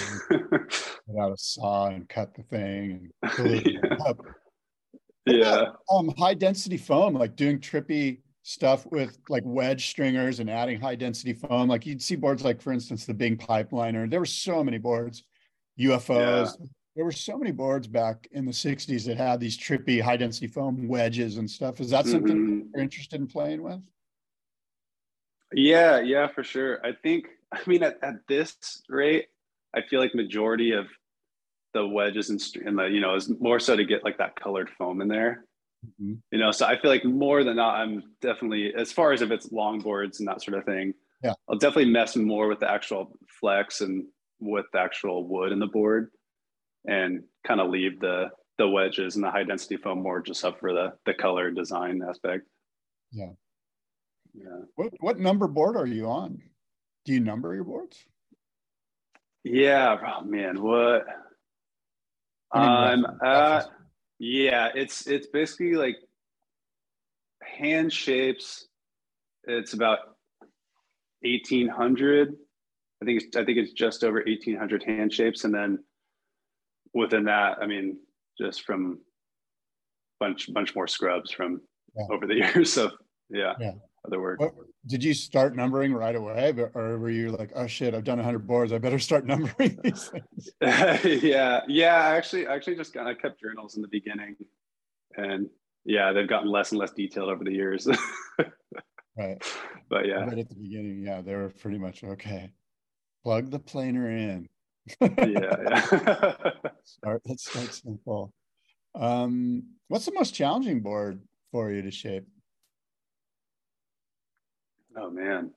Put 1.07 1.19
out 1.21 1.33
a 1.33 1.37
saw 1.37 1.87
and 1.89 2.09
cut 2.09 2.35
the 2.35 2.43
thing 2.45 3.11
and 3.23 3.33
glue 3.37 3.61
Yeah. 3.67 3.95
up. 4.07 4.19
What 5.25 5.37
yeah, 5.37 5.55
about, 5.63 5.77
um, 5.91 6.13
high 6.19 6.35
density 6.35 6.77
foam, 6.77 7.15
like 7.15 7.37
doing 7.37 7.61
trippy 7.61 8.19
stuff 8.43 8.87
with 8.91 9.17
like 9.29 9.43
wedge 9.47 9.87
stringers 9.89 10.41
and 10.41 10.51
adding 10.51 10.81
high 10.81 10.97
density 10.97 11.33
foam. 11.33 11.69
Like 11.69 11.87
you'd 11.87 12.03
see 12.03 12.17
boards 12.17 12.43
like, 12.45 12.61
for 12.61 12.73
instance, 12.73 13.07
the 13.07 13.15
Bing 13.15 13.37
Pipeliner. 13.37 14.11
There 14.11 14.19
were 14.19 14.27
so 14.27 14.65
many 14.65 14.79
boards, 14.79 15.23
UFOs. 15.79 16.57
There 16.97 17.05
were 17.05 17.13
so 17.13 17.39
many 17.39 17.53
boards 17.53 17.87
back 17.87 18.27
in 18.33 18.45
the 18.45 18.51
60s 18.53 19.07
that 19.07 19.17
had 19.17 19.39
these 19.39 19.57
trippy 19.57 20.01
high 20.01 20.17
density 20.17 20.47
foam 20.49 20.89
wedges 20.89 21.37
and 21.37 21.49
stuff. 21.49 21.81
Is 21.81 21.91
that 21.91 22.07
something 22.07 22.37
Mhm. 22.37 22.67
you're 22.75 22.83
interested 22.83 23.21
in 23.21 23.27
playing 23.29 23.63
with? 23.63 23.81
yeah, 25.55 26.01
yeah, 26.01 26.27
for 26.29 26.43
sure. 26.43 26.85
I 26.85 26.93
think, 26.93 27.27
I 27.53 27.61
mean, 27.67 27.83
at, 27.83 27.99
at 28.03 28.15
this 28.29 28.83
rate, 28.89 29.27
I 29.75 29.83
feel 29.83 30.01
like 30.01 30.15
majority 30.15 30.73
of 30.73 30.87
the 31.75 31.87
wedges 31.87 32.31
and, 32.31 32.79
the 32.79 32.85
you 32.85 33.01
know 33.01 33.15
is 33.15 33.31
more 33.41 33.59
so 33.59 33.77
to 33.77 33.85
get 33.85 34.05
like 34.05 34.19
that 34.19 34.37
colored 34.37 34.71
foam 34.79 35.01
in 35.01 35.09
there. 35.09 35.47
Mhm. 36.01 36.19
You 36.31 36.39
know, 36.39 36.51
so 36.53 36.67
I 36.67 36.79
feel 36.81 36.91
like 36.91 37.05
more 37.05 37.43
than 37.45 37.57
not, 37.57 37.77
I'm 37.77 38.03
definitely 38.21 38.73
as 38.75 38.93
far 38.93 39.13
as 39.13 39.23
if 39.23 39.31
it's 39.31 39.49
longboards 39.49 40.19
and 40.19 40.29
that 40.29 40.43
sort 40.43 40.57
of 40.59 40.65
thing. 40.65 40.95
Yeah. 41.25 41.35
I'll 41.49 41.59
definitely 41.59 41.91
mess 41.91 42.15
more 42.17 42.49
with 42.49 42.61
the 42.61 42.71
actual 42.71 43.17
flex 43.41 43.81
and 43.81 44.07
with 44.41 44.67
the 44.73 44.81
actual 44.81 45.27
wood 45.27 45.53
in 45.53 45.59
the 45.59 45.67
board, 45.67 46.11
and 46.87 47.23
kind 47.47 47.61
of 47.61 47.71
leave 47.71 48.01
the 48.01 48.31
the 48.59 48.69
wedges 48.69 49.17
and 49.17 49.25
the 49.25 49.31
high 49.31 49.45
density 49.45 49.77
foam 49.77 50.03
more 50.03 50.21
just 50.21 50.45
up 50.45 50.61
for 50.61 50.73
the 50.73 50.93
the 51.07 51.15
color 51.15 51.51
design 51.51 52.03
aspect. 52.09 52.47
Yeah. 53.11 53.31
Yeah. 54.35 54.61
What, 54.77 54.93
what 55.01 55.19
number 55.19 55.47
board 55.47 55.77
are 55.77 55.87
you 55.87 56.07
on? 56.07 56.41
Do 57.05 57.13
you 57.13 57.21
number 57.21 57.55
your 57.55 57.65
boards? 57.65 58.05
Yeah, 59.45 59.97
oh 60.21 60.25
man, 60.25 60.63
what? 60.63 61.05
I 62.53 62.61
mean, 62.61 62.69
I'm 62.69 63.05
um, 63.05 63.19
roughly, 63.21 63.29
uh, 63.29 63.63
yeah, 64.19 64.69
it's 64.75 65.07
it's 65.07 65.27
basically 65.27 65.75
like 65.75 65.97
hand 67.43 67.93
shapes. 67.93 68.69
It's 69.45 69.73
about 69.73 69.99
eighteen 71.25 71.67
hundred. 71.67 72.37
I 73.03 73.05
think 73.05 73.23
it's 73.23 73.37
I 73.37 73.45
think 73.45 73.59
it's 73.59 73.73
just 73.73 74.05
over 74.05 74.27
eighteen 74.29 74.57
hundred 74.57 74.85
hand 74.85 75.13
shapes, 75.13 75.43
and 75.45 75.53
then 75.53 75.83
within 76.95 77.25
that, 77.25 77.59
I 77.61 77.67
mean, 77.67 77.99
just 78.39 78.63
from 78.63 79.01
bunch 80.21 80.53
bunch 80.55 80.75
more 80.77 80.87
scrubs 80.87 81.33
from 81.33 81.63
Yeah. 81.97 82.07
over 82.13 82.27
the 82.29 82.35
years 82.55 82.73
So 82.73 82.91
yeah, 83.29 83.55
Yeah. 83.59 83.73
Other 84.07 84.21
work. 84.21 84.41
What, 84.41 84.55
did 84.87 85.05
you 85.05 85.15
start 85.15 85.55
numbering 85.55 85.93
right 85.95 86.15
away, 86.17 86.53
or 86.75 86.99
were 86.99 87.11
you 87.11 87.31
like, 87.31 87.51
oh 87.55 87.67
shit, 87.67 87.95
I've 87.95 88.05
done 88.05 88.19
100 88.19 88.47
boards, 88.47 88.73
I 88.73 88.79
better 88.79 88.99
start 88.99 89.27
numbering 89.27 89.79
these 89.83 90.09
things? 90.09 90.51
yeah, 91.23 91.61
yeah. 91.69 91.95
I 91.95 92.17
actually, 92.17 92.47
I 92.47 92.55
actually 92.55 92.77
just 92.77 92.93
kind 92.93 93.09
of 93.09 93.19
kept 93.21 93.41
journals 93.41 93.77
in 93.77 93.83
the 93.83 93.89
beginning, 93.89 94.37
and 95.17 95.49
yeah, 95.85 96.13
they've 96.13 96.29
gotten 96.29 96.51
less 96.51 96.73
and 96.73 96.81
less 96.81 96.93
detailed 96.93 97.29
over 97.31 97.45
the 97.45 97.53
years. 97.53 97.89
Right. 99.15 99.37
but 99.91 100.07
yeah, 100.07 100.25
Right 100.25 100.39
at 100.39 100.49
the 100.49 100.55
beginning, 100.55 101.03
yeah, 101.05 101.21
they 101.21 101.35
were 101.35 101.51
pretty 101.51 101.77
much 101.77 102.03
okay. 102.03 102.51
Plug 103.23 103.51
the 103.51 103.59
planer 103.59 104.11
in. 104.11 104.49
yeah, 105.03 105.11
yeah. 105.29 106.35
Start. 106.83 107.21
Let's 107.27 107.51
start 107.51 107.75
simple. 107.75 108.33
Um, 108.95 109.65
what's 109.89 110.07
the 110.07 110.15
most 110.15 110.35
challenging 110.35 110.81
board 110.81 111.21
for 111.51 111.71
you 111.71 111.83
to 111.83 111.91
shape? 111.91 112.25
Oh 114.97 115.11
man, 115.11 115.51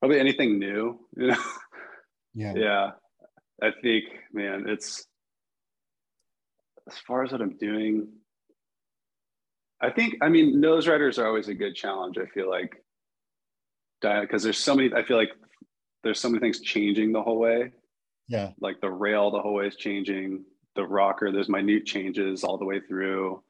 probably 0.00 0.20
anything 0.20 0.58
new. 0.58 0.98
You 1.16 1.28
know? 1.28 1.36
Yeah. 2.34 2.54
yeah, 2.54 2.90
I 3.62 3.70
think, 3.82 4.04
man, 4.32 4.64
it's 4.68 5.06
as 6.88 6.98
far 6.98 7.24
as 7.24 7.32
what 7.32 7.40
I'm 7.40 7.56
doing. 7.56 8.08
I 9.80 9.90
think, 9.90 10.16
I 10.22 10.28
mean, 10.28 10.60
nose 10.60 10.86
riders 10.88 11.18
are 11.18 11.26
always 11.26 11.48
a 11.48 11.54
good 11.54 11.74
challenge. 11.74 12.16
I 12.18 12.26
feel 12.26 12.48
like, 12.50 12.82
because 14.00 14.42
there's 14.42 14.58
so 14.58 14.74
many. 14.74 14.92
I 14.94 15.04
feel 15.04 15.16
like 15.16 15.30
there's 16.04 16.20
so 16.20 16.28
many 16.28 16.40
things 16.40 16.60
changing 16.60 17.12
the 17.12 17.22
whole 17.22 17.38
way. 17.38 17.72
Yeah. 18.28 18.50
Like 18.60 18.80
the 18.80 18.90
rail, 18.90 19.30
the 19.30 19.40
whole 19.40 19.54
way 19.54 19.66
is 19.66 19.76
changing. 19.76 20.44
The 20.76 20.84
rocker, 20.84 21.32
there's 21.32 21.48
minute 21.48 21.86
changes 21.86 22.44
all 22.44 22.58
the 22.58 22.64
way 22.64 22.80
through. 22.80 23.42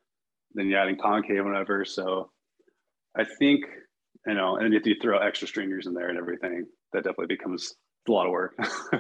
Then 0.55 0.69
you're 0.69 0.81
adding 0.81 0.97
concave, 0.97 1.39
and 1.39 1.47
whatever. 1.47 1.85
So, 1.85 2.31
I 3.19 3.25
think 3.25 3.65
you 4.27 4.35
know, 4.35 4.57
and 4.57 4.75
if 4.75 4.85
you 4.87 4.97
throw 5.01 5.19
extra 5.19 5.49
stringers 5.49 5.87
in 5.87 5.95
there 5.95 6.09
and 6.09 6.19
everything, 6.19 6.67
that 6.93 7.05
definitely 7.05 7.35
becomes 7.35 7.75
a 8.09 8.13
lot 8.13 8.27
of 8.27 8.33
work. 8.33 8.55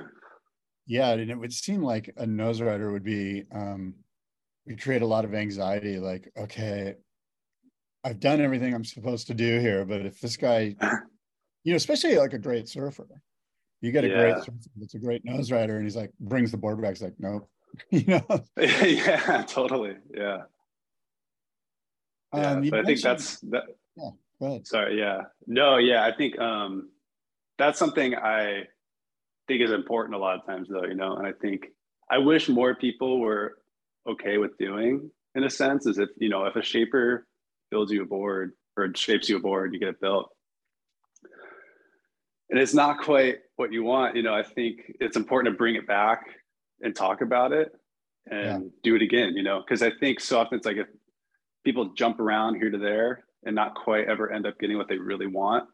Yeah. 0.86 1.10
And 1.10 1.30
it 1.30 1.36
would 1.38 1.52
seem 1.52 1.82
like 1.82 2.10
a 2.16 2.26
nose 2.26 2.62
rider 2.62 2.90
would 2.90 3.04
be, 3.04 3.44
um, 3.52 3.94
we 4.66 4.74
create 4.74 5.02
a 5.02 5.06
lot 5.06 5.26
of 5.26 5.34
anxiety. 5.34 5.98
Like, 5.98 6.30
okay, 6.34 6.94
I've 8.04 8.20
done 8.20 8.40
everything 8.40 8.74
I'm 8.74 8.84
supposed 8.84 9.26
to 9.26 9.34
do 9.34 9.60
here, 9.60 9.84
but 9.84 10.06
if 10.06 10.18
this 10.20 10.36
guy, 10.38 10.74
you 11.64 11.72
know, 11.72 11.76
especially 11.76 12.16
like 12.16 12.32
a 12.32 12.38
great 12.38 12.68
surfer, 12.68 13.20
you 13.82 13.92
get 13.92 14.04
a 14.04 14.08
great 14.08 14.28
Yeah. 14.36 14.40
surfer 14.40 14.58
that's 14.76 14.94
a 14.94 14.98
great 14.98 15.24
nose 15.24 15.52
rider, 15.52 15.76
and 15.76 15.84
he's 15.84 15.96
like 15.96 16.12
brings 16.18 16.50
the 16.52 16.56
board 16.56 16.80
back. 16.80 16.90
He's 16.94 17.02
like, 17.02 17.16
nope, 17.18 17.50
you 17.90 18.04
know. 18.06 18.44
yeah, 18.56 19.44
totally. 19.46 19.96
Yeah. 20.14 20.44
Yeah, 22.34 22.50
Um, 22.52 22.68
but 22.68 22.80
I 22.80 22.84
think 22.84 23.00
that's 23.02 23.40
that. 23.40 23.64
Go 23.98 24.16
right 24.40 24.66
Sorry. 24.66 24.98
Yeah. 24.98 25.22
No. 25.46 25.78
Yeah. 25.78 26.04
I 26.04 26.14
think 26.16 26.38
um, 26.38 26.90
that's 27.58 27.78
something 27.78 28.14
I 28.14 28.64
think 29.48 29.62
is 29.62 29.72
important 29.72 30.14
a 30.14 30.18
lot 30.18 30.38
of 30.38 30.46
times, 30.46 30.68
though. 30.70 30.84
You 30.84 30.94
know, 30.94 31.16
and 31.16 31.26
I 31.26 31.32
think 31.32 31.66
I 32.10 32.18
wish 32.18 32.48
more 32.48 32.74
people 32.74 33.20
were 33.20 33.58
okay 34.08 34.38
with 34.38 34.56
doing. 34.58 35.10
In 35.34 35.44
a 35.44 35.50
sense, 35.50 35.86
is 35.86 35.98
if 35.98 36.08
you 36.18 36.28
know 36.28 36.44
if 36.44 36.56
a 36.56 36.62
shaper 36.62 37.26
builds 37.70 37.90
you 37.92 38.02
a 38.02 38.06
board 38.06 38.52
or 38.76 38.88
shapes 38.94 39.28
you 39.28 39.36
a 39.36 39.40
board, 39.40 39.72
you 39.72 39.80
get 39.80 39.88
it 39.88 40.00
built, 40.00 40.30
and 42.50 42.58
it's 42.58 42.74
not 42.74 43.00
quite 43.00 43.38
what 43.56 43.72
you 43.72 43.82
want. 43.82 44.16
You 44.16 44.22
know, 44.22 44.34
I 44.34 44.42
think 44.42 44.80
it's 45.00 45.16
important 45.16 45.52
to 45.52 45.58
bring 45.58 45.74
it 45.74 45.86
back 45.86 46.24
and 46.80 46.94
talk 46.94 47.20
about 47.20 47.52
it 47.52 47.72
and 48.30 48.70
do 48.82 48.94
it 48.94 49.02
again. 49.02 49.34
You 49.36 49.42
know, 49.42 49.60
because 49.60 49.82
I 49.82 49.90
think 49.98 50.20
so 50.20 50.38
often 50.38 50.58
it's 50.58 50.66
like 50.66 50.76
if 50.76 50.86
people 51.64 51.92
jump 51.94 52.20
around 52.20 52.56
here 52.56 52.70
to 52.70 52.78
there 52.78 53.24
and 53.44 53.54
not 53.54 53.74
quite 53.74 54.08
ever 54.08 54.30
end 54.32 54.46
up 54.46 54.58
getting 54.58 54.76
what 54.76 54.88
they 54.88 54.98
really 54.98 55.26
want. 55.26 55.68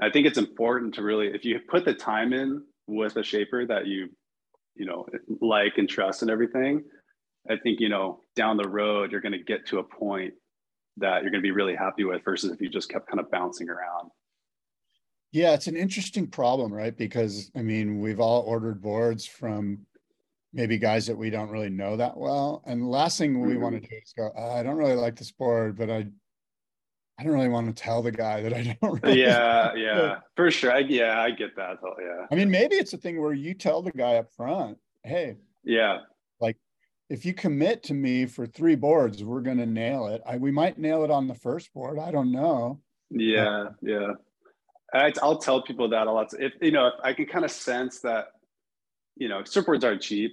I 0.00 0.10
think 0.10 0.26
it's 0.26 0.38
important 0.38 0.94
to 0.94 1.02
really, 1.02 1.28
if 1.28 1.44
you 1.44 1.60
put 1.68 1.84
the 1.84 1.94
time 1.94 2.32
in 2.32 2.64
with 2.86 3.16
a 3.16 3.22
shaper 3.22 3.66
that 3.66 3.86
you, 3.86 4.10
you 4.74 4.86
know, 4.86 5.06
like 5.40 5.78
and 5.78 5.88
trust 5.88 6.22
and 6.22 6.30
everything, 6.30 6.84
I 7.48 7.56
think, 7.56 7.80
you 7.80 7.88
know, 7.88 8.22
down 8.34 8.56
the 8.56 8.68
road, 8.68 9.12
you're 9.12 9.20
going 9.20 9.32
to 9.32 9.42
get 9.42 9.66
to 9.68 9.78
a 9.78 9.84
point 9.84 10.34
that 10.98 11.22
you're 11.22 11.30
going 11.30 11.42
to 11.42 11.46
be 11.46 11.52
really 11.52 11.76
happy 11.76 12.04
with 12.04 12.24
versus 12.24 12.52
if 12.52 12.60
you 12.60 12.68
just 12.68 12.90
kept 12.90 13.08
kind 13.08 13.20
of 13.20 13.30
bouncing 13.30 13.68
around. 13.70 14.10
Yeah, 15.32 15.54
it's 15.54 15.66
an 15.66 15.76
interesting 15.76 16.28
problem, 16.28 16.72
right? 16.72 16.96
Because 16.96 17.50
I 17.54 17.62
mean, 17.62 18.00
we've 18.00 18.20
all 18.20 18.42
ordered 18.42 18.80
boards 18.80 19.26
from 19.26 19.86
maybe 20.52 20.78
guys 20.78 21.06
that 21.06 21.16
we 21.18 21.30
don't 21.30 21.50
really 21.50 21.70
know 21.70 21.96
that 21.96 22.16
well. 22.16 22.62
And 22.66 22.82
the 22.82 22.86
last 22.86 23.18
thing 23.18 23.44
we 23.44 23.56
Mhm. 23.56 23.60
want 23.60 23.82
to 23.82 23.88
do 23.88 23.96
is 23.96 24.14
go, 24.16 24.32
"Ah, 24.36 24.54
I 24.54 24.62
don't 24.62 24.76
really 24.78 24.94
like 24.96 25.16
this 25.16 25.32
board, 25.32 25.76
but 25.76 25.90
I 25.90 26.08
I 27.18 27.24
don't 27.24 27.32
really 27.32 27.48
want 27.48 27.74
to 27.74 27.82
tell 27.82 28.02
the 28.02 28.12
guy 28.12 28.42
that 28.42 28.52
I 28.52 28.76
don't 28.82 29.02
really 29.02 29.22
Yeah, 29.22 29.74
yeah, 29.74 30.16
for 30.34 30.50
sure. 30.50 30.72
I, 30.72 30.78
yeah, 30.80 31.20
I 31.20 31.30
get 31.30 31.56
that. 31.56 31.78
though, 31.82 31.94
Yeah, 32.00 32.26
I 32.30 32.34
mean, 32.34 32.50
maybe 32.50 32.76
it's 32.76 32.92
a 32.92 32.98
thing 32.98 33.20
where 33.20 33.32
you 33.32 33.54
tell 33.54 33.82
the 33.82 33.92
guy 33.92 34.16
up 34.16 34.32
front, 34.34 34.78
hey, 35.02 35.36
yeah, 35.64 35.98
like 36.40 36.56
if 37.08 37.24
you 37.24 37.32
commit 37.32 37.82
to 37.84 37.94
me 37.94 38.26
for 38.26 38.46
three 38.46 38.76
boards, 38.76 39.24
we're 39.24 39.40
going 39.40 39.58
to 39.58 39.66
nail 39.66 40.08
it. 40.08 40.22
I, 40.26 40.36
we 40.36 40.50
might 40.50 40.78
nail 40.78 41.04
it 41.04 41.10
on 41.10 41.28
the 41.28 41.34
first 41.34 41.72
board. 41.72 41.98
I 41.98 42.10
don't 42.10 42.32
know. 42.32 42.80
Yeah, 43.10 43.68
yeah. 43.80 44.12
I, 44.92 45.12
I'll 45.22 45.38
tell 45.38 45.62
people 45.62 45.88
that 45.90 46.06
a 46.06 46.12
lot. 46.12 46.32
If 46.38 46.52
you 46.60 46.70
know, 46.70 46.88
if 46.88 46.94
I 47.02 47.12
can 47.12 47.26
kind 47.26 47.44
of 47.44 47.50
sense 47.50 48.00
that, 48.00 48.26
you 49.16 49.28
know, 49.28 49.40
surfboards 49.42 49.84
aren't 49.84 50.02
cheap, 50.02 50.32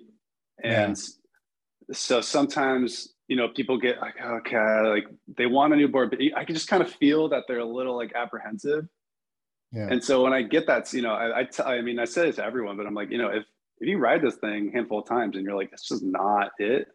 and 0.63 0.97
yeah. 0.97 1.95
so 1.95 2.21
sometimes 2.21 3.12
you 3.27 3.35
know 3.35 3.47
people 3.49 3.77
get 3.77 3.99
like, 4.01 4.15
okay, 4.21 4.89
like 4.89 5.05
they 5.37 5.45
want 5.45 5.73
a 5.73 5.75
new 5.75 5.87
board, 5.87 6.09
but 6.09 6.19
I 6.35 6.43
can 6.43 6.55
just 6.55 6.67
kind 6.67 6.83
of 6.83 6.91
feel 6.91 7.29
that 7.29 7.43
they're 7.47 7.59
a 7.59 7.65
little 7.65 7.95
like 7.95 8.13
apprehensive. 8.15 8.85
Yeah. 9.71 9.87
And 9.89 10.03
so 10.03 10.23
when 10.23 10.33
I 10.33 10.43
get 10.43 10.67
that, 10.67 10.93
you 10.93 11.01
know, 11.01 11.13
I, 11.13 11.39
I, 11.39 11.43
t- 11.45 11.63
I 11.63 11.81
mean, 11.81 11.97
I 11.97 12.05
say 12.05 12.29
it 12.29 12.35
to 12.35 12.45
everyone, 12.45 12.77
but 12.77 12.85
I'm 12.85 12.93
like, 12.93 13.09
you 13.09 13.17
know, 13.17 13.29
if 13.29 13.43
if 13.79 13.87
you 13.87 13.97
ride 13.97 14.21
this 14.21 14.35
thing 14.35 14.69
a 14.69 14.71
handful 14.71 14.99
of 14.99 15.07
times 15.07 15.35
and 15.35 15.45
you're 15.45 15.55
like, 15.55 15.71
this 15.71 15.91
is 15.91 16.03
not 16.03 16.51
it, 16.59 16.87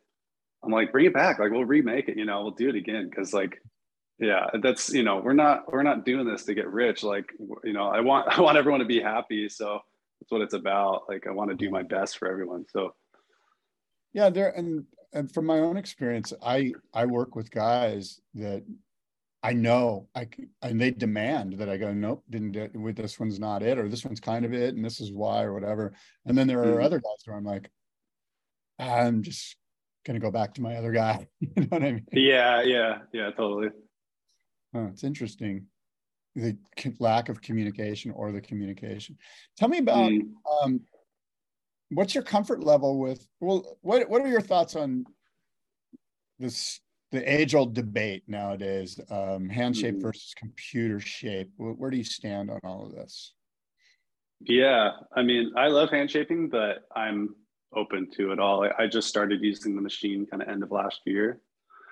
I'm 0.65 0.73
like, 0.73 0.93
bring 0.93 1.07
it 1.07 1.15
back. 1.15 1.39
Like 1.39 1.51
we'll 1.51 1.65
remake 1.65 2.09
it, 2.09 2.17
you 2.17 2.25
know, 2.25 2.43
we'll 2.43 2.53
do 2.53 2.69
it 2.69 2.77
again. 2.77 3.11
Cause 3.15 3.33
like, 3.33 3.61
yeah, 4.19 4.47
that's, 4.63 4.91
you 4.91 5.03
know, 5.03 5.19
we're 5.19 5.33
not, 5.33 5.73
we're 5.73 5.83
not 5.83 6.05
doing 6.05 6.27
this 6.27 6.45
to 6.45 6.55
get 6.55 6.69
rich. 6.69 7.03
Like, 7.03 7.33
you 7.65 7.73
know, 7.73 7.89
I 7.89 8.01
want, 8.01 8.29
I 8.37 8.41
want 8.41 8.57
everyone 8.59 8.81
to 8.81 8.87
be 8.87 9.01
happy. 9.01 9.49
So 9.49 9.81
that's 10.21 10.31
what 10.31 10.41
it's 10.41 10.55
about. 10.55 11.03
Like, 11.09 11.27
I 11.27 11.31
want 11.31 11.51
to 11.51 11.57
do 11.57 11.71
my 11.71 11.83
best 11.83 12.19
for 12.19 12.31
everyone. 12.31 12.65
So 12.71 12.95
yeah, 14.13 14.31
there, 14.31 14.51
and, 14.51 14.85
and 15.13 15.33
from 15.33 15.47
my 15.47 15.59
own 15.59 15.77
experience, 15.77 16.33
I, 16.43 16.73
I 16.93 17.07
work 17.07 17.35
with 17.35 17.51
guys 17.51 18.21
that 18.35 18.65
I 19.43 19.53
know 19.53 20.09
I 20.15 20.29
and 20.63 20.81
they 20.81 20.91
demand 20.91 21.55
that 21.59 21.69
I 21.69 21.77
go, 21.77 21.93
nope, 21.93 22.25
didn't 22.29 22.53
do 22.53 22.69
with 22.75 22.97
this 22.97 23.21
one's 23.21 23.39
not 23.39 23.63
it, 23.63 23.79
or 23.79 23.89
this 23.89 24.05
one's 24.05 24.21
kind 24.21 24.45
of 24.45 24.53
it, 24.53 24.75
and 24.75 24.85
this 24.85 25.01
is 25.01 25.13
why, 25.13 25.43
or 25.43 25.55
whatever. 25.55 25.95
And 26.27 26.37
then 26.37 26.47
there 26.47 26.61
are 26.63 26.67
mm-hmm. 26.67 26.85
other 26.85 26.99
guys 26.99 27.23
where 27.25 27.37
I'm 27.37 27.45
like, 27.45 27.71
I'm 28.79 29.23
just 29.23 29.57
gonna 30.05 30.19
go 30.19 30.31
back 30.31 30.55
to 30.55 30.63
my 30.63 30.77
other 30.77 30.93
guy. 30.93 31.29
you 31.41 31.51
know 31.57 31.67
what 31.69 31.83
I 31.83 31.93
mean? 31.93 32.07
Yeah, 32.13 32.63
yeah, 32.63 32.99
yeah, 33.13 33.31
totally. 33.31 33.69
Oh, 34.75 34.87
it's 34.87 35.05
interesting 35.05 35.67
the 36.35 36.57
lack 37.01 37.29
of 37.29 37.41
communication 37.41 38.11
or 38.13 38.33
the 38.33 38.41
communication. 38.41 39.17
Tell 39.57 39.69
me 39.69 39.79
about 39.79 40.11
mm. 40.11 40.23
um, 40.63 40.81
what's 41.91 42.15
your 42.15 42.25
comfort 42.25 42.63
level 42.63 42.99
with? 42.99 43.27
Well, 43.41 43.79
what 43.83 44.09
what 44.09 44.23
are 44.23 44.29
your 44.29 44.41
thoughts 44.41 44.77
on 44.77 45.05
this 46.39 46.81
the 47.11 47.41
age 47.41 47.55
old 47.55 47.75
debate 47.75 48.25
nowadays 48.27 49.01
um, 49.11 49.49
hand 49.49 49.77
shape 49.77 49.95
mm-hmm. 49.95 50.03
versus 50.03 50.35
computer 50.37 51.01
shape? 51.01 51.51
Where, 51.57 51.73
where, 51.73 51.91
do 51.91 51.97
you 51.97 52.05
stand 52.05 52.51
on 52.51 52.61
all 52.65 52.87
of 52.87 52.93
this? 52.93 53.33
Yeah 54.41 54.93
i 55.17 55.23
mean 55.23 55.53
i 55.57 55.67
love 55.67 55.91
hand 55.91 56.09
shaping 56.13 56.49
but 56.49 56.85
i'm 56.95 57.35
open 57.75 58.09
to 58.17 58.31
it 58.33 58.39
all. 58.39 58.65
I, 58.65 58.85
I 58.85 58.87
just 58.87 59.09
started 59.09 59.43
using 59.43 59.75
the 59.75 59.83
machine 59.83 60.27
kind 60.27 60.43
of 60.43 60.49
end 60.49 60.63
of 60.63 60.71
last 60.71 61.01
year. 61.05 61.41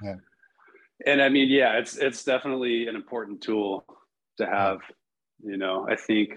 Yeah. 0.01 0.14
And 1.07 1.20
i 1.20 1.28
mean 1.28 1.49
yeah 1.49 1.72
it's 1.78 1.97
it's 1.97 2.22
definitely 2.22 2.86
an 2.86 2.94
important 2.94 3.40
tool 3.40 3.84
to 4.36 4.47
have 4.47 4.78
you 5.42 5.57
know? 5.57 5.86
I 5.88 5.97
think 5.97 6.30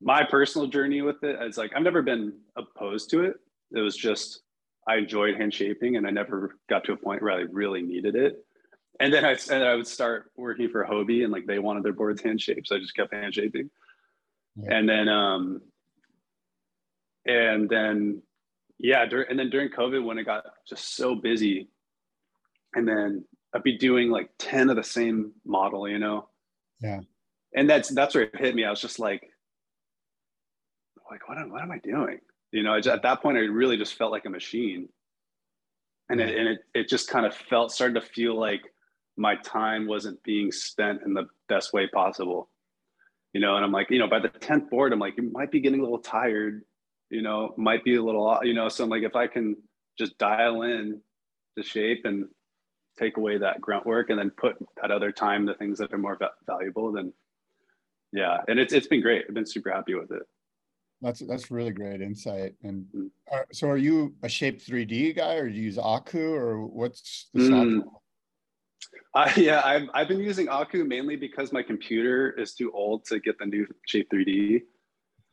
my 0.00 0.24
personal 0.24 0.66
journey 0.66 1.02
with 1.02 1.22
it 1.24 1.40
is 1.42 1.58
like 1.58 1.72
i've 1.74 1.82
never 1.82 2.02
been 2.02 2.32
opposed 2.56 3.10
to 3.10 3.22
it 3.22 3.36
it 3.72 3.80
was 3.80 3.96
just 3.96 4.42
I 4.88 4.96
enjoyed 4.96 5.36
hand 5.36 5.52
shaping 5.52 5.96
and 5.96 6.06
I 6.06 6.10
never 6.10 6.56
got 6.70 6.84
to 6.84 6.92
a 6.92 6.96
point 6.96 7.22
where 7.22 7.32
I 7.32 7.44
really 7.52 7.82
needed 7.82 8.16
it. 8.16 8.42
And 9.00 9.12
then 9.12 9.24
I, 9.24 9.36
and 9.50 9.62
I 9.62 9.74
would 9.74 9.86
start 9.86 10.32
working 10.34 10.70
for 10.70 10.84
Hobie 10.84 11.22
and 11.22 11.32
like 11.32 11.46
they 11.46 11.58
wanted 11.58 11.84
their 11.84 11.92
boards 11.92 12.22
hand 12.24 12.40
shaped. 12.40 12.68
So 12.68 12.76
I 12.76 12.78
just 12.78 12.96
kept 12.96 13.12
hand 13.12 13.34
shaping. 13.34 13.70
Yeah. 14.56 14.74
And 14.74 14.88
then, 14.88 15.08
um, 15.08 15.60
and 17.26 17.68
then, 17.68 18.22
yeah, 18.78 19.04
dur- 19.04 19.22
and 19.22 19.38
then 19.38 19.50
during 19.50 19.68
COVID 19.68 20.02
when 20.02 20.18
it 20.18 20.24
got 20.24 20.44
just 20.66 20.96
so 20.96 21.14
busy 21.14 21.68
and 22.74 22.88
then 22.88 23.24
I'd 23.54 23.62
be 23.62 23.76
doing 23.76 24.10
like 24.10 24.30
10 24.38 24.70
of 24.70 24.76
the 24.76 24.82
same 24.82 25.32
model, 25.44 25.86
you 25.86 25.98
know? 25.98 26.28
Yeah. 26.80 27.00
And 27.54 27.68
that's, 27.68 27.90
that's 27.90 28.14
where 28.14 28.24
it 28.24 28.36
hit 28.36 28.54
me. 28.54 28.64
I 28.64 28.70
was 28.70 28.80
just 28.80 28.98
like, 28.98 29.27
like, 31.10 31.28
what 31.28 31.38
am, 31.38 31.50
what 31.50 31.62
am 31.62 31.70
I 31.70 31.78
doing? 31.78 32.18
You 32.52 32.62
know, 32.62 32.76
at 32.76 33.02
that 33.02 33.22
point, 33.22 33.36
I 33.36 33.40
really 33.40 33.76
just 33.76 33.94
felt 33.94 34.12
like 34.12 34.24
a 34.24 34.30
machine, 34.30 34.88
and 36.08 36.20
it 36.20 36.34
and 36.36 36.48
it 36.48 36.60
it 36.74 36.88
just 36.88 37.08
kind 37.08 37.26
of 37.26 37.34
felt 37.34 37.72
started 37.72 38.00
to 38.00 38.06
feel 38.06 38.38
like 38.38 38.62
my 39.16 39.36
time 39.36 39.86
wasn't 39.86 40.22
being 40.22 40.50
spent 40.50 41.02
in 41.04 41.12
the 41.12 41.26
best 41.48 41.72
way 41.72 41.86
possible. 41.88 42.48
You 43.34 43.40
know, 43.42 43.56
and 43.56 43.64
I'm 43.64 43.72
like, 43.72 43.90
you 43.90 43.98
know, 43.98 44.08
by 44.08 44.20
the 44.20 44.28
tenth 44.28 44.70
board, 44.70 44.92
I'm 44.92 44.98
like, 44.98 45.18
you 45.18 45.30
might 45.30 45.50
be 45.50 45.60
getting 45.60 45.80
a 45.80 45.82
little 45.82 45.98
tired. 45.98 46.62
You 47.10 47.20
know, 47.20 47.54
might 47.58 47.84
be 47.84 47.96
a 47.96 48.02
little, 48.02 48.40
you 48.42 48.54
know. 48.54 48.68
So 48.70 48.84
I'm 48.84 48.90
like, 48.90 49.02
if 49.02 49.14
I 49.14 49.26
can 49.26 49.56
just 49.98 50.16
dial 50.16 50.62
in 50.62 51.00
the 51.56 51.62
shape 51.62 52.02
and 52.04 52.26
take 52.98 53.16
away 53.16 53.38
that 53.38 53.60
grunt 53.60 53.86
work 53.86 54.10
and 54.10 54.18
then 54.18 54.30
put 54.30 54.56
that 54.80 54.90
other 54.90 55.12
time 55.12 55.44
the 55.44 55.54
things 55.54 55.78
that 55.78 55.92
are 55.92 55.98
more 55.98 56.18
valuable 56.46 56.92
then 56.92 57.12
yeah 58.12 58.38
and 58.48 58.58
it's 58.58 58.72
it's 58.72 58.86
been 58.86 59.00
great 59.00 59.24
i've 59.28 59.34
been 59.34 59.46
super 59.46 59.70
happy 59.70 59.94
with 59.94 60.10
it 60.10 60.22
that's 61.00 61.20
that's 61.20 61.50
really 61.50 61.70
great 61.70 62.00
insight. 62.00 62.54
And 62.62 62.86
are, 63.30 63.46
so, 63.52 63.68
are 63.68 63.76
you 63.76 64.14
a 64.22 64.28
Shape 64.28 64.60
3D 64.60 65.16
guy, 65.16 65.34
or 65.34 65.48
do 65.48 65.54
you 65.54 65.62
use 65.62 65.78
Aku, 65.78 66.34
or 66.34 66.66
what's 66.66 67.28
the 67.34 67.40
mm. 67.40 67.82
Uh, 69.14 69.30
yeah, 69.36 69.62
I've 69.64 69.88
I've 69.94 70.08
been 70.08 70.20
using 70.20 70.48
Aku 70.48 70.84
mainly 70.84 71.16
because 71.16 71.52
my 71.52 71.62
computer 71.62 72.30
is 72.38 72.54
too 72.54 72.70
old 72.72 73.04
to 73.06 73.18
get 73.20 73.38
the 73.38 73.46
new 73.46 73.66
Shape 73.86 74.08
3D. 74.12 74.62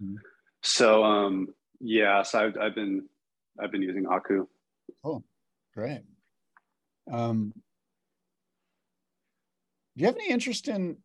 Mm. 0.01 0.15
So 0.61 1.03
um, 1.03 1.47
yeah, 1.79 2.23
so 2.23 2.45
I've 2.45 2.57
I've 2.57 2.75
been 2.75 3.07
I've 3.61 3.71
been 3.71 3.81
using 3.81 4.05
Aku. 4.07 4.47
Oh, 5.03 5.23
great. 5.73 6.01
Um, 7.11 7.53
do 9.95 10.01
you 10.01 10.07
have 10.07 10.15
any 10.15 10.29
interest 10.29 10.67
in 10.67 10.97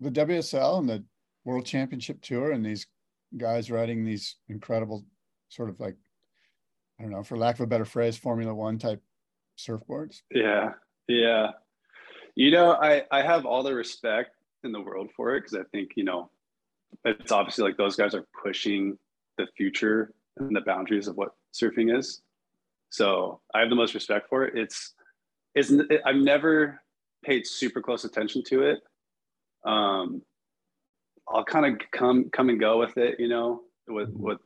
the 0.00 0.10
WSL 0.10 0.78
and 0.78 0.88
the 0.88 1.04
World 1.44 1.66
Championship 1.66 2.22
Tour 2.22 2.52
and 2.52 2.64
these 2.64 2.86
guys 3.36 3.70
riding 3.70 4.04
these 4.04 4.36
incredible 4.48 5.04
sort 5.48 5.68
of 5.68 5.80
like 5.80 5.96
I 6.98 7.02
don't 7.02 7.12
know, 7.12 7.22
for 7.22 7.36
lack 7.36 7.56
of 7.56 7.62
a 7.62 7.66
better 7.66 7.84
phrase, 7.84 8.16
Formula 8.16 8.54
One 8.54 8.78
type 8.78 9.02
surfboards. 9.58 10.22
Yeah, 10.30 10.72
yeah. 11.08 11.48
You 12.34 12.50
know, 12.50 12.72
I 12.72 13.02
I 13.10 13.22
have 13.22 13.46
all 13.46 13.62
the 13.62 13.74
respect 13.74 14.30
in 14.62 14.72
the 14.72 14.80
world 14.80 15.10
for 15.16 15.34
it 15.34 15.42
because 15.42 15.54
I 15.54 15.64
think 15.72 15.92
you 15.96 16.04
know, 16.04 16.30
it's 17.04 17.32
obviously 17.32 17.64
like 17.64 17.76
those 17.76 17.96
guys 17.96 18.14
are 18.14 18.26
pushing 18.42 18.96
the 19.38 19.46
future 19.56 20.14
and 20.36 20.54
the 20.54 20.60
boundaries 20.60 21.08
of 21.08 21.16
what 21.16 21.30
surfing 21.52 21.96
is. 21.96 22.22
So 22.90 23.40
I 23.54 23.60
have 23.60 23.70
the 23.70 23.76
most 23.76 23.94
respect 23.94 24.28
for 24.28 24.44
it. 24.44 24.56
It's 24.56 24.94
it's 25.54 25.70
it, 25.70 26.00
I've 26.06 26.16
never 26.16 26.80
paid 27.24 27.46
super 27.46 27.80
close 27.80 28.04
attention 28.04 28.42
to 28.48 28.62
it. 28.62 28.80
Um, 29.64 30.22
I'll 31.28 31.44
kind 31.44 31.66
of 31.66 31.80
come 31.90 32.30
come 32.30 32.48
and 32.48 32.60
go 32.60 32.78
with 32.78 32.96
it, 32.96 33.18
you 33.18 33.28
know, 33.28 33.62
with 33.88 34.08
mm-hmm. 34.08 34.22
with 34.22 34.38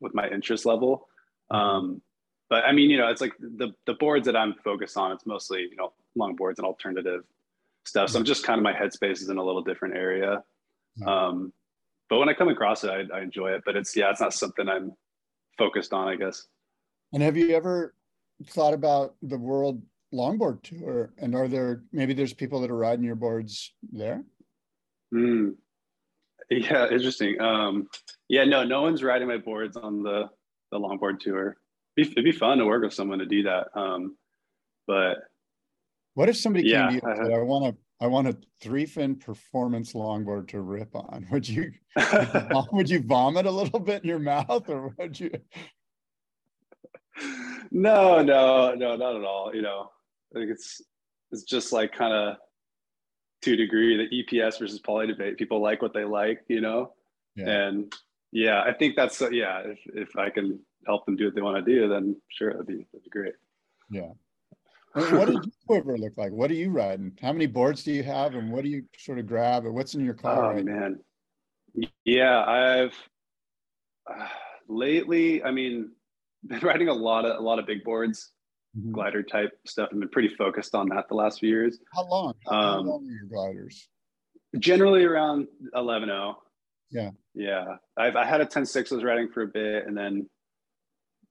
with 0.00 0.14
my 0.14 0.28
interest 0.28 0.66
level. 0.66 1.08
Um, 1.50 2.02
but 2.50 2.64
I 2.64 2.72
mean, 2.72 2.90
you 2.90 2.98
know, 2.98 3.08
it's 3.08 3.20
like 3.20 3.32
the 3.38 3.72
the 3.86 3.94
boards 3.94 4.26
that 4.26 4.36
I'm 4.36 4.54
focused 4.64 4.96
on. 4.96 5.12
It's 5.12 5.26
mostly 5.26 5.62
you 5.62 5.76
know 5.76 5.92
long 6.14 6.36
boards 6.36 6.58
and 6.58 6.66
alternative 6.66 7.22
stuff. 7.84 8.10
So 8.10 8.18
I'm 8.18 8.24
just 8.24 8.44
kind 8.44 8.58
of 8.58 8.62
my 8.62 8.72
headspace 8.72 9.22
is 9.22 9.28
in 9.28 9.38
a 9.38 9.44
little 9.44 9.62
different 9.62 9.96
area. 9.96 10.42
Um, 11.06 11.52
but 12.10 12.18
when 12.18 12.28
I 12.28 12.34
come 12.34 12.48
across 12.48 12.84
it, 12.84 12.90
I, 12.90 13.16
I 13.16 13.20
enjoy 13.20 13.52
it. 13.52 13.62
But 13.64 13.76
it's 13.76 13.94
yeah, 13.96 14.10
it's 14.10 14.20
not 14.20 14.32
something 14.32 14.68
I'm 14.68 14.92
focused 15.56 15.92
on, 15.92 16.08
I 16.08 16.16
guess. 16.16 16.46
And 17.12 17.22
have 17.22 17.36
you 17.36 17.54
ever 17.54 17.94
thought 18.46 18.74
about 18.74 19.14
the 19.22 19.38
world 19.38 19.82
longboard 20.12 20.62
tour? 20.62 21.12
And 21.18 21.34
are 21.34 21.48
there 21.48 21.82
maybe 21.92 22.14
there's 22.14 22.32
people 22.32 22.60
that 22.60 22.70
are 22.70 22.76
riding 22.76 23.04
your 23.04 23.14
boards 23.14 23.72
there? 23.92 24.24
Mm, 25.12 25.54
yeah, 26.50 26.88
interesting. 26.90 27.40
Um, 27.40 27.88
yeah, 28.28 28.44
no, 28.44 28.64
no 28.64 28.82
one's 28.82 29.02
riding 29.02 29.28
my 29.28 29.38
boards 29.38 29.76
on 29.76 30.02
the 30.02 30.24
the 30.70 30.78
longboard 30.78 31.20
tour. 31.20 31.56
It'd 31.96 32.10
be, 32.10 32.12
it'd 32.12 32.24
be 32.24 32.38
fun 32.38 32.58
to 32.58 32.66
work 32.66 32.82
with 32.82 32.92
someone 32.92 33.18
to 33.18 33.26
do 33.26 33.42
that. 33.44 33.68
Um, 33.74 34.16
but 34.86 35.18
what 36.14 36.28
if 36.28 36.36
somebody 36.36 36.68
yeah, 36.68 36.90
came 36.90 37.00
to 37.00 37.06
you 37.06 37.12
and 37.12 37.26
said, 37.26 37.34
"I 37.34 37.42
want 37.42 37.66
a 37.66 38.04
I 38.04 38.06
want 38.06 38.28
a 38.28 38.36
three 38.60 38.86
fin 38.86 39.16
performance 39.16 39.92
longboard 39.92 40.48
to 40.48 40.60
rip 40.60 40.94
on"? 40.94 41.26
Would 41.30 41.48
you 41.48 41.72
would 42.72 42.88
you 42.88 43.02
vomit 43.02 43.46
a 43.46 43.50
little 43.50 43.80
bit 43.80 44.02
in 44.02 44.08
your 44.08 44.18
mouth, 44.18 44.68
or 44.68 44.94
would 44.98 45.18
you? 45.18 45.30
No, 47.70 48.22
no, 48.22 48.74
no, 48.74 48.96
not 48.96 49.16
at 49.16 49.24
all. 49.24 49.50
You 49.54 49.60
know, 49.60 49.90
I 50.34 50.38
think 50.38 50.50
it's 50.50 50.80
it's 51.32 51.42
just 51.42 51.72
like 51.72 51.92
kind 51.92 52.14
of 52.14 52.36
to 53.42 53.52
a 53.52 53.56
degree 53.56 53.96
the 53.96 54.24
EPS 54.24 54.58
versus 54.58 54.80
poly 54.80 55.06
debate. 55.06 55.36
People 55.36 55.60
like 55.62 55.82
what 55.82 55.94
they 55.94 56.04
like, 56.04 56.40
you 56.48 56.60
know, 56.60 56.92
yeah. 57.36 57.48
and 57.48 57.92
yeah, 58.32 58.62
I 58.62 58.72
think 58.72 58.96
that's 58.96 59.20
uh, 59.22 59.30
yeah. 59.30 59.60
If 59.64 59.78
if 59.86 60.16
I 60.16 60.30
can 60.30 60.60
help 60.86 61.06
them 61.06 61.16
do 61.16 61.26
what 61.26 61.34
they 61.34 61.40
want 61.40 61.64
to 61.64 61.72
do, 61.72 61.88
then 61.88 62.20
sure, 62.28 62.52
that'd 62.52 62.66
be 62.66 62.86
that'd 62.92 63.04
be 63.04 63.10
great. 63.10 63.34
Yeah. 63.90 64.10
what 64.94 65.26
does 65.26 65.34
your 65.34 65.42
quiver 65.66 65.98
look 65.98 66.14
like? 66.16 66.32
What 66.32 66.50
are 66.50 66.54
you 66.54 66.70
riding? 66.70 67.16
How 67.20 67.32
many 67.32 67.46
boards 67.46 67.84
do 67.84 67.92
you 67.92 68.02
have, 68.02 68.34
and 68.34 68.50
what 68.50 68.64
do 68.64 68.70
you 68.70 68.84
sort 68.96 69.18
of 69.18 69.26
grab, 69.26 69.64
or 69.64 69.72
what's 69.72 69.94
in 69.94 70.04
your 70.04 70.14
car? 70.14 70.52
Oh 70.52 70.54
right 70.54 70.64
man, 70.64 70.98
yeah, 72.04 72.44
I've 72.44 72.94
uh, 74.10 74.26
lately. 74.68 75.42
I 75.42 75.50
mean, 75.50 75.92
been 76.44 76.60
riding 76.60 76.88
a 76.88 76.94
lot 76.94 77.24
of 77.24 77.38
a 77.38 77.42
lot 77.42 77.58
of 77.58 77.66
big 77.66 77.84
boards, 77.84 78.32
Mhm. 78.78 78.92
glider 78.92 79.22
type 79.22 79.58
stuff. 79.66 79.88
I've 79.92 79.98
been 80.00 80.08
pretty 80.08 80.28
focused 80.34 80.74
on 80.74 80.88
that 80.90 81.08
the 81.08 81.14
last 81.14 81.40
few 81.40 81.48
years. 81.48 81.78
How 81.94 82.06
long? 82.06 82.34
How, 82.46 82.52
how 82.52 82.78
Um, 82.78 82.86
long 82.86 83.06
are 83.08 83.12
your 83.12 83.26
gliders? 83.26 83.88
Generally 84.58 85.04
around 85.04 85.48
11.0. 85.74 86.36
Yeah. 86.90 87.10
Yeah. 87.34 87.76
I've 87.96 88.16
I 88.16 88.24
had 88.24 88.40
a 88.40 88.46
10.6 88.46 88.90
I 88.92 88.94
was 88.94 89.04
riding 89.04 89.30
for 89.30 89.42
a 89.42 89.46
bit 89.48 89.86
and 89.86 89.96
then 89.96 90.28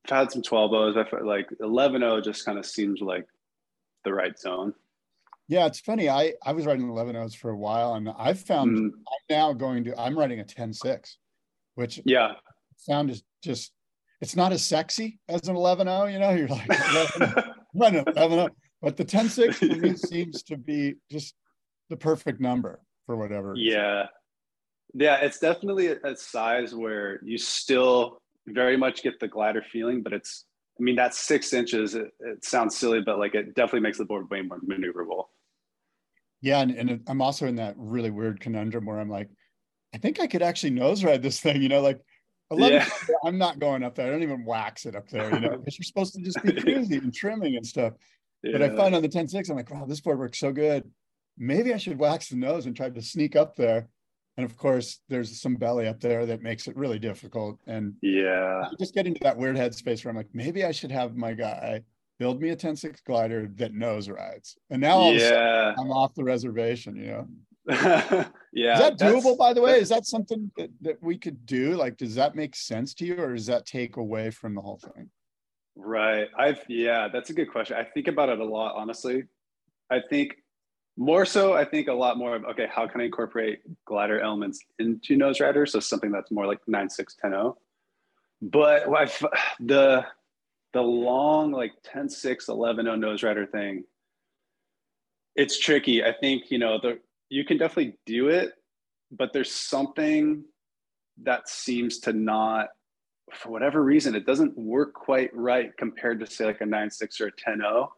I've 0.06 0.18
had 0.18 0.32
some 0.32 0.42
12.0s. 0.44 0.98
I 0.98 1.10
felt 1.10 1.24
like 1.24 1.50
11.0 1.62 2.24
just 2.24 2.46
kind 2.46 2.58
of 2.60 2.66
seems 2.66 3.02
like 3.02 3.26
the 4.04 4.14
right 4.14 4.38
zone. 4.38 4.74
Yeah, 5.50 5.66
it's 5.66 5.80
funny. 5.80 6.10
I 6.10 6.34
I 6.46 6.52
was 6.54 6.66
riding 6.66 6.90
11 6.90 7.30
for 7.32 7.52
a 7.52 7.58
while, 7.58 7.94
and 7.94 8.10
I've 8.10 8.40
found 8.42 8.78
Mm, 8.78 8.92
I'm 8.92 9.26
now 9.30 9.54
going 9.54 9.86
to. 9.86 9.98
I'm 9.98 10.18
riding 10.20 10.42
a 10.42 10.44
10.6, 10.44 11.16
which 11.76 12.02
yeah. 12.04 12.34
sound 12.76 13.10
is 13.10 13.24
just. 13.42 13.72
It's 14.22 14.36
not 14.36 14.52
as 14.52 14.66
sexy 14.66 15.20
as 15.30 15.48
an 15.48 15.56
11.0. 15.56 16.12
You 16.12 16.20
know, 16.20 16.32
you're 16.32 16.48
like 16.48 16.70
11, 17.20 17.44
running 17.76 18.06
11.0, 18.06 18.50
but 18.82 18.98
the 18.98 19.06
10.6 19.06 19.56
for 19.56 19.66
me 19.80 19.96
seems 19.96 20.44
to 20.44 20.58
be 20.58 20.96
just 21.12 21.36
the 21.90 21.98
perfect 21.98 22.42
number 22.42 22.82
for 23.06 23.16
whatever. 23.16 23.54
Yeah. 23.56 24.08
Yeah, 24.94 25.18
it's 25.18 25.40
definitely 25.40 25.88
a, 25.88 26.16
size 26.16 26.74
where 26.74 27.20
you 27.24 27.38
still 27.38 28.22
very 28.48 28.78
much 28.78 29.04
get 29.04 29.20
the 29.20 29.28
glider 29.28 29.64
feeling, 29.72 30.02
but 30.02 30.14
it's, 30.14 30.46
I 30.80 30.84
mean, 30.84 30.96
that's 30.96 31.20
six 31.20 31.54
inches. 31.54 31.94
It, 31.94 32.08
it 32.20 32.44
sounds 32.44 32.76
silly, 32.76 33.02
but 33.02 33.20
like 33.20 33.36
it 33.36 33.54
definitely 33.54 33.82
makes 33.82 33.98
the 33.98 34.06
board 34.06 34.30
way 34.30 34.42
more 34.42 34.60
maneuverable. 34.62 35.26
Yeah, 36.42 36.62
and, 36.62 36.72
and 36.72 37.04
I'm 37.08 37.22
also 37.22 37.48
in 37.48 37.56
that 37.56 37.76
really 37.78 38.12
weird 38.12 38.40
conundrum 38.40 38.86
where 38.86 39.00
I'm 39.00 39.10
like, 39.10 39.30
I 39.94 39.98
think 39.98 40.20
I 40.20 40.28
could 40.28 40.42
actually 40.42 40.72
nose 40.72 41.04
ride 41.04 41.22
this 41.22 41.40
thing. 41.40 41.62
You 41.62 41.70
know, 41.70 41.82
like 41.82 42.00
11. 42.00 42.07
Yeah. 42.72 42.88
I'm 43.26 43.38
not 43.38 43.60
going 43.60 43.84
up 43.84 43.96
there. 43.96 44.08
I 44.08 44.12
don't 44.12 44.24
even 44.24 44.46
wax 44.46 44.86
it 44.86 44.96
up 44.96 45.10
there. 45.10 45.34
You 45.34 45.40
know, 45.40 45.58
because 45.58 45.78
you're 45.78 45.84
supposed 45.84 46.14
to 46.16 46.22
just 46.22 46.42
be 46.44 46.54
cruising 46.54 47.00
and 47.04 47.14
trimming 47.14 47.56
and 47.56 47.66
stuff. 47.66 47.94
But 48.44 48.62
I 48.62 48.70
find 48.76 48.96
on 48.96 49.02
the 49.02 49.10
10.6, 49.10 49.50
I'm 49.50 49.56
like, 49.56 49.70
wow, 49.72 49.86
this 49.86 50.00
board 50.00 50.20
works 50.20 50.40
so 50.40 50.52
good. 50.52 50.90
Maybe 51.38 51.74
I 51.74 51.78
should 51.78 52.00
wax 52.00 52.30
the 52.30 52.36
nose 52.38 52.66
and 52.66 52.76
try 52.76 52.90
to 52.90 53.02
sneak 53.02 53.36
up 53.36 53.56
there. 53.56 53.90
And 54.38 54.46
of 54.46 54.56
course, 54.56 55.00
there's 55.10 55.42
some 55.42 55.56
belly 55.56 55.88
up 55.88 56.00
there 56.00 56.26
that 56.28 56.44
makes 56.44 56.68
it 56.68 56.78
really 56.78 57.00
difficult. 57.00 57.60
And 57.68 57.96
Yeah. 58.02 58.68
I 58.72 58.76
just 58.80 58.94
get 58.94 59.08
into 59.08 59.20
that 59.24 59.36
weird 59.38 59.56
headspace 59.56 60.06
where 60.06 60.12
I'm 60.12 60.16
like, 60.16 60.30
maybe 60.34 60.64
I 60.64 60.72
should 60.72 60.92
have 60.92 61.16
my 61.16 61.34
guy 61.34 61.82
build 62.20 62.42
me 62.42 62.50
a 62.50 62.56
10.6 62.56 63.04
glider 63.04 63.48
that 63.56 63.74
nose 63.74 64.10
rides. 64.10 64.58
And 64.70 64.82
now 64.82 65.02
sudden, 65.18 65.20
Yeah. 65.20 65.74
I'm 65.78 65.92
off 65.92 66.14
the 66.16 66.24
reservation, 66.24 66.96
you 66.96 67.08
know? 67.08 67.28
yeah. 68.54 68.74
Is 68.74 68.80
that 68.80 68.98
doable, 68.98 69.38
by 69.38 69.54
the 69.54 69.62
way? 69.62 69.80
Is 69.80 69.90
that 69.90 70.06
something 70.06 70.50
that, 70.56 70.70
that 70.82 71.04
we 71.04 71.18
could 71.18 71.46
do? 71.46 71.76
Like, 71.76 71.98
does 71.98 72.16
that 72.16 72.34
make 72.34 72.56
sense 72.56 72.94
to 72.96 73.06
you 73.06 73.18
or 73.18 73.34
does 73.34 73.48
that 73.48 73.66
take 73.66 73.98
away 73.98 74.32
from 74.32 74.56
the 74.56 74.62
whole 74.62 74.78
thing? 74.78 75.10
Right. 75.76 76.30
I've 76.38 76.64
yeah, 76.70 77.10
that's 77.12 77.30
a 77.30 77.34
good 77.34 77.52
question. 77.52 77.76
I 77.78 77.84
think 77.84 78.08
about 78.08 78.30
it 78.30 78.40
a 78.40 78.46
lot, 78.46 78.76
honestly. 78.76 79.26
I 79.92 80.00
think 80.10 80.38
more 80.96 81.26
so, 81.26 81.54
I 81.54 81.66
think 81.66 81.90
a 81.90 81.94
lot 81.94 82.18
more 82.18 82.38
of 82.38 82.46
okay, 82.46 82.68
how 82.74 82.88
can 82.88 83.02
I 83.02 83.06
incorporate 83.06 83.60
glider 83.86 84.22
elements 84.22 84.60
into 84.80 85.18
Nose 85.18 85.42
Rider? 85.42 85.66
So 85.66 85.82
something 85.82 86.12
that's 86.12 86.32
more 86.32 86.48
like 86.48 86.60
9610 86.68 87.54
But 88.50 88.88
I've, 88.90 89.26
the 89.60 90.06
the 90.72 90.82
long 90.82 91.52
like 91.52 91.74
10 91.84 92.10
6 92.10 92.48
11 92.48 93.00
Nose 93.00 93.24
Rider 93.24 93.46
thing, 93.46 93.84
it's 95.36 95.60
tricky. 95.60 96.04
I 96.04 96.14
think, 96.14 96.50
you 96.50 96.58
know, 96.58 96.80
the 96.82 97.00
you 97.30 97.44
can 97.46 97.58
definitely 97.58 97.98
do 98.06 98.30
it, 98.30 98.54
but 99.12 99.34
there's 99.34 99.52
something 99.52 100.44
that 101.24 101.50
seems 101.50 102.00
to 102.00 102.14
not 102.14 102.70
for 103.34 103.50
whatever 103.50 103.84
reason, 103.84 104.16
it 104.16 104.26
doesn't 104.26 104.58
work 104.58 104.94
quite 104.94 105.30
right 105.36 105.76
compared 105.78 106.18
to 106.22 106.26
say 106.26 106.46
like 106.46 106.62
a 106.62 106.66
nine 106.66 106.90
six 106.90 107.20
or 107.20 107.28
a 107.28 107.32
10 107.38 107.58
0. 107.58 107.92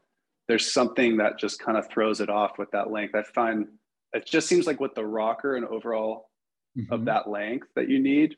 There's 0.48 0.72
something 0.74 1.18
that 1.18 1.38
just 1.38 1.60
kind 1.60 1.78
of 1.78 1.88
throws 1.88 2.20
it 2.20 2.30
off 2.30 2.58
with 2.58 2.72
that 2.72 2.90
length. 2.90 3.14
I 3.14 3.22
find 3.22 3.68
it 4.14 4.26
just 4.26 4.48
seems 4.48 4.66
like 4.66 4.80
with 4.80 4.96
the 4.96 5.06
rocker 5.06 5.56
and 5.56 5.66
overall 5.68 6.32
of 6.90 7.02
Mhm. 7.02 7.06
that 7.06 7.30
length 7.30 7.68
that 7.76 7.90
you 7.90 8.00
need, 8.00 8.36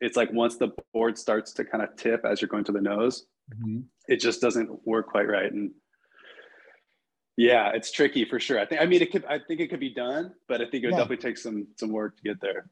it's 0.00 0.16
like 0.16 0.32
once 0.32 0.56
the 0.56 0.72
board 0.92 1.16
starts 1.16 1.52
to 1.52 1.64
kind 1.64 1.84
of 1.84 1.94
tip 1.94 2.24
as 2.24 2.40
you're 2.42 2.48
going 2.48 2.64
to 2.64 2.72
the 2.72 2.80
nose, 2.80 3.28
Mhm. 3.54 3.84
it 4.08 4.16
just 4.16 4.40
doesn't 4.40 4.84
work 4.84 5.06
quite 5.06 5.28
right. 5.28 5.52
And 5.52 5.72
yeah, 7.38 7.70
it's 7.72 7.92
tricky 7.92 8.24
for 8.24 8.40
sure. 8.40 8.58
I 8.58 8.66
think 8.66 8.80
I 8.82 8.86
mean 8.86 9.00
it 9.00 9.12
could 9.12 9.24
I 9.26 9.38
think 9.38 9.60
it 9.60 9.68
could 9.70 9.78
be 9.80 9.94
done, 9.94 10.34
but 10.48 10.60
I 10.60 10.64
think 10.68 10.82
it 10.82 10.88
would 10.88 10.94
Yeah. 10.94 10.98
definitely 11.04 11.22
take 11.28 11.38
some 11.38 11.68
some 11.76 11.90
work 11.92 12.16
to 12.16 12.22
get 12.22 12.40
there. 12.40 12.68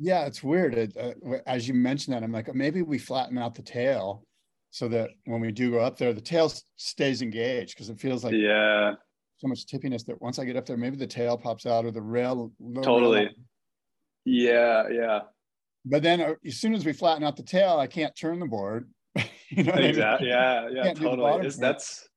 Yeah, 0.00 0.26
it's 0.26 0.42
weird. 0.42 0.74
It, 0.74 0.96
uh, 0.96 1.14
as 1.46 1.66
you 1.68 1.74
mentioned 1.74 2.14
that, 2.14 2.22
I'm 2.22 2.30
like, 2.32 2.52
maybe 2.54 2.82
we 2.82 2.98
flatten 2.98 3.38
out 3.38 3.54
the 3.54 3.62
tail 3.62 4.24
so 4.70 4.86
that 4.88 5.10
when 5.24 5.40
we 5.40 5.50
do 5.52 5.70
go 5.70 5.78
up 5.80 5.96
there, 5.96 6.12
the 6.12 6.20
tail 6.20 6.52
stays 6.76 7.22
engaged 7.22 7.74
because 7.74 7.88
it 7.90 7.98
feels 8.00 8.22
like 8.24 8.34
yeah, 8.34 8.92
so 9.38 9.46
much 9.48 9.66
tippiness 9.66 10.04
that 10.06 10.20
once 10.20 10.38
I 10.40 10.44
get 10.44 10.56
up 10.56 10.66
there, 10.66 10.76
maybe 10.76 10.96
the 10.96 11.06
tail 11.06 11.36
pops 11.38 11.64
out 11.66 11.84
or 11.84 11.90
the 11.92 12.02
rail. 12.02 12.52
the 12.60 12.66
rail- 12.80 12.82
totally. 12.84 13.30
Yeah, 14.24 14.88
yeah. 14.90 15.20
But 15.84 16.02
then 16.02 16.20
uh, 16.20 16.34
as 16.44 16.56
soon 16.56 16.74
as 16.74 16.84
we 16.84 16.92
flatten 16.92 17.24
out 17.24 17.36
the 17.36 17.42
tail, 17.42 17.78
I 17.78 17.86
can't 17.86 18.14
turn 18.16 18.38
the 18.40 18.46
board. 18.46 18.88
you 19.48 19.62
know 19.64 19.70
what 19.72 19.74
I 19.78 19.80
mean? 19.80 19.90
Exactly. 19.90 20.28
Yeah, 20.28 20.68
yeah, 20.70 20.82
Can't 20.84 20.98
do 20.98 21.04
the 21.04 21.10
totally. 21.10 21.30
part. 21.40 21.56
that's 21.58 22.08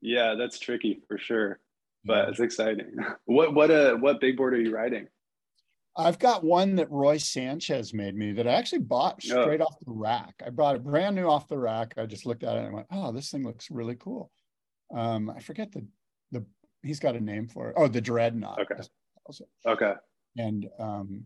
yeah, 0.00 0.34
that's 0.36 0.58
tricky 0.58 1.02
for 1.08 1.18
sure. 1.18 1.60
But 2.04 2.24
Yeah. 2.24 2.30
it's 2.30 2.40
exciting. 2.40 2.96
What 3.24 3.54
what 3.54 3.70
uh 3.70 3.96
what 3.96 4.20
big 4.20 4.36
board 4.36 4.54
are 4.54 4.60
you 4.60 4.72
riding? 4.74 5.08
I've 5.98 6.18
got 6.18 6.44
one 6.44 6.74
that 6.76 6.90
Roy 6.90 7.16
Sanchez 7.16 7.94
made 7.94 8.14
me 8.14 8.32
that 8.32 8.46
I 8.46 8.52
actually 8.52 8.80
bought 8.82 9.22
Oh. 9.24 9.42
straight 9.42 9.60
off 9.62 9.76
the 9.80 9.92
rack. 9.92 10.34
I 10.44 10.50
brought 10.50 10.76
it 10.76 10.84
brand 10.84 11.16
new 11.16 11.26
off 11.26 11.48
the 11.48 11.58
rack. 11.58 11.94
I 11.96 12.04
just 12.06 12.26
looked 12.26 12.44
at 12.44 12.56
it 12.56 12.64
and 12.64 12.74
went, 12.74 12.86
"Oh, 12.90 13.12
this 13.12 13.30
thing 13.30 13.44
looks 13.44 13.70
really 13.70 13.96
cool." 13.96 14.30
Um, 14.94 15.30
I 15.30 15.40
forget 15.40 15.72
the 15.72 15.86
the 16.32 16.44
he's 16.82 17.00
got 17.00 17.16
a 17.16 17.20
name 17.20 17.48
for 17.48 17.70
it. 17.70 17.74
Oh, 17.78 17.88
the 17.88 18.00
Dreadnought. 18.00 18.60
Okay. 18.60 18.74
That's 18.76 18.88
what 18.88 19.16
it 19.16 19.22
calls 19.26 19.42
Okay. 19.66 19.94
And 20.38 20.68
um, 20.78 21.24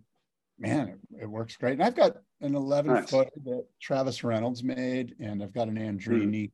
man, 0.58 0.88
it, 0.88 1.22
it 1.22 1.26
works 1.26 1.56
great. 1.56 1.72
And 1.72 1.82
I've 1.82 1.96
got 1.96 2.18
an 2.40 2.54
11 2.54 2.94
Nice. 2.94 3.10
foot 3.10 3.28
that 3.44 3.66
Travis 3.82 4.22
Reynolds 4.22 4.62
made, 4.62 5.16
and 5.18 5.42
I've 5.42 5.52
got 5.52 5.68
an 5.68 5.76
Hmm. 5.76 5.82
Andreini, 5.98 6.50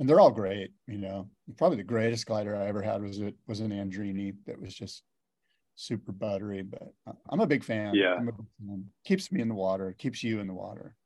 and 0.00 0.08
they're 0.08 0.18
all 0.18 0.30
great. 0.32 0.72
You 0.88 0.98
know, 0.98 1.30
probably 1.58 1.76
the 1.76 1.84
greatest 1.84 2.26
glider 2.26 2.56
I 2.56 2.66
ever 2.66 2.82
had 2.82 3.02
was 3.02 3.20
it 3.20 3.34
was 3.46 3.60
an 3.60 3.70
Andreini 3.70 4.34
that 4.46 4.60
was 4.60 4.74
just 4.74 5.04
super 5.76 6.10
buttery. 6.10 6.62
But 6.62 6.92
uh, 7.06 7.12
I'm 7.28 7.40
a 7.40 7.46
big 7.46 7.62
fan. 7.62 7.94
Yeah. 7.94 8.14
I'm 8.14 8.28
a 8.28 8.32
big 8.32 8.46
fan. 8.66 8.86
keeps 9.04 9.30
me 9.30 9.40
in 9.42 9.48
the 9.48 9.54
water, 9.54 9.94
keeps 9.96 10.24
you 10.24 10.40
in 10.40 10.48
the 10.48 10.54
water. 10.54 10.96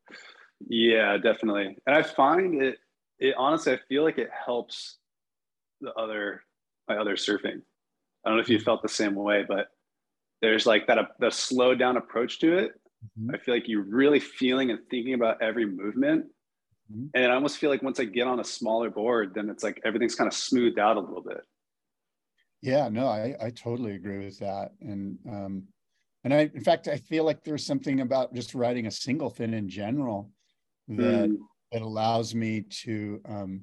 Yeah, 0.68 1.18
definitely. 1.18 1.76
And 1.86 1.96
I 1.96 2.02
find 2.02 2.62
it 2.62 2.78
it 3.18 3.34
honestly 3.36 3.72
I 3.72 3.80
feel 3.88 4.04
like 4.04 4.18
it 4.18 4.30
helps 4.46 4.98
the 5.80 5.92
other 5.94 6.42
my 6.88 6.96
other 6.96 7.16
surfing. 7.16 7.62
I 8.24 8.28
don't 8.30 8.36
know 8.36 8.42
if 8.42 8.48
you 8.48 8.60
felt 8.60 8.80
the 8.82 8.88
same 8.88 9.14
way, 9.16 9.44
but 9.46 9.66
there's 10.40 10.66
like 10.66 10.86
that 10.86 10.98
the 11.18 11.30
slowed 11.30 11.78
down 11.78 11.96
approach 11.96 12.38
to 12.40 12.58
it. 12.58 12.72
Mhm. 13.18 13.34
I 13.34 13.38
feel 13.38 13.54
like 13.54 13.64
you're 13.66 13.82
really 13.82 14.20
feeling 14.20 14.70
and 14.70 14.80
thinking 14.88 15.14
about 15.14 15.42
every 15.42 15.66
movement. 15.66 16.26
Mhm. 16.94 17.10
And 17.14 17.32
I 17.32 17.34
almost 17.34 17.58
feel 17.58 17.70
like 17.70 17.82
once 17.82 18.00
I 18.00 18.04
get 18.04 18.26
on 18.26 18.40
a 18.40 18.44
smaller 18.44 18.90
board, 18.90 19.34
then 19.34 19.50
it's 19.50 19.62
like 19.64 19.80
everything's 19.84 20.14
kind 20.14 20.28
of 20.28 20.34
smoothed 20.34 20.78
out 20.78 20.96
a 20.96 21.00
little 21.00 21.22
bit. 21.22 21.42
Yeah, 22.62 22.88
no, 22.88 23.06
I, 23.06 23.36
I 23.40 23.50
totally 23.50 23.94
agree 23.94 24.24
with 24.24 24.38
that. 24.38 24.72
And 24.80 25.18
um, 25.28 25.68
and 26.24 26.32
I 26.32 26.50
in 26.54 26.62
fact 26.62 26.88
I 26.88 26.96
feel 26.96 27.24
like 27.24 27.44
there's 27.44 27.66
something 27.66 28.00
about 28.00 28.34
just 28.34 28.54
riding 28.54 28.86
a 28.86 28.90
single 28.90 29.30
fin 29.30 29.54
in 29.54 29.68
general 29.68 30.32
that 30.88 31.30
Mm, 31.30 31.38
that 31.72 31.82
allows 31.82 32.34
me 32.34 32.62
to 32.62 33.20
um, 33.26 33.62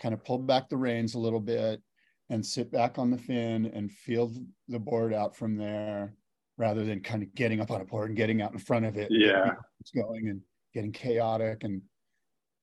kind 0.00 0.14
of 0.14 0.24
pull 0.24 0.38
back 0.38 0.68
the 0.68 0.76
reins 0.76 1.14
a 1.14 1.18
little 1.18 1.40
bit 1.40 1.82
and 2.30 2.44
sit 2.44 2.70
back 2.70 2.98
on 2.98 3.10
the 3.10 3.18
fin 3.18 3.66
and 3.66 3.90
feel 3.90 4.32
the 4.68 4.78
board 4.78 5.14
out 5.14 5.34
from 5.34 5.56
there 5.56 6.14
rather 6.58 6.84
than 6.84 7.00
kind 7.00 7.22
of 7.22 7.34
getting 7.34 7.60
up 7.60 7.70
on 7.70 7.80
a 7.80 7.84
board 7.84 8.10
and 8.10 8.16
getting 8.16 8.42
out 8.42 8.52
in 8.52 8.58
front 8.58 8.84
of 8.84 8.96
it. 8.96 9.10
Yeah. 9.10 9.54
It's 9.80 9.90
going 9.92 10.28
and 10.28 10.42
getting 10.74 10.92
chaotic. 10.92 11.64
And 11.64 11.82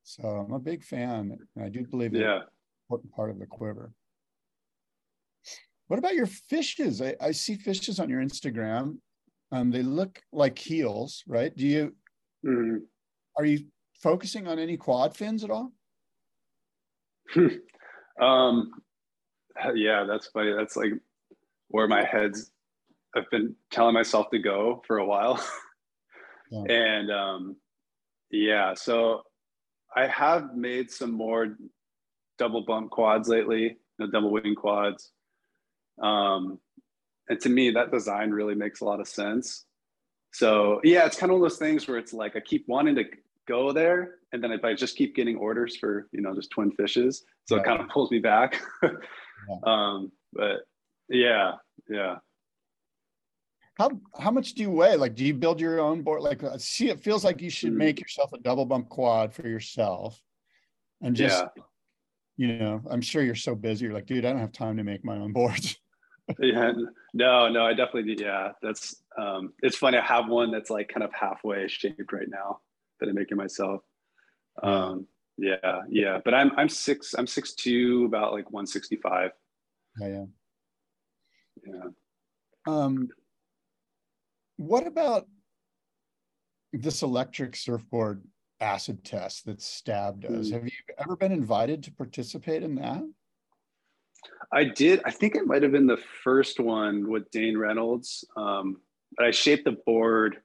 so 0.06 0.24
I'm 0.28 0.53
a 0.53 0.60
big 0.60 0.84
fan. 0.84 1.38
And 1.56 1.66
I 1.66 1.70
do 1.70 1.84
believe 1.86 2.14
it's 2.14 2.22
an 2.24 2.43
important 2.88 3.12
part 3.14 3.32
of 3.32 3.39
the 3.39 3.47
quiver. 3.47 3.91
What 5.88 5.99
about 5.99 6.14
your 6.16 6.28
fishes? 6.28 7.01
I, 7.01 7.16
I 7.20 7.32
see 7.32 7.56
fishes 7.56 7.99
on 7.99 8.08
your 8.10 8.22
Instagram. 8.22 8.97
Um, 9.51 9.72
they 9.72 9.82
look 9.84 10.22
like 10.32 10.58
heels, 10.58 11.24
right? 11.28 11.53
Do 11.56 11.66
you 11.68 11.95
Mm. 12.45 12.82
are 13.38 13.45
you 13.45 13.66
focusing 14.03 14.47
on 14.47 14.60
any 14.60 14.78
quad 14.78 15.18
fins 15.18 15.43
at 15.43 15.49
all? 15.49 15.72
Um, 18.22 18.72
yeah, 19.74 20.06
that's 20.08 20.28
funny. 20.28 20.53
That's 20.53 20.76
like 20.78 20.93
where 21.68 21.88
my 21.88 22.03
head's. 22.06 22.51
I've 23.16 23.30
been 23.32 23.56
telling 23.72 23.93
myself 23.93 24.30
to 24.32 24.39
go 24.39 24.82
for 24.88 24.99
a 24.99 25.06
while, 25.06 25.43
Yeah. 26.51 26.64
and 26.70 27.12
um, 27.12 27.56
yeah. 28.32 28.74
So 28.74 29.24
I 29.96 30.08
have 30.08 30.56
made 30.56 30.91
some 30.91 31.12
more 31.12 31.58
double 32.38 32.66
bump 32.66 32.91
quads 32.91 33.30
lately, 33.30 33.62
you 33.64 33.78
know, 34.00 34.08
double 34.08 34.32
wing 34.32 34.56
quads. 34.56 35.12
Um, 36.02 36.60
and 37.30 37.39
to 37.41 37.50
me, 37.50 37.72
that 37.72 37.91
design 37.91 38.32
really 38.32 38.56
makes 38.56 38.82
a 38.82 38.86
lot 38.86 39.00
of 39.00 39.08
sense. 39.08 39.66
So 40.34 40.82
yeah, 40.84 41.06
it's 41.06 41.18
kind 41.18 41.32
of 41.32 41.39
one 41.39 41.46
of 41.46 41.50
those 41.52 41.60
things 41.60 41.88
where 41.88 41.98
it's 41.98 42.12
like 42.14 42.36
I 42.36 42.41
keep 42.41 42.68
wanting 42.68 42.96
to 42.96 43.06
go 43.48 43.72
there, 43.72 44.16
and 44.34 44.43
then 44.43 44.52
if 44.52 44.66
I 44.66 44.74
just 44.74 44.98
keep 44.98 45.16
getting 45.16 45.38
orders 45.38 45.78
for 45.78 46.10
you 46.12 46.22
know 46.22 46.36
just 46.36 46.52
twin 46.52 46.72
fishes, 46.72 47.24
so 47.46 47.56
Yeah. 47.56 47.62
it 47.62 47.66
kind 47.66 47.82
of 47.82 47.88
pulls 47.89 48.12
me 48.12 48.20
back. 48.20 48.62
Um, 49.64 50.12
but 50.34 50.62
yeah, 51.08 51.52
yeah. 51.88 52.16
How 53.78 53.91
how 54.17 54.32
much 54.32 54.53
do 54.53 54.61
you 54.63 54.71
weigh? 54.71 54.95
Like, 54.95 55.15
do 55.15 55.26
you 55.26 55.34
build 55.34 55.59
your 55.59 55.80
own 55.82 56.01
board? 56.01 56.21
Like, 56.21 56.43
uh, 56.43 56.57
see, 56.57 56.89
it 56.89 57.01
feels 57.01 57.26
like 57.26 57.41
you 57.41 57.49
should 57.49 57.73
Mhm. 57.73 57.78
make 57.78 57.99
yourself 57.99 58.32
a 58.34 58.38
double 58.38 58.65
bump 58.65 58.89
quad 58.89 59.34
for 59.34 59.47
yourself, 59.47 60.21
and 61.01 61.15
just 61.15 61.43
Yeah. 61.43 61.49
you 62.38 62.57
know, 62.57 62.82
I'm 62.89 63.01
sure 63.01 63.23
you're 63.23 63.36
so 63.36 63.55
busy. 63.55 63.86
You're 63.86 63.93
like, 63.93 64.07
dude, 64.07 64.26
I 64.26 64.32
don't 64.32 64.39
have 64.41 64.51
time 64.51 64.76
to 64.78 64.84
make 64.84 65.05
my 65.05 65.17
own 65.17 65.32
boards. 65.34 65.78
yeah 66.39 66.71
no 67.13 67.47
no 67.47 67.63
i 67.65 67.71
definitely 67.73 68.15
do 68.15 68.23
yeah 68.23 68.51
that's 68.61 69.03
um 69.15 69.53
it's 69.61 69.78
funny 69.78 69.97
i 69.97 70.01
have 70.01 70.28
one 70.28 70.51
that's 70.51 70.71
like 70.71 70.89
kind 70.89 71.03
of 71.03 71.13
halfway 71.13 71.67
shaped 71.67 72.11
right 72.11 72.28
now 72.30 72.59
that 72.99 73.07
i'm 73.07 73.13
making 73.15 73.38
myself 73.38 73.82
um 74.63 75.07
yeah 75.38 75.84
yeah 75.88 76.19
but 76.26 76.34
i'm 76.34 76.51
i'm 76.57 76.67
six 76.67 77.13
i'm 77.13 77.28
six 77.28 77.53
two 77.53 78.05
about 78.05 78.34
like 78.34 78.49
165 78.51 79.32
Yeah, 80.01 80.07
yeah. 80.07 80.26
yeah 81.63 81.89
Um, 82.67 83.09
what 84.58 84.88
about 84.88 85.28
this 86.74 87.01
electric 87.01 87.56
surfboard 87.56 88.24
acid 88.60 89.03
test 89.03 89.45
that 89.45 89.62
Stab 89.62 90.22
does? 90.22 90.49
Mm. 90.49 90.53
Have 90.53 90.66
you 90.66 90.72
ever 90.97 91.16
been 91.16 91.32
invited 91.32 91.84
to 91.84 91.91
participate 91.91 92.64
in 92.64 92.76
that? 92.76 93.03
i 94.51 94.64
did 94.64 95.01
i 95.06 95.12
think 95.12 95.36
it 95.36 95.45
might 95.45 95.62
have 95.62 95.72
been 95.72 95.86
the 95.86 96.01
first 96.24 96.60
one 96.60 97.10
with 97.10 97.30
dane 97.30 97.56
reynolds 97.58 98.26
um 98.36 98.78
but 99.16 99.26
i 99.26 99.30
shaped 99.32 99.66
the 99.66 99.78
board 99.86 100.38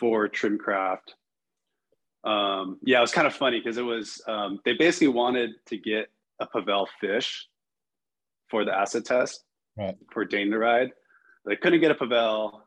for 0.00 0.28
trimcraft 0.28 1.14
um 2.24 2.78
yeah 2.82 2.98
it 2.98 3.00
was 3.00 3.12
kind 3.12 3.26
of 3.26 3.34
funny 3.34 3.60
because 3.60 3.76
it 3.76 3.84
was 3.84 4.20
um 4.26 4.58
they 4.64 4.72
basically 4.72 5.06
wanted 5.06 5.50
to 5.64 5.76
get 5.78 6.08
a 6.40 6.46
pavel 6.46 6.88
fish 7.00 7.46
for 8.48 8.64
the 8.64 8.76
acid 8.76 9.04
test 9.04 9.44
Right. 9.76 9.96
for 10.12 10.24
Dane 10.24 10.50
to 10.50 10.58
ride. 10.58 10.92
They 11.46 11.56
couldn't 11.56 11.80
get 11.80 11.90
a 11.90 11.94
Pavel. 11.94 12.61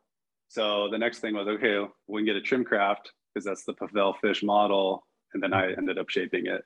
So 0.48 0.88
the 0.90 0.98
next 0.98 1.18
thing 1.18 1.34
was, 1.34 1.48
okay, 1.48 1.84
we 2.06 2.20
can 2.20 2.26
get 2.26 2.36
a 2.36 2.40
Trimcraft 2.40 3.08
because 3.34 3.44
that's 3.44 3.64
the 3.64 3.74
Pavel 3.74 4.14
fish 4.20 4.42
model. 4.42 5.06
And 5.34 5.42
then 5.42 5.52
I 5.52 5.72
ended 5.72 5.98
up 5.98 6.08
shaping 6.08 6.46
it. 6.46 6.62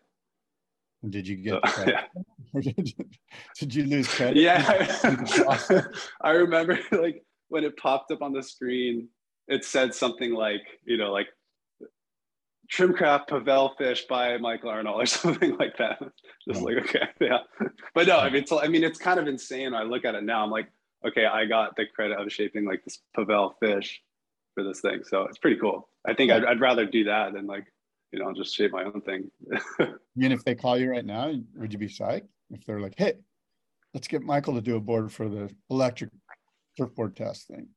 Did 1.08 1.26
you 1.26 1.36
get 1.36 1.62
credit? 1.62 1.94
yeah. 2.54 2.62
Did, 3.58 3.74
you 3.74 3.84
lose 3.84 4.06
credit? 4.06 4.36
Yeah. 4.36 5.82
I 6.20 6.30
remember 6.30 6.78
like 6.92 7.24
when 7.48 7.64
it 7.64 7.76
popped 7.78 8.10
up 8.10 8.20
on 8.22 8.32
the 8.32 8.42
screen, 8.42 9.08
it 9.48 9.64
said 9.64 9.94
something 9.94 10.32
like, 10.32 10.62
you 10.84 10.98
know, 10.98 11.10
like 11.10 11.28
Trimcraft 12.72 13.28
Pavel 13.28 13.74
fish 13.78 14.06
by 14.08 14.36
Michael 14.38 14.70
Arnold 14.70 15.02
or 15.02 15.06
something 15.06 15.56
like 15.56 15.76
that. 15.78 15.98
Just 16.48 16.60
oh. 16.60 16.64
like, 16.64 16.76
okay, 16.84 17.08
yeah. 17.20 17.38
But 17.94 18.06
no, 18.06 18.18
I 18.18 18.30
mean, 18.30 18.42
it's, 18.42 18.52
I 18.52 18.68
mean, 18.68 18.84
it's 18.84 18.98
kind 18.98 19.18
of 19.18 19.26
insane. 19.26 19.74
I 19.74 19.82
look 19.82 20.04
at 20.04 20.14
it 20.14 20.22
now, 20.22 20.44
I'm 20.44 20.50
like, 20.50 20.68
okay, 21.06 21.26
I 21.26 21.46
got 21.46 21.76
the 21.76 21.86
credit 21.86 22.18
of 22.18 22.32
shaping 22.32 22.64
like 22.64 22.84
this 22.84 23.00
Pavel 23.14 23.54
fish 23.60 24.02
for 24.54 24.64
this 24.64 24.80
thing. 24.80 25.02
So 25.04 25.22
it's 25.22 25.38
pretty 25.38 25.58
cool. 25.58 25.88
I 26.06 26.14
think 26.14 26.32
I'd, 26.32 26.44
I'd 26.44 26.60
rather 26.60 26.86
do 26.86 27.04
that 27.04 27.32
than 27.32 27.46
like, 27.46 27.66
you 28.12 28.18
know, 28.18 28.32
just 28.32 28.54
shape 28.54 28.72
my 28.72 28.84
own 28.84 29.00
thing. 29.02 29.30
I 29.80 29.94
mean, 30.16 30.32
if 30.32 30.44
they 30.44 30.54
call 30.54 30.78
you 30.78 30.90
right 30.90 31.04
now, 31.04 31.32
would 31.56 31.72
you 31.72 31.78
be 31.78 31.88
psyched? 31.88 32.28
If 32.50 32.64
they're 32.64 32.80
like, 32.80 32.94
hey, 32.96 33.14
let's 33.94 34.08
get 34.08 34.22
Michael 34.22 34.54
to 34.54 34.60
do 34.60 34.76
a 34.76 34.80
board 34.80 35.12
for 35.12 35.28
the 35.28 35.50
electric 35.70 36.10
surfboard 36.76 37.16
test 37.16 37.46
thing. 37.46 37.68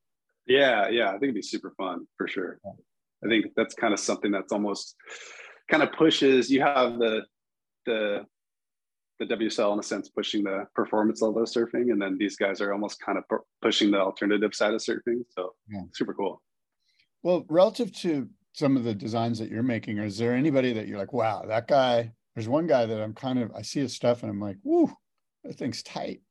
Yeah, 0.47 0.89
yeah, 0.89 1.09
I 1.09 1.11
think 1.13 1.23
it'd 1.23 1.35
be 1.35 1.41
super 1.41 1.73
fun 1.77 2.05
for 2.17 2.27
sure. 2.27 2.59
I 3.23 3.27
think 3.27 3.45
that's 3.55 3.73
kind 3.73 3.93
of 3.93 3.99
something 3.99 4.31
that's 4.31 4.51
almost 4.51 4.95
kind 5.69 5.83
of 5.83 5.91
pushes. 5.93 6.51
You 6.51 6.61
have 6.61 6.97
the 6.99 7.21
the 7.85 8.25
the 9.25 9.35
WSL 9.35 9.73
in 9.73 9.79
a 9.79 9.83
sense 9.83 10.09
pushing 10.09 10.43
the 10.43 10.65
performance 10.75 11.21
level 11.21 11.41
of 11.41 11.47
surfing, 11.49 11.91
and 11.91 12.01
then 12.01 12.17
these 12.17 12.35
guys 12.35 12.61
are 12.61 12.73
almost 12.73 12.99
kind 13.01 13.17
of 13.17 13.27
pu- 13.27 13.45
pushing 13.61 13.91
the 13.91 13.99
alternative 13.99 14.53
side 14.53 14.73
of 14.73 14.81
surfing. 14.81 15.23
So 15.29 15.53
Yeah. 15.69 15.83
super 15.93 16.13
cool. 16.13 16.41
Well, 17.21 17.45
relative 17.49 17.91
to 17.99 18.29
some 18.53 18.75
of 18.77 18.83
the 18.83 18.93
designs 18.93 19.39
that 19.39 19.49
you're 19.49 19.63
making, 19.63 19.97
is 19.97 20.17
there 20.17 20.33
anybody 20.33 20.73
that 20.73 20.87
you're 20.87 20.97
like, 20.99 21.13
wow, 21.13 21.43
that 21.47 21.67
guy? 21.67 22.11
There's 22.35 22.49
one 22.49 22.67
guy 22.67 22.85
that 22.85 23.01
I'm 23.01 23.13
kind 23.13 23.39
of, 23.39 23.51
I 23.55 23.61
see 23.61 23.79
his 23.79 23.93
stuff 23.93 24.23
and 24.23 24.29
I'm 24.31 24.39
like, 24.39 24.57
woo, 24.63 24.91
that 25.43 25.55
thing's 25.55 25.83
tight. 25.83 26.21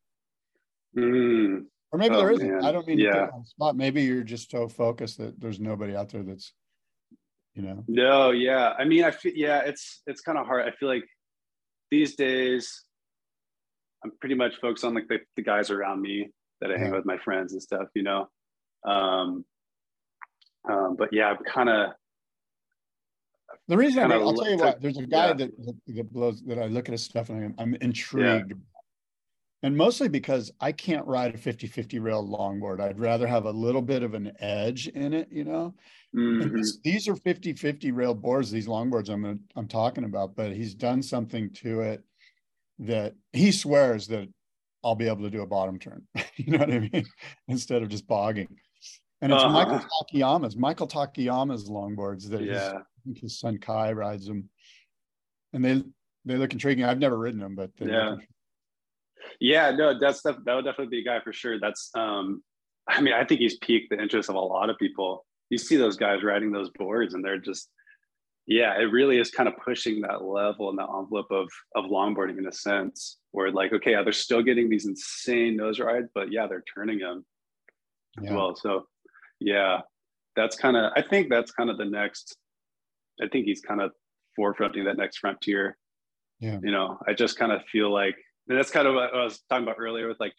Mm, 0.96 1.66
Or 1.92 1.98
maybe 1.98 2.14
Oh, 2.14 2.18
there 2.18 2.30
isn't. 2.32 2.48
man. 2.50 2.64
I 2.64 2.72
don't 2.72 2.86
mean 2.86 2.98
to 2.98 3.04
Yeah. 3.04 3.26
the 3.26 3.44
spot. 3.44 3.76
Maybe 3.76 4.02
you're 4.02 4.22
just 4.24 4.50
so 4.50 4.68
focused 4.68 5.18
that 5.18 5.38
there's 5.40 5.60
nobody 5.60 5.94
out 5.94 6.08
there 6.10 6.22
that's, 6.22 6.52
you 7.54 7.62
know, 7.62 7.84
no, 7.86 8.30
yeah. 8.30 8.74
I 8.78 8.84
mean, 8.84 9.04
I 9.04 9.10
feel 9.10 9.32
yeah, 9.34 9.60
it's 9.60 10.02
it's 10.06 10.22
kind 10.22 10.38
of 10.38 10.46
hard. 10.46 10.66
I 10.66 10.70
feel 10.76 10.88
like 10.88 11.04
these 11.92 12.16
days, 12.16 12.84
I'm 14.02 14.12
pretty 14.18 14.34
much 14.34 14.54
focused 14.60 14.84
on 14.84 14.94
like 14.94 15.08
the, 15.08 15.18
the 15.36 15.42
guys 15.42 15.70
around 15.70 16.00
me 16.00 16.30
that 16.60 16.72
I 16.72 16.78
hang 16.78 16.86
Yeah. 16.86 16.96
with, 16.96 17.04
my 17.04 17.18
friends 17.18 17.52
and 17.52 17.62
stuff. 17.62 17.88
You 17.94 18.02
know, 18.02 18.28
um, 18.84 19.44
um, 20.68 20.96
but 20.98 21.10
yeah, 21.12 21.26
I'm 21.26 21.44
kind 21.44 21.68
of 21.68 21.90
the 23.68 23.76
reason 23.76 24.02
I 24.02 24.08
think, 24.08 24.22
I'll 24.22 24.34
tell 24.34 24.50
you 24.50 24.56
what, 24.56 24.80
there's 24.80 24.96
a 24.96 25.06
guy 25.06 25.28
yeah. 25.28 25.32
that, 25.34 25.74
that, 25.86 26.12
blows, 26.12 26.42
that 26.46 26.58
I 26.58 26.66
look 26.66 26.88
at 26.88 26.92
his 26.92 27.02
stuff 27.02 27.28
and 27.28 27.44
I'm, 27.44 27.54
I'm 27.58 27.74
intrigued. 27.76 28.54
And 29.64 29.76
mostly 29.76 30.08
because 30.08 30.50
I 30.60 30.72
can't 30.72 31.06
ride 31.06 31.34
a 31.34 31.38
50 31.38 31.68
50 31.68 31.98
rail 32.00 32.26
longboard. 32.26 32.80
I'd 32.80 32.98
rather 32.98 33.26
have 33.28 33.44
a 33.44 33.50
little 33.52 33.82
bit 33.82 34.02
of 34.02 34.14
an 34.14 34.32
edge 34.40 34.88
in 34.88 35.12
it, 35.12 35.30
you 35.30 35.44
know? 35.44 35.74
Mhm. 36.14 36.52
this- 36.52 36.78
these 36.82 37.08
are 37.08 37.14
50 37.16 37.52
50 37.54 37.92
rail 37.92 38.14
boards, 38.14 38.50
these 38.50 38.66
longboards 38.66 39.08
I'm 39.08 39.40
I'm 39.56 39.68
talking 39.68 40.04
about, 40.04 40.34
but 40.34 40.52
he's 40.54 40.74
done 40.74 41.02
something 41.02 41.50
to 41.54 41.80
it 41.82 42.02
that 42.80 43.14
he 43.32 43.52
swears 43.52 44.08
that 44.08 44.28
I'll 44.84 44.96
be 44.96 45.06
able 45.06 45.22
to 45.22 45.30
do 45.30 45.42
a 45.42 45.46
bottom 45.46 45.78
turn. 45.78 46.06
you 46.36 46.52
know 46.52 46.58
what 46.58 46.72
I 46.72 46.80
mean? 46.80 47.04
Instead 47.48 47.82
of 47.82 47.88
just 47.88 48.06
bogging. 48.08 48.48
And 49.20 49.32
it's 49.32 49.44
Michael 49.44 49.74
Uh-huh. 49.76 49.88
Takayama's, 50.12 50.56
Michael 50.56 50.88
Takayama's 50.88 51.70
longboards 51.70 52.28
that 52.30 52.40
his, 52.40 52.50
yeah. 52.50 52.80
Think 53.04 53.18
his 53.20 53.38
son 53.38 53.58
Kai 53.58 53.92
rides 53.92 54.26
them. 54.26 54.50
And 55.52 55.64
they 55.64 55.82
they 56.24 56.36
look 56.36 56.52
intriguing. 56.52 56.84
I've 56.84 56.98
never 56.98 57.16
ridden 57.18 57.38
them, 57.40 57.54
but 57.54 57.70
Yeah. 57.80 58.16
Yeah, 59.40 59.70
no, 59.70 59.98
that's 59.98 60.22
that 60.22 60.36
would 60.46 60.64
definitely 60.64 60.86
be 60.86 61.00
a 61.00 61.04
guy 61.04 61.20
for 61.20 61.32
sure. 61.32 61.58
That's 61.60 61.90
um 61.94 62.42
I 62.88 63.00
mean, 63.00 63.14
I 63.14 63.24
think 63.24 63.40
he's 63.40 63.58
piqued 63.58 63.90
the 63.90 64.00
interest 64.00 64.28
of 64.28 64.34
a 64.34 64.40
lot 64.40 64.70
of 64.70 64.78
people. 64.78 65.24
You 65.50 65.58
see 65.58 65.76
those 65.76 65.96
guys 65.96 66.22
riding 66.22 66.50
those 66.50 66.70
boards 66.70 67.14
and 67.14 67.24
they're 67.24 67.38
just 67.38 67.68
yeah, 68.46 68.74
it 68.76 68.84
really 68.84 69.18
is 69.18 69.30
kind 69.30 69.48
of 69.48 69.54
pushing 69.64 70.00
that 70.00 70.24
level 70.24 70.68
and 70.68 70.78
that 70.78 70.88
envelope 70.88 71.30
of 71.30 71.48
of 71.76 71.84
longboarding 71.84 72.38
in 72.38 72.46
a 72.46 72.52
sense 72.52 73.18
where 73.30 73.50
like, 73.52 73.72
okay, 73.72 73.92
yeah, 73.92 74.02
they're 74.02 74.12
still 74.12 74.42
getting 74.42 74.68
these 74.68 74.86
insane 74.86 75.56
nose 75.56 75.78
rides, 75.78 76.08
but 76.14 76.32
yeah, 76.32 76.46
they're 76.46 76.64
turning 76.74 76.98
them 76.98 77.24
as 78.22 78.30
well. 78.30 78.56
So 78.56 78.86
yeah, 79.40 79.80
that's 80.36 80.56
kind 80.56 80.76
of 80.76 80.92
I 80.96 81.02
think 81.02 81.30
that's 81.30 81.52
kind 81.52 81.70
of 81.70 81.78
the 81.78 81.84
next 81.84 82.36
I 83.22 83.28
think 83.28 83.46
he's 83.46 83.60
kind 83.60 83.80
of 83.80 83.92
forefronting 84.38 84.84
that 84.84 84.96
next 84.96 85.18
frontier. 85.18 85.76
Yeah. 86.40 86.58
You 86.62 86.72
know, 86.72 86.98
I 87.06 87.12
just 87.12 87.38
kind 87.38 87.52
of 87.52 87.62
feel 87.70 87.92
like 87.92 88.16
and 88.48 88.58
that's 88.58 88.70
kind 88.70 88.86
of 88.88 88.94
what 88.94 89.14
I 89.14 89.24
was 89.24 89.40
talking 89.48 89.64
about 89.64 89.76
earlier 89.78 90.08
with 90.08 90.18
like 90.20 90.34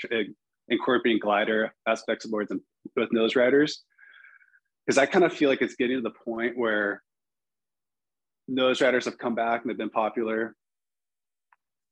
incorporating 0.69 1.19
glider 1.19 1.73
aspects 1.87 2.25
of 2.25 2.31
boards 2.31 2.51
and 2.51 2.61
with 2.95 3.11
nose 3.11 3.35
riders. 3.35 3.83
Because 4.85 4.97
I 4.97 5.05
kind 5.05 5.23
of 5.23 5.33
feel 5.33 5.49
like 5.49 5.61
it's 5.61 5.75
getting 5.75 5.97
to 5.97 6.01
the 6.01 6.11
point 6.25 6.57
where 6.57 7.01
nose 8.47 8.81
riders 8.81 9.05
have 9.05 9.17
come 9.17 9.35
back 9.35 9.61
and 9.61 9.69
they've 9.69 9.77
been 9.77 9.89
popular. 9.89 10.55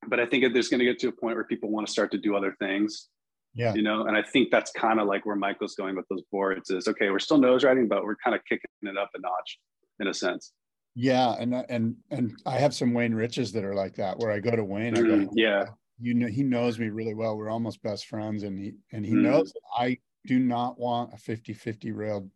But 0.07 0.20
I 0.20 0.26
think 0.26 0.51
there's 0.53 0.68
going 0.68 0.80
to 0.80 0.86
get 0.86 0.99
to 0.99 1.07
a 1.07 1.12
point 1.12 1.36
where 1.36 1.45
people 1.45 1.70
want 1.70 1.88
to 1.88 1.91
start 1.91 2.12
to 2.12 2.18
do 2.18 2.36
other 2.36 2.55
things 2.59 3.07
Yeah. 3.53 3.74
you 3.74 3.82
know 3.84 4.05
and 4.07 4.16
i 4.18 4.22
think 4.24 4.49
that's 4.49 4.72
kind 4.72 4.99
of 4.99 5.07
like 5.07 5.26
where 5.26 5.36
michael's 5.36 5.76
going 5.76 5.95
with 5.97 6.07
those 6.09 6.24
boards 6.32 6.70
is 6.70 6.88
okay 6.88 7.09
we're 7.09 7.20
still 7.20 7.38
nose 7.38 7.64
riding 7.66 7.88
but 7.89 8.03
we're 8.05 8.16
kind 8.24 8.34
of 8.36 8.41
kicking 8.47 8.70
it 8.84 8.97
up 8.97 9.09
a 9.14 9.20
notch 9.20 9.59
in 9.99 10.07
a 10.07 10.14
sense 10.14 10.53
Yeah. 10.95 11.36
And 11.39 11.53
and 11.70 11.95
and 12.09 12.34
I 12.45 12.57
have 12.59 12.74
some 12.74 12.93
Wayne 12.93 13.14
Riches 13.14 13.51
that 13.53 13.64
are 13.64 13.76
like 13.76 13.95
that 13.95 14.18
where 14.20 14.32
I 14.32 14.39
go 14.39 14.55
to 14.55 14.64
Wayne, 14.64 14.97
I 14.97 15.01
go, 15.01 15.07
Mhm, 15.07 15.30
yeah 15.36 15.66
you 16.02 16.14
know, 16.14 16.28
he 16.28 16.43
knows 16.43 16.80
me 16.80 16.89
really 16.89 17.14
well. 17.14 17.38
We're 17.38 17.49
almost 17.49 17.82
best 17.82 18.08
friends. 18.08 18.43
And 18.43 18.58
he 18.60 18.74
and 18.91 19.06
he 19.06 19.14
Mm. 19.14 19.22
knows 19.22 19.54
I 19.78 19.99
do 20.26 20.39
not 20.39 20.80
want 20.80 21.14
a 21.14 21.18
50-50 21.18 21.91
railed 21.91 22.30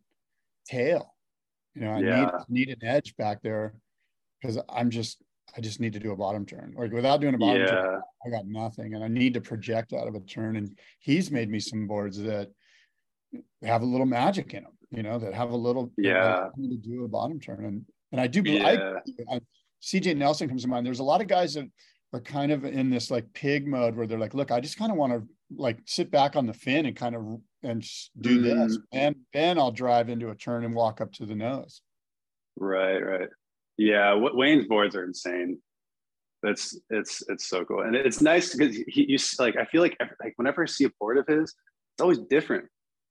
tail. 0.66 1.14
You 1.74 1.82
know, 1.82 1.90
I 1.90 2.00
need 2.00 2.06
Yeah. 2.06 2.44
need 2.48 2.68
an 2.70 2.84
edge 2.84 3.16
back 3.16 3.42
there 3.42 3.74
because 4.40 4.58
I'm 4.68 4.90
just 4.90 5.22
I 5.56 5.60
just 5.60 5.80
need 5.80 5.92
to 5.94 6.00
do 6.00 6.12
a 6.12 6.16
bottom 6.16 6.44
turn. 6.44 6.74
Like 6.76 6.92
without 6.92 7.20
doing 7.20 7.34
a 7.34 7.38
bottom 7.38 7.66
turn, 7.66 8.02
I 8.26 8.30
got 8.30 8.46
nothing 8.46 8.94
and 8.94 9.02
I 9.04 9.08
need 9.08 9.34
to 9.34 9.40
project 9.40 9.92
out 9.92 10.08
of 10.08 10.14
a 10.14 10.20
turn. 10.20 10.56
And 10.56 10.78
he's 10.98 11.30
made 11.30 11.48
me 11.48 11.60
some 11.60 11.86
boards 11.86 12.18
that 12.18 12.50
have 13.62 13.82
a 13.82 13.86
little 13.86 14.06
magic 14.06 14.52
in 14.54 14.64
them, 14.64 14.76
you 14.90 15.02
know, 15.02 15.18
that 15.18 15.34
have 15.34 15.50
a 15.50 15.56
little 15.56 15.92
Yeah. 15.96 16.50
to 16.56 16.76
do 16.76 17.04
a 17.04 17.08
bottom 17.08 17.40
turn. 17.40 17.64
And 17.64 17.86
and 18.12 18.20
I 18.20 18.26
do 18.26 18.42
Yeah. 18.44 18.98
I, 19.28 19.34
I 19.34 19.40
CJ 19.82 20.16
Nelson 20.16 20.48
comes 20.48 20.62
to 20.62 20.68
mind. 20.68 20.84
There's 20.86 21.00
a 21.00 21.04
lot 21.04 21.20
of 21.20 21.28
guys 21.28 21.54
that 21.54 21.70
are 22.16 22.20
kind 22.20 22.50
of 22.50 22.64
in 22.64 22.90
this 22.90 23.10
like 23.10 23.32
pig 23.34 23.66
mode 23.66 23.94
where 23.94 24.06
they're 24.06 24.18
like, 24.18 24.34
look, 24.34 24.50
I 24.50 24.60
just 24.60 24.78
kind 24.78 24.90
of 24.90 24.98
want 24.98 25.12
to 25.12 25.22
like 25.54 25.78
sit 25.84 26.10
back 26.10 26.34
on 26.34 26.46
the 26.46 26.54
fin 26.54 26.86
and 26.86 26.96
kind 26.96 27.14
of 27.14 27.40
and 27.62 27.86
do 28.20 28.40
this. 28.40 28.78
Mm. 28.78 28.82
And 28.92 29.16
then 29.32 29.58
I'll 29.58 29.70
drive 29.70 30.08
into 30.08 30.30
a 30.30 30.34
turn 30.34 30.64
and 30.64 30.74
walk 30.74 31.00
up 31.00 31.12
to 31.14 31.26
the 31.26 31.34
nose. 31.34 31.82
right 32.56 32.98
right 32.98 33.28
Yeah, 33.76 34.14
Wayne's 34.14 34.66
boards 34.66 34.96
are 34.96 35.04
insane. 35.04 35.58
That's 36.42 36.78
it's 36.90 37.22
it's 37.28 37.48
so 37.48 37.64
cool, 37.64 37.82
and 37.82 37.96
it's 37.96 38.20
nice 38.20 38.54
because 38.54 38.76
he 38.88 39.06
you 39.08 39.18
like 39.38 39.56
I 39.56 39.64
feel 39.64 39.82
like 39.82 39.96
like 40.22 40.34
whenever 40.36 40.62
I 40.62 40.66
see 40.66 40.84
a 40.84 40.90
board 41.00 41.18
of 41.18 41.26
his, 41.26 41.54
it's 41.94 42.02
always 42.02 42.18
different. 42.18 42.66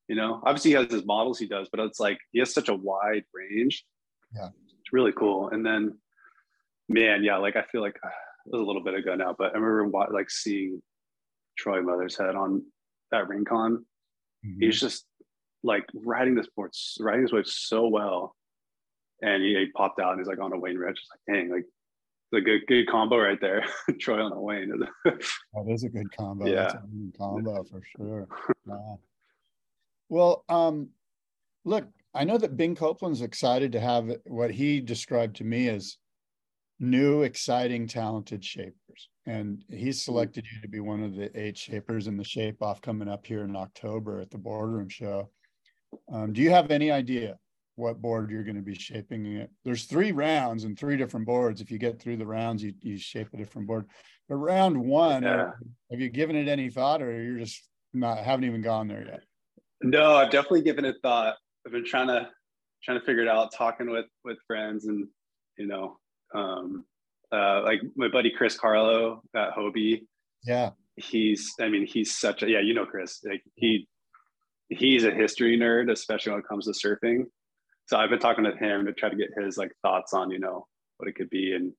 You 0.07 0.15
know, 0.15 0.41
obviously 0.45 0.71
he 0.71 0.77
has 0.77 0.91
his 0.91 1.05
models 1.05 1.39
he 1.39 1.47
does, 1.47 1.67
but 1.71 1.79
it's 1.79 1.99
like 1.99 2.19
he 2.31 2.39
has 2.39 2.53
such 2.53 2.69
a 2.69 2.75
wide 2.75 3.23
range. 3.33 3.83
Yeah, 4.33 4.49
it's 4.79 4.93
really 4.93 5.11
cool. 5.11 5.49
And 5.49 5.65
then, 5.65 5.97
man, 6.87 7.23
yeah, 7.23 7.37
like 7.37 7.55
I 7.55 7.63
feel 7.63 7.81
like 7.81 7.97
uh, 8.03 8.09
it 8.45 8.51
was 8.51 8.61
a 8.61 8.65
little 8.65 8.83
bit 8.83 8.93
ago 8.93 9.15
now, 9.15 9.35
but 9.37 9.55
I 9.55 9.57
remember 9.57 10.07
like 10.11 10.29
seeing 10.29 10.81
Troy 11.57 11.81
Mothershead 11.81 12.35
on 12.35 12.63
that 13.11 13.27
Rincon. 13.27 13.85
Mm-hmm. 14.45 14.61
He's 14.61 14.79
just 14.79 15.05
like 15.63 15.85
riding 15.93 16.35
this 16.35 16.47
board, 16.55 16.71
riding 16.99 17.23
this 17.23 17.31
wave 17.31 17.47
so 17.47 17.87
well. 17.87 18.35
And 19.21 19.41
he, 19.41 19.55
he, 19.55 19.71
popped 19.75 19.99
out 19.99 20.11
and 20.11 20.19
he's 20.19 20.27
like 20.27 20.41
on 20.41 20.53
a 20.53 20.59
Wayne 20.59 20.77
Rich. 20.77 20.97
Just 20.97 21.09
like, 21.11 21.35
dang, 21.35 21.49
like 21.49 21.65
the 22.31 22.41
good 22.41 22.61
good 22.67 22.87
combo 22.87 23.17
right 23.17 23.39
there. 23.39 23.65
Troy 23.99 24.21
on 24.21 24.31
a 24.31 24.39
Wayne. 24.39 24.71
that 25.05 25.65
is 25.67 25.83
a 25.83 25.89
good 25.89 26.11
combo. 26.15 26.45
Yeah. 26.45 26.55
That's 26.63 26.75
a 26.75 26.77
good 26.77 27.17
combo 27.17 27.63
for 27.63 27.81
sure. 27.97 28.27
Wow. 28.65 28.99
Well, 30.09 30.43
um, 30.49 30.89
look, 31.63 31.85
I 32.13 32.23
know 32.23 32.37
that 32.37 32.57
Bing 32.57 32.75
Copeland's 32.75 33.21
excited 33.21 33.71
to 33.71 33.79
have 33.79 34.11
what 34.25 34.51
he 34.51 34.81
described 34.81 35.37
to 35.37 35.43
me 35.43 35.69
as 35.69 35.97
new, 36.79 37.23
exciting, 37.23 37.87
talented 37.87 38.43
shapers. 38.43 39.09
And 39.25 39.63
he's 39.69 39.99
mm-hmm. 40.01 40.11
selected 40.11 40.45
you 40.51 40.61
to 40.61 40.67
be 40.67 40.79
one 40.79 41.03
of 41.03 41.15
the 41.15 41.31
eight 41.39 41.57
shapers 41.57 42.07
in 42.07 42.17
the 42.17 42.23
shape 42.23 42.61
off 42.61 42.81
coming 42.81 43.07
up 43.07 43.25
here 43.25 43.43
in 43.43 43.55
October 43.55 44.19
at 44.19 44.29
the 44.29 44.37
boardroom 44.37 44.89
show. 44.89 45.29
Um, 46.11 46.33
do 46.33 46.41
you 46.41 46.51
have 46.51 46.71
any 46.71 46.91
idea 46.91 47.37
what 47.75 48.01
board 48.01 48.29
you're 48.29 48.43
going 48.43 48.55
to 48.55 48.61
be 48.61 48.75
shaping 48.75 49.25
it? 49.25 49.49
There's 49.63 49.85
three 49.85 50.11
rounds 50.11 50.63
and 50.63 50.77
three 50.77 50.97
different 50.97 51.25
boards. 51.25 51.61
If 51.61 51.71
you 51.71 51.77
get 51.77 51.99
through 51.99 52.17
the 52.17 52.25
rounds, 52.25 52.63
you, 52.63 52.73
you 52.81 52.97
shape 52.97 53.29
a 53.33 53.37
different 53.37 53.67
board. 53.67 53.85
But 54.27 54.35
round 54.35 54.77
one, 54.77 55.23
yeah. 55.23 55.51
have 55.91 55.99
you 55.99 56.09
given 56.09 56.35
it 56.35 56.47
any 56.47 56.69
thought 56.69 57.01
or 57.01 57.11
you're 57.21 57.39
just 57.39 57.67
not 57.93 58.17
haven't 58.17 58.45
even 58.45 58.61
gone 58.61 58.87
there 58.87 59.05
yet? 59.05 59.23
No, 59.81 60.15
I've 60.15 60.31
definitely 60.31 60.63
given 60.63 60.85
it 60.85 60.95
thought. 61.01 61.35
I've 61.65 61.71
been 61.71 61.85
trying 61.85 62.07
to 62.07 62.29
trying 62.83 62.99
to 62.99 63.05
figure 63.05 63.23
it 63.23 63.27
out, 63.27 63.53
talking 63.53 63.89
with 63.89 64.05
with 64.23 64.37
friends, 64.47 64.85
and 64.85 65.07
you 65.57 65.67
know, 65.67 65.97
um, 66.33 66.85
uh, 67.31 67.61
like 67.63 67.81
my 67.95 68.07
buddy 68.07 68.31
Chris 68.35 68.57
Carlo 68.57 69.21
at 69.35 69.53
Hobie. 69.53 70.05
Yeah, 70.43 70.71
he's. 70.95 71.53
I 71.59 71.69
mean, 71.69 71.85
he's 71.85 72.15
such 72.15 72.43
a 72.43 72.49
yeah. 72.49 72.59
You 72.59 72.73
know, 72.73 72.85
Chris. 72.85 73.19
Like 73.23 73.43
he 73.55 73.87
he's 74.69 75.03
a 75.03 75.11
history 75.11 75.57
nerd, 75.57 75.91
especially 75.91 76.31
when 76.31 76.41
it 76.41 76.47
comes 76.47 76.65
to 76.65 76.71
surfing. 76.71 77.25
So 77.87 77.97
I've 77.97 78.09
been 78.09 78.19
talking 78.19 78.43
to 78.45 78.55
him 78.55 78.85
to 78.85 78.93
try 78.93 79.09
to 79.09 79.15
get 79.15 79.29
his 79.37 79.57
like 79.57 79.71
thoughts 79.81 80.13
on 80.13 80.31
you 80.31 80.39
know 80.39 80.67
what 80.97 81.09
it 81.09 81.15
could 81.15 81.29
be, 81.29 81.53
and 81.53 81.73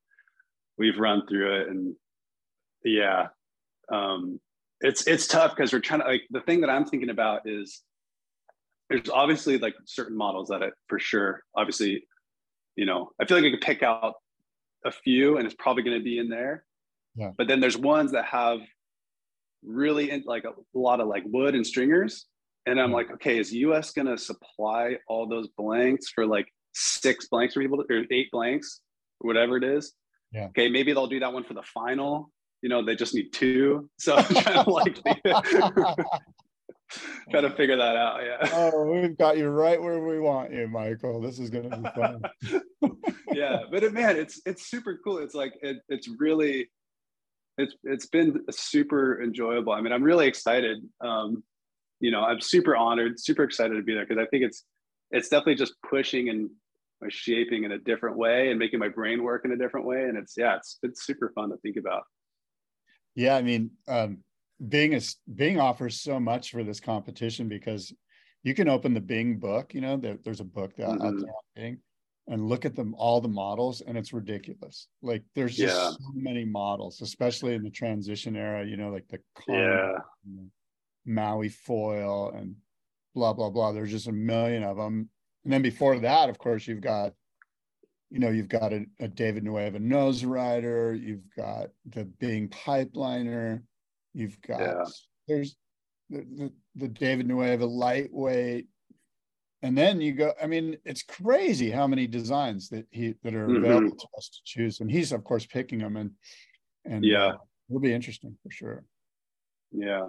we've 0.78 0.98
run 0.98 1.26
through 1.26 1.60
it, 1.60 1.68
and 1.68 1.94
yeah, 2.84 3.28
um, 3.92 4.40
it's 4.80 5.06
it's 5.06 5.26
tough 5.26 5.54
because 5.56 5.72
we're 5.72 5.80
trying 5.80 6.00
to 6.00 6.06
like 6.06 6.22
the 6.30 6.40
thing 6.40 6.60
that 6.60 6.70
I'm 6.70 6.84
thinking 6.84 7.10
about 7.10 7.48
is 7.48 7.82
there's 8.88 9.08
obviously 9.10 9.58
like 9.58 9.74
certain 9.84 10.16
models 10.16 10.48
that 10.48 10.62
it 10.62 10.74
for 10.88 10.98
sure 10.98 11.42
obviously 11.56 12.06
you 12.76 12.86
know 12.86 13.10
i 13.20 13.24
feel 13.24 13.36
like 13.36 13.46
i 13.46 13.50
could 13.50 13.60
pick 13.60 13.82
out 13.82 14.14
a 14.86 14.90
few 14.90 15.36
and 15.36 15.46
it's 15.46 15.56
probably 15.58 15.82
going 15.82 15.98
to 15.98 16.04
be 16.04 16.18
in 16.18 16.28
there. 16.28 16.64
Yeah. 17.14 17.30
but 17.38 17.48
then 17.48 17.60
there's 17.60 17.78
ones 17.78 18.12
that 18.12 18.26
have 18.26 18.58
really 19.64 20.10
in, 20.10 20.22
like 20.26 20.44
a, 20.44 20.50
a 20.50 20.78
lot 20.78 21.00
of 21.00 21.08
like 21.08 21.24
wood 21.26 21.54
and 21.54 21.66
stringers. 21.66 22.26
And 22.66 22.80
i'm 22.80 22.90
yeah. 22.90 22.96
like 22.96 23.10
okay 23.12 23.38
is 23.38 23.52
us 23.52 23.92
going 23.92 24.06
to 24.06 24.18
supply 24.18 24.96
all 25.08 25.28
those 25.28 25.48
blanks 25.56 26.08
for 26.10 26.26
like 26.26 26.48
six 26.74 27.28
blanks 27.28 27.54
for 27.54 27.60
people 27.60 27.82
to, 27.82 27.94
or 27.94 28.04
eight 28.10 28.30
blanks 28.30 28.80
or 29.20 29.28
whatever 29.28 29.56
it 29.56 29.64
is? 29.64 29.92
Yeah. 30.32 30.46
Okay 30.46 30.68
maybe 30.68 30.92
they'll 30.92 31.06
do 31.06 31.20
that 31.20 31.32
one 31.32 31.44
for 31.44 31.54
the 31.54 31.62
final. 31.62 32.30
You 32.62 32.68
know 32.68 32.84
they 32.84 32.96
just 32.96 33.14
need 33.14 33.32
two. 33.32 33.88
So 33.98 34.16
i'm 34.16 34.24
trying 34.42 34.64
to 34.64 34.70
like 34.70 34.98
try 37.30 37.40
to 37.40 37.50
figure 37.50 37.76
that 37.76 37.96
out. 37.96 38.20
Yeah. 38.22 38.48
Oh, 38.52 38.84
we've 38.92 39.16
got 39.16 39.36
you 39.36 39.48
right 39.48 39.80
where 39.80 40.00
we 40.00 40.18
want 40.20 40.52
you, 40.52 40.68
Michael. 40.68 41.20
This 41.20 41.38
is 41.38 41.50
gonna 41.50 41.76
be 41.76 41.88
fun. 41.94 42.22
yeah, 43.32 43.62
but 43.70 43.82
it, 43.82 43.92
man, 43.92 44.16
it's 44.16 44.40
it's 44.46 44.70
super 44.70 44.98
cool. 45.02 45.18
It's 45.18 45.34
like 45.34 45.54
it, 45.62 45.78
it's 45.88 46.08
really 46.18 46.70
it's 47.58 47.74
it's 47.84 48.06
been 48.06 48.40
super 48.50 49.22
enjoyable. 49.22 49.72
I 49.72 49.80
mean, 49.80 49.92
I'm 49.92 50.02
really 50.02 50.26
excited. 50.26 50.78
Um, 51.00 51.42
you 52.00 52.10
know, 52.10 52.22
I'm 52.22 52.40
super 52.40 52.76
honored, 52.76 53.18
super 53.18 53.42
excited 53.42 53.74
to 53.74 53.82
be 53.82 53.94
there 53.94 54.06
because 54.06 54.22
I 54.22 54.26
think 54.26 54.44
it's 54.44 54.64
it's 55.10 55.28
definitely 55.28 55.56
just 55.56 55.74
pushing 55.88 56.28
and 56.28 56.50
shaping 57.08 57.64
in 57.64 57.72
a 57.72 57.78
different 57.78 58.16
way 58.16 58.50
and 58.50 58.58
making 58.58 58.78
my 58.78 58.88
brain 58.88 59.22
work 59.22 59.44
in 59.44 59.52
a 59.52 59.56
different 59.56 59.86
way. 59.86 60.04
And 60.04 60.16
it's 60.16 60.34
yeah, 60.36 60.56
it's 60.56 60.78
it's 60.82 61.04
super 61.04 61.32
fun 61.34 61.50
to 61.50 61.56
think 61.58 61.76
about. 61.76 62.04
Yeah, 63.14 63.36
I 63.36 63.42
mean, 63.42 63.70
um, 63.88 64.18
Bing 64.68 64.92
is 64.92 65.16
Bing 65.32 65.60
offers 65.60 66.00
so 66.00 66.18
much 66.18 66.50
for 66.50 66.64
this 66.64 66.80
competition 66.80 67.48
because 67.48 67.92
you 68.42 68.54
can 68.54 68.68
open 68.68 68.94
the 68.94 69.00
Bing 69.00 69.38
book. 69.38 69.74
You 69.74 69.80
know, 69.80 69.96
there, 69.96 70.18
there's 70.24 70.40
a 70.40 70.44
book 70.44 70.76
that 70.76 70.88
mm-hmm. 70.88 71.06
out 71.06 71.14
there 71.18 71.28
on 71.28 71.42
Bing, 71.54 71.78
and 72.28 72.48
look 72.48 72.64
at 72.64 72.74
them 72.74 72.94
all 72.96 73.20
the 73.20 73.28
models, 73.28 73.82
and 73.86 73.98
it's 73.98 74.12
ridiculous. 74.12 74.88
Like 75.02 75.22
there's 75.34 75.56
just 75.56 75.76
yeah. 75.76 75.90
so 75.90 76.12
many 76.14 76.44
models, 76.44 77.00
especially 77.02 77.54
in 77.54 77.62
the 77.62 77.70
transition 77.70 78.36
era. 78.36 78.64
You 78.64 78.76
know, 78.76 78.90
like 78.90 79.08
the 79.08 79.20
yeah. 79.48 79.92
Maui 81.04 81.48
foil 81.48 82.32
and 82.34 82.56
blah 83.14 83.32
blah 83.32 83.50
blah. 83.50 83.72
There's 83.72 83.90
just 83.90 84.08
a 84.08 84.12
million 84.12 84.62
of 84.62 84.76
them. 84.76 85.08
And 85.44 85.52
then 85.52 85.62
before 85.62 85.98
that, 86.00 86.28
of 86.28 86.38
course, 86.38 86.66
you've 86.66 86.80
got 86.80 87.12
you 88.10 88.20
know, 88.20 88.30
you've 88.30 88.48
got 88.48 88.72
a, 88.72 88.86
a 89.00 89.08
David 89.08 89.44
Nuuhiwa 89.44 89.80
nose 89.80 90.24
rider, 90.24 90.94
you've 90.94 91.28
got 91.36 91.70
the 91.86 92.04
Bing 92.04 92.48
pipeliner, 92.48 93.62
You've 94.16 94.40
got 94.40 94.60
yeah. 94.60 94.84
there's 95.28 95.56
the, 96.08 96.18
the, 96.20 96.52
the 96.74 96.88
David 96.88 97.28
Nuuhiwa 97.28 97.68
lightweight, 97.68 98.66
and 99.60 99.76
then 99.76 100.00
you 100.00 100.12
go. 100.12 100.32
I 100.42 100.46
mean, 100.46 100.78
it's 100.86 101.02
crazy 101.02 101.70
how 101.70 101.86
many 101.86 102.06
designs 102.06 102.70
that 102.70 102.86
he 102.90 103.14
that 103.22 103.34
are 103.34 103.46
mm-hmm. 103.46 103.62
available 103.62 103.94
to 103.94 104.06
us 104.16 104.30
to 104.30 104.38
choose, 104.44 104.80
and 104.80 104.90
he's 104.90 105.12
of 105.12 105.22
course 105.22 105.44
picking 105.44 105.80
them, 105.80 105.98
and 105.98 106.12
and 106.86 107.04
yeah, 107.04 107.32
it'll 107.68 107.80
be 107.80 107.92
interesting 107.92 108.38
for 108.42 108.50
sure. 108.50 108.84
Yeah. 109.70 110.06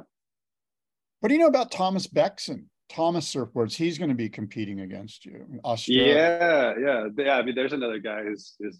What 1.19 1.27
do 1.27 1.33
you 1.35 1.41
know 1.41 1.47
about 1.47 1.71
Thomas 1.71 2.07
Bexon? 2.07 2.69
Thomas 2.89 3.29
Surfboards, 3.29 3.75
he's 3.75 3.97
going 3.97 4.09
to 4.09 4.15
be 4.15 4.29
competing 4.29 4.79
against 4.79 5.25
you. 5.25 5.45
Australia. 5.65 6.15
Yeah, 6.15 6.73
yeah, 6.79 7.07
yeah. 7.17 7.33
I 7.33 7.43
mean, 7.43 7.55
there's 7.55 7.73
another 7.73 7.99
guy 7.99 8.23
who's 8.23 8.55
who's 8.57 8.79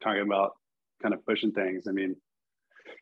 talking 0.00 0.22
about 0.22 0.52
kind 1.02 1.12
of 1.12 1.26
pushing 1.26 1.50
things. 1.50 1.88
I 1.88 1.90
mean, 1.90 2.14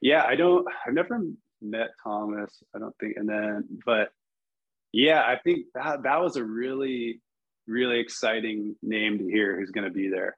yeah, 0.01 0.25
I 0.25 0.35
don't. 0.37 0.67
I've 0.87 0.95
never 0.95 1.21
met 1.61 1.91
Thomas, 2.03 2.63
I 2.75 2.79
don't 2.79 2.95
think, 2.99 3.17
and 3.17 3.29
then, 3.29 3.65
but 3.85 4.11
yeah, 4.93 5.23
I 5.23 5.39
think 5.39 5.67
that 5.75 6.03
that 6.05 6.21
was 6.21 6.37
a 6.37 6.45
really, 6.45 7.21
really 7.67 8.01
exciting 8.01 8.77
name 8.83 9.19
to 9.19 9.25
hear 9.25 9.59
who's 9.59 9.71
going 9.71 9.87
to 9.87 9.93
be 9.93 10.09
there. 10.09 10.37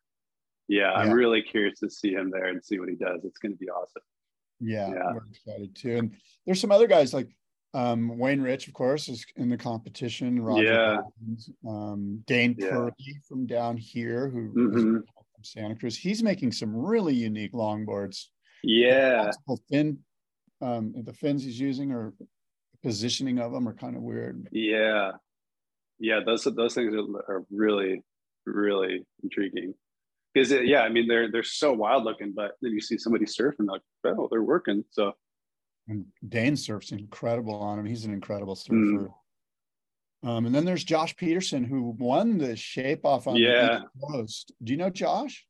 Yeah, 0.68 0.91
yeah, 0.91 0.93
I'm 0.93 1.12
really 1.12 1.43
curious 1.43 1.81
to 1.81 1.91
see 1.91 2.12
him 2.12 2.31
there 2.31 2.47
and 2.47 2.64
see 2.64 2.79
what 2.79 2.89
he 2.89 2.95
does. 2.95 3.25
It's 3.25 3.39
going 3.39 3.53
to 3.53 3.59
be 3.59 3.71
awesome. 3.71 4.03
Yeah, 4.61 4.89
yeah. 4.89 5.12
we're 5.12 5.27
excited 5.31 5.75
too. 5.75 5.97
And 5.97 6.16
there's 6.47 6.61
some 6.61 6.71
other 6.71 6.87
guys 6.87 7.12
like 7.12 7.29
um, 7.75 8.18
Wayne 8.18 8.41
Rich, 8.41 8.68
of 8.68 8.75
course, 8.75 9.09
is 9.09 9.25
in 9.37 9.49
the 9.49 9.57
competition. 9.57 10.41
Roger 10.41 10.64
yeah. 10.64 10.99
um, 11.66 12.23
Dane 12.27 12.57
yeah. 12.59 12.68
Perlee 12.68 13.25
from 13.29 13.47
down 13.47 13.77
here, 13.77 14.29
who 14.29 14.49
mm-hmm. 14.51 14.95
from 14.97 15.05
Santa 15.43 15.77
Cruz. 15.77 15.97
He's 15.97 16.23
making 16.23 16.53
some 16.53 16.75
really 16.75 17.14
unique 17.14 17.53
longboards. 17.53 18.27
Yeah. 18.62 19.31
Thin 19.71 19.99
um, 20.61 20.95
the 20.97 21.13
fins 21.13 21.45
he's 21.45 21.59
using 21.59 21.93
or 21.93 22.13
positioning 22.83 23.39
of 23.39 23.53
them 23.53 23.69
are 23.69 23.75
kind 23.75 23.97
of 23.97 24.03
weird. 24.03 24.49
Yeah, 24.53 25.13
yeah, 25.99 26.21
those 26.25 26.45
those 26.45 26.75
things 26.75 26.95
are, 26.95 27.35
are 27.35 27.45
really 27.51 28.03
really 28.47 29.05
intriguing 29.23 29.75
because 30.33 30.51
yeah, 30.51 30.81
I 30.81 30.89
mean 30.89 31.09
they're 31.09 31.31
they're 31.31 31.43
so 31.43 31.73
wild 31.73 32.05
looking, 32.05 32.33
but 32.35 32.53
then 32.63 32.73
you 32.73 32.81
see 32.81 32.99
somebody 32.99 33.27
surfing 33.27 33.67
like 33.67 33.83
oh 34.05 34.29
they're 34.31 34.43
working 34.43 34.85
so. 34.91 35.13
And 35.89 36.07
Dane 36.29 36.57
surfs 36.57 36.93
incredible 36.93 37.55
on 37.55 37.79
him. 37.79 37.87
He's 37.87 38.05
an 38.05 38.13
incredible 38.13 38.55
surfer. 38.55 38.75
Mm. 38.75 39.13
Um, 40.23 40.47
and 40.47 40.55
then 40.55 40.65
there's 40.65 40.85
Josh 40.85 41.17
Peterson 41.17 41.65
who 41.65 41.97
won 41.99 42.39
the 42.39 42.55
shape 42.55 43.05
off 43.05 43.27
on 43.27 43.37
yeah. 43.37 43.81
the 44.01 44.07
Coast. 44.07 44.53
Do 44.63 44.73
you 44.73 44.77
know 44.77 44.91
Josh? 44.91 45.47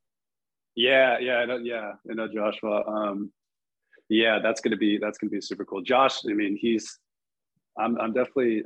Yeah, 0.77 1.19
yeah, 1.19 1.37
I 1.37 1.45
know, 1.47 1.57
yeah, 1.57 1.93
I 2.09 2.15
know 2.15 2.29
Joshua. 2.33 2.85
Um, 2.87 3.33
yeah, 4.11 4.41
that's 4.43 4.61
gonna 4.61 4.77
be 4.77 4.99
that's 4.99 5.19
gonna 5.19 5.31
be 5.31 5.41
super 5.41 5.65
cool. 5.65 5.81
Josh, 5.81 6.21
I 6.29 6.33
mean, 6.33 6.59
he's 6.61 6.99
I'm 7.79 7.99
I'm 8.01 8.13
definitely 8.13 8.65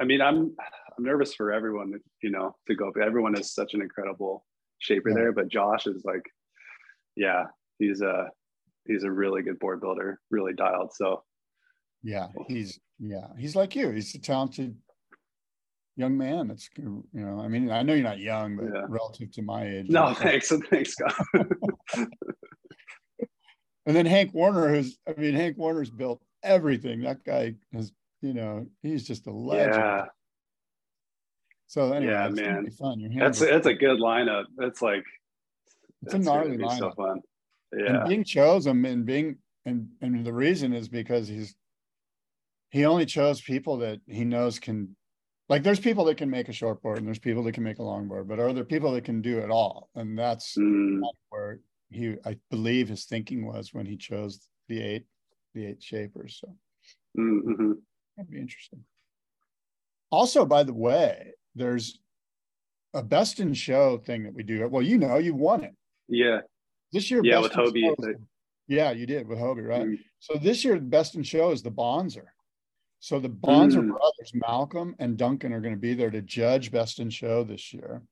I 0.00 0.04
mean, 0.04 0.20
I'm 0.20 0.54
I'm 0.98 1.04
nervous 1.04 1.34
for 1.34 1.52
everyone, 1.52 1.94
you 2.22 2.30
know, 2.30 2.56
to 2.66 2.74
go. 2.74 2.90
But 2.92 3.04
everyone 3.04 3.38
is 3.38 3.54
such 3.54 3.74
an 3.74 3.82
incredible 3.82 4.44
shaper 4.78 5.10
yeah. 5.10 5.14
there. 5.14 5.32
But 5.32 5.48
Josh 5.48 5.86
is 5.86 6.04
like, 6.04 6.24
yeah, 7.16 7.44
he's 7.78 8.00
a 8.00 8.28
he's 8.86 9.04
a 9.04 9.10
really 9.10 9.42
good 9.42 9.60
board 9.60 9.80
builder, 9.80 10.20
really 10.30 10.54
dialed. 10.54 10.92
So 10.92 11.22
yeah, 12.02 12.26
he's 12.48 12.80
yeah, 12.98 13.28
he's 13.38 13.54
like 13.54 13.76
you. 13.76 13.90
He's 13.90 14.14
a 14.14 14.18
talented, 14.18 14.76
young 15.96 16.18
man. 16.18 16.48
That's 16.48 16.68
you 16.76 17.04
know, 17.12 17.40
I 17.40 17.46
mean, 17.46 17.70
I 17.70 17.82
know 17.82 17.94
you're 17.94 18.02
not 18.02 18.18
young, 18.18 18.56
but 18.56 18.66
Yeah. 18.74 18.86
relative 18.88 19.30
to 19.32 19.42
my 19.42 19.66
age. 19.66 19.88
No, 19.88 20.14
thanks, 20.18 20.52
thanks, 20.70 20.94
Scott. 20.94 21.14
And 23.90 23.96
then 23.96 24.06
Hank 24.06 24.32
Warner, 24.32 24.68
who's 24.72 24.96
I 25.08 25.20
mean, 25.20 25.34
Hank 25.34 25.58
Warner's 25.58 25.90
built 25.90 26.22
everything. 26.44 27.00
That 27.00 27.24
guy 27.24 27.56
has, 27.72 27.90
you 28.22 28.34
know, 28.34 28.68
he's 28.84 29.04
just 29.04 29.26
a 29.26 29.32
legend. 29.32 29.74
yeah, 29.74 30.04
So 31.66 31.92
anyway, 31.92 32.12
Yeah, 32.12 32.28
man. 32.28 32.64
be 32.66 32.70
fun. 32.70 33.00
Your 33.00 33.10
that's 33.18 33.42
are- 33.42 33.46
that's 33.46 33.66
a 33.66 33.74
good 33.74 33.98
lineup. 33.98 34.44
That's 34.56 34.80
like 34.80 35.02
It's 36.04 36.14
a 36.14 36.18
that's 36.18 36.24
gnarly 36.24 36.56
be 36.56 36.68
so 36.68 36.90
lineup. 36.90 36.94
fun. 36.94 37.20
and 37.72 37.82
Yeah, 37.82 38.04
Bing 38.06 38.22
chose 38.22 38.64
him, 38.64 38.84
and 38.84 39.04
Bing, 39.04 39.38
and 39.66 39.88
and 40.00 40.24
the 40.24 40.32
reason 40.32 40.72
is 40.72 40.88
because 40.88 41.26
he's 41.26 41.56
he 42.70 42.84
only 42.84 43.06
chose 43.06 43.40
people 43.40 43.78
that 43.78 43.98
he 44.06 44.24
knows 44.24 44.60
can. 44.60 44.94
Like, 45.48 45.64
there's 45.64 45.80
people 45.80 46.04
that 46.04 46.16
can 46.16 46.30
make 46.30 46.48
a 46.48 46.52
short 46.52 46.80
board, 46.80 46.98
and 46.98 47.08
there's 47.08 47.18
people 47.18 47.42
that 47.42 47.54
can 47.54 47.64
make 47.64 47.80
a 47.80 47.82
long 47.82 48.06
board, 48.06 48.28
but 48.28 48.38
are 48.38 48.52
there 48.52 48.62
people 48.62 48.92
that 48.92 49.02
can 49.02 49.20
do 49.20 49.38
it 49.40 49.50
all? 49.50 49.90
And 49.96 50.16
that's 50.16 50.56
Mm, 50.56 51.00
where 51.30 51.58
he, 51.90 52.16
I 52.24 52.36
believe, 52.50 52.88
his 52.88 53.04
thinking 53.04 53.46
was 53.46 53.74
when 53.74 53.86
he 53.86 53.96
chose 53.96 54.40
the 54.68 54.80
eight, 54.80 55.06
the 55.54 55.66
eight 55.66 55.82
shapers. 55.82 56.38
So 56.40 56.54
mm, 57.18 57.42
mhm. 57.42 57.72
that'd 58.16 58.30
be 58.30 58.38
interesting. 58.38 58.84
Also, 60.10 60.44
by 60.44 60.62
the 60.62 60.74
way, 60.74 61.32
there's 61.54 62.00
a 62.94 63.02
best 63.02 63.40
in 63.40 63.54
show 63.54 63.98
thing 63.98 64.24
that 64.24 64.34
we 64.34 64.42
do. 64.42 64.66
Well, 64.68 64.82
you 64.82 64.98
know, 64.98 65.18
you 65.18 65.34
won 65.34 65.62
it 65.64 65.74
yeah, 66.08 66.40
this 66.92 67.10
year. 67.10 67.20
Yeah, 67.24 67.40
Best 67.40 67.56
with 67.56 67.74
Hobie, 67.74 67.94
the- 67.98 68.14
Yeah, 68.66 68.90
you 68.92 69.06
did 69.06 69.28
with 69.28 69.38
Hobie, 69.38 69.66
right? 69.66 69.86
Mm, 69.86 69.98
So 70.18 70.34
this 70.36 70.64
year, 70.64 70.74
the 70.76 70.80
best 70.82 71.14
in 71.14 71.22
show 71.22 71.50
is 71.50 71.62
the 71.62 71.70
Bonzer. 71.70 72.26
So 72.98 73.18
the 73.20 73.30
Bonzer 73.30 73.82
Mm. 73.82 73.90
brothers, 73.92 74.32
Malcolm 74.34 74.94
and 74.98 75.16
Duncan, 75.16 75.52
are 75.52 75.60
going 75.60 75.74
to 75.74 75.80
be 75.80 75.94
there 75.94 76.10
to 76.10 76.20
judge 76.22 76.70
best 76.70 76.98
in 76.98 77.10
show 77.10 77.44
this 77.44 77.72
year, 77.72 78.02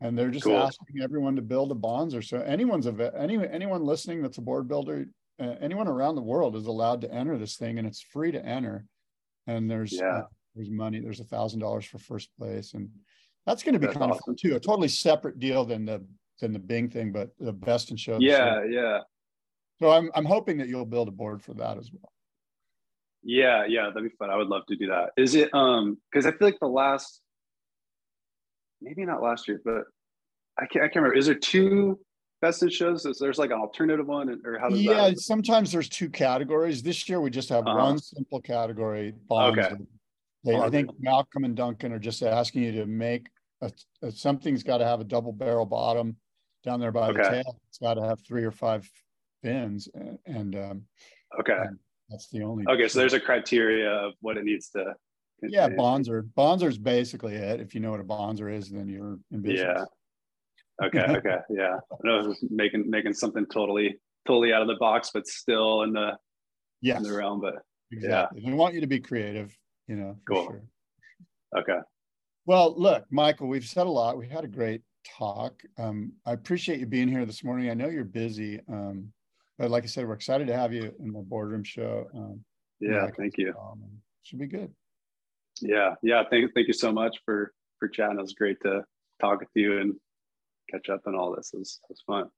and 0.00 0.16
they're 0.18 0.30
just 0.30 0.44
Cool. 0.44 0.56
asking 0.56 1.02
everyone 1.02 1.36
to 1.36 1.42
build 1.42 1.72
a 1.72 1.74
Bonzer. 1.74 2.24
So 2.26 2.40
anyone's 2.40 2.86
a 2.86 3.12
any 3.16 3.36
anyone 3.48 3.84
listening 3.84 4.22
that's 4.22 4.38
a 4.38 4.42
board 4.42 4.66
builder, 4.68 5.06
uh, 5.38 5.56
anyone 5.60 5.88
around 5.88 6.14
the 6.16 6.22
world 6.22 6.56
is 6.56 6.66
allowed 6.66 7.00
to 7.02 7.12
enter 7.12 7.36
this 7.38 7.56
thing, 7.56 7.78
and 7.78 7.86
it's 7.86 8.00
free 8.00 8.32
to 8.32 8.44
enter. 8.44 8.86
And 9.46 9.70
there's 9.70 9.92
Yeah. 9.92 10.18
uh, 10.18 10.26
there's 10.54 10.70
money. 10.70 11.00
There's 11.00 11.20
a 11.20 11.24
thousand 11.24 11.60
dollars 11.60 11.84
for 11.84 11.98
first 11.98 12.30
place, 12.36 12.74
and 12.74 12.90
that's 13.46 13.62
going 13.62 13.72
to 13.74 13.78
be 13.78 13.86
That's 13.86 13.98
kind 13.98 14.10
of 14.10 14.18
fun 14.24 14.36
too. 14.36 14.56
A 14.56 14.60
totally 14.60 14.88
separate 14.88 15.38
deal 15.38 15.64
than 15.64 15.84
the 15.84 16.04
than 16.40 16.52
the 16.52 16.58
Bing 16.58 16.88
thing, 16.88 17.12
but 17.12 17.30
the 17.38 17.52
best 17.52 17.90
in 17.90 17.96
show. 17.96 18.18
yeah, 18.18 18.64
yeah, 18.64 19.00
So 19.78 19.90
I'm 19.90 20.10
I'm 20.14 20.24
hoping 20.24 20.56
that 20.58 20.68
you'll 20.68 20.86
build 20.86 21.08
a 21.08 21.12
board 21.12 21.42
for 21.42 21.52
that 21.54 21.76
as 21.78 21.90
well. 21.92 22.10
yeah, 23.22 23.66
yeah. 23.66 23.88
That'd 23.90 24.10
be 24.10 24.16
fun. 24.16 24.30
I 24.30 24.36
would 24.36 24.48
love 24.48 24.64
to 24.68 24.76
do 24.76 24.86
that. 24.88 25.10
Is 25.18 25.34
it 25.34 25.52
um? 25.54 25.98
Because 26.10 26.24
I 26.26 26.30
feel 26.32 26.48
like 26.48 26.58
the 26.60 26.66
last, 26.68 27.20
maybe 28.80 29.04
not 29.04 29.22
last 29.22 29.48
year, 29.48 29.60
but 29.64 29.82
I 30.58 30.66
can't. 30.66 30.84
I 30.84 30.88
can't 30.88 30.96
remember. 30.96 31.16
Is 31.16 31.26
there 31.26 31.34
two 31.34 31.98
best 32.42 32.62
in 32.62 32.70
shows? 32.70 33.04
Is 33.06 33.18
there's 33.18 33.38
like 33.38 33.50
an 33.50 33.58
alternative 33.60 34.06
one, 34.06 34.40
or 34.44 34.58
how 34.58 34.68
does 34.68 34.80
Yeah, 34.80 35.08
that? 35.10 35.20
sometimes 35.20 35.72
there's 35.72 35.88
two 35.88 36.08
categories. 36.10 36.82
This 36.82 37.08
year 37.08 37.20
we 37.20 37.30
just 37.30 37.48
have 37.50 37.66
Uh-huh. 37.66 37.76
one 37.84 37.98
simple 37.98 38.40
category. 38.40 39.12
bonds. 39.28 39.58
Okay. 39.58 39.74
They, 40.44 40.56
I 40.56 40.70
think 40.70 40.90
Malcolm 40.98 41.44
and 41.44 41.54
Duncan 41.54 41.92
are 41.92 41.98
just 41.98 42.22
asking 42.22 42.62
you 42.62 42.72
to 42.72 42.86
make 42.86 43.26
a, 43.60 43.70
a- 44.02 44.10
something's 44.10 44.62
got 44.62 44.78
to 44.78 44.86
have 44.86 45.00
a 45.00 45.04
double 45.04 45.32
barrel 45.32 45.66
bottom 45.66 46.16
down 46.64 46.80
there 46.80 46.92
by 46.92 47.12
the 47.12 47.18
tail. 47.18 47.58
It's 47.68 47.76
got 47.78 47.94
to 47.94 48.02
have 48.02 48.20
three 48.26 48.44
or 48.44 48.50
five 48.50 48.88
fins, 49.42 49.88
and, 49.94 50.18
and 50.26 50.56
um, 50.56 50.82
Okay. 51.38 51.58
that's 52.08 52.28
the 52.30 52.42
only. 52.42 52.64
Okay. 52.68 52.88
So 52.88 52.98
there's 53.00 53.12
a 53.12 53.20
criteria 53.20 53.90
of 53.90 54.14
what 54.22 54.38
it 54.38 54.44
needs 54.44 54.70
to. 54.70 54.94
Yeah, 55.48 55.68
bonzer. 55.68 56.28
Bonzer's 56.36 56.78
basically 56.78 57.34
it. 57.34 57.60
If 57.60 57.74
you 57.74 57.80
know 57.80 57.90
what 57.90 58.00
a 58.00 58.04
bonzer 58.04 58.52
is, 58.54 58.68
then 58.70 58.88
you're 58.88 59.18
in 59.30 59.42
business. 59.42 59.60
Yeah. 59.76 59.84
Okay. 60.82 61.00
Okay. 61.00 61.36
Yeah. 61.50 61.76
I 61.92 61.96
know 62.04 62.34
making 62.48 62.88
making 62.88 63.12
something 63.12 63.44
totally 63.52 63.98
totally 64.26 64.54
out 64.54 64.62
of 64.62 64.68
the 64.68 64.76
box, 64.76 65.10
but 65.12 65.26
still 65.26 65.82
in 65.82 65.92
the 65.92 66.16
Yes, 66.80 66.96
in 66.96 67.02
the 67.02 67.12
realm. 67.12 67.38
But 67.38 67.56
exactly. 67.92 68.40
We 68.46 68.54
want 68.54 68.72
you 68.74 68.80
to 68.80 68.86
be 68.86 68.98
creative. 68.98 69.54
You 69.88 69.96
know, 69.96 70.16
Cool. 70.26 70.44
sure. 70.44 70.62
okay. 71.58 71.80
Well, 72.46 72.74
look, 72.78 73.04
Michael, 73.10 73.48
we've 73.48 73.66
said 73.66 73.86
a 73.86 73.90
lot. 73.90 74.16
We 74.16 74.26
had 74.26 74.44
a 74.44 74.48
great 74.48 74.80
talk. 75.18 75.60
Um, 75.78 76.12
I 76.24 76.32
appreciate 76.32 76.80
you 76.80 76.86
being 76.86 77.08
here 77.08 77.26
this 77.26 77.44
morning. 77.44 77.68
I 77.68 77.74
know 77.74 77.88
you're 77.90 78.04
busy, 78.04 78.58
um, 78.66 79.12
but 79.58 79.70
like 79.70 79.82
I 79.84 79.86
said, 79.86 80.06
we're 80.06 80.14
excited 80.14 80.46
to 80.46 80.56
have 80.56 80.72
you 80.72 80.94
in 80.98 81.12
the 81.12 81.20
boardroom 81.20 81.62
show. 81.64 82.06
Um, 82.14 82.42
Yeah. 82.80 83.06
Thank 83.18 83.36
you. 83.36 83.52
um, 83.60 83.82
should 84.22 84.38
be 84.38 84.46
good. 84.46 84.72
Yeah. 85.60 85.94
Yeah. 86.02 86.22
Thank 86.30 86.52
thank 86.54 86.66
you 86.66 86.72
so 86.72 86.92
much 86.92 87.18
for 87.24 87.52
for 87.78 87.88
chatting. 87.88 88.18
It 88.18 88.22
was 88.22 88.34
great 88.34 88.58
to 88.62 88.84
talk 89.20 89.40
with 89.40 89.48
you 89.54 89.78
and 89.80 89.94
catch 90.70 90.88
up 90.88 91.02
on 91.06 91.14
all 91.14 91.34
this. 91.34 91.50
It 91.52 91.58
was, 91.58 91.80
it 91.88 91.92
was 91.92 92.02
fun. 92.06 92.30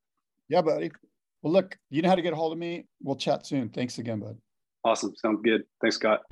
Yeah, 0.49 0.63
buddy. 0.63 0.91
Well, 1.43 1.53
look, 1.53 1.77
you 1.91 2.03
know 2.03 2.09
how 2.09 2.15
to 2.15 2.23
get 2.23 2.33
a 2.33 2.37
hold 2.37 2.53
of 2.53 2.59
me. 2.59 2.87
We'll 3.03 3.17
chat 3.17 3.47
soon. 3.47 3.69
Thanks 3.69 3.99
again, 3.99 4.21
bud. 4.21 4.37
Awesome. 4.85 5.15
Sounds 5.17 5.41
good. 5.43 5.63
Thanks, 5.81 5.97
Scott. 5.97 6.23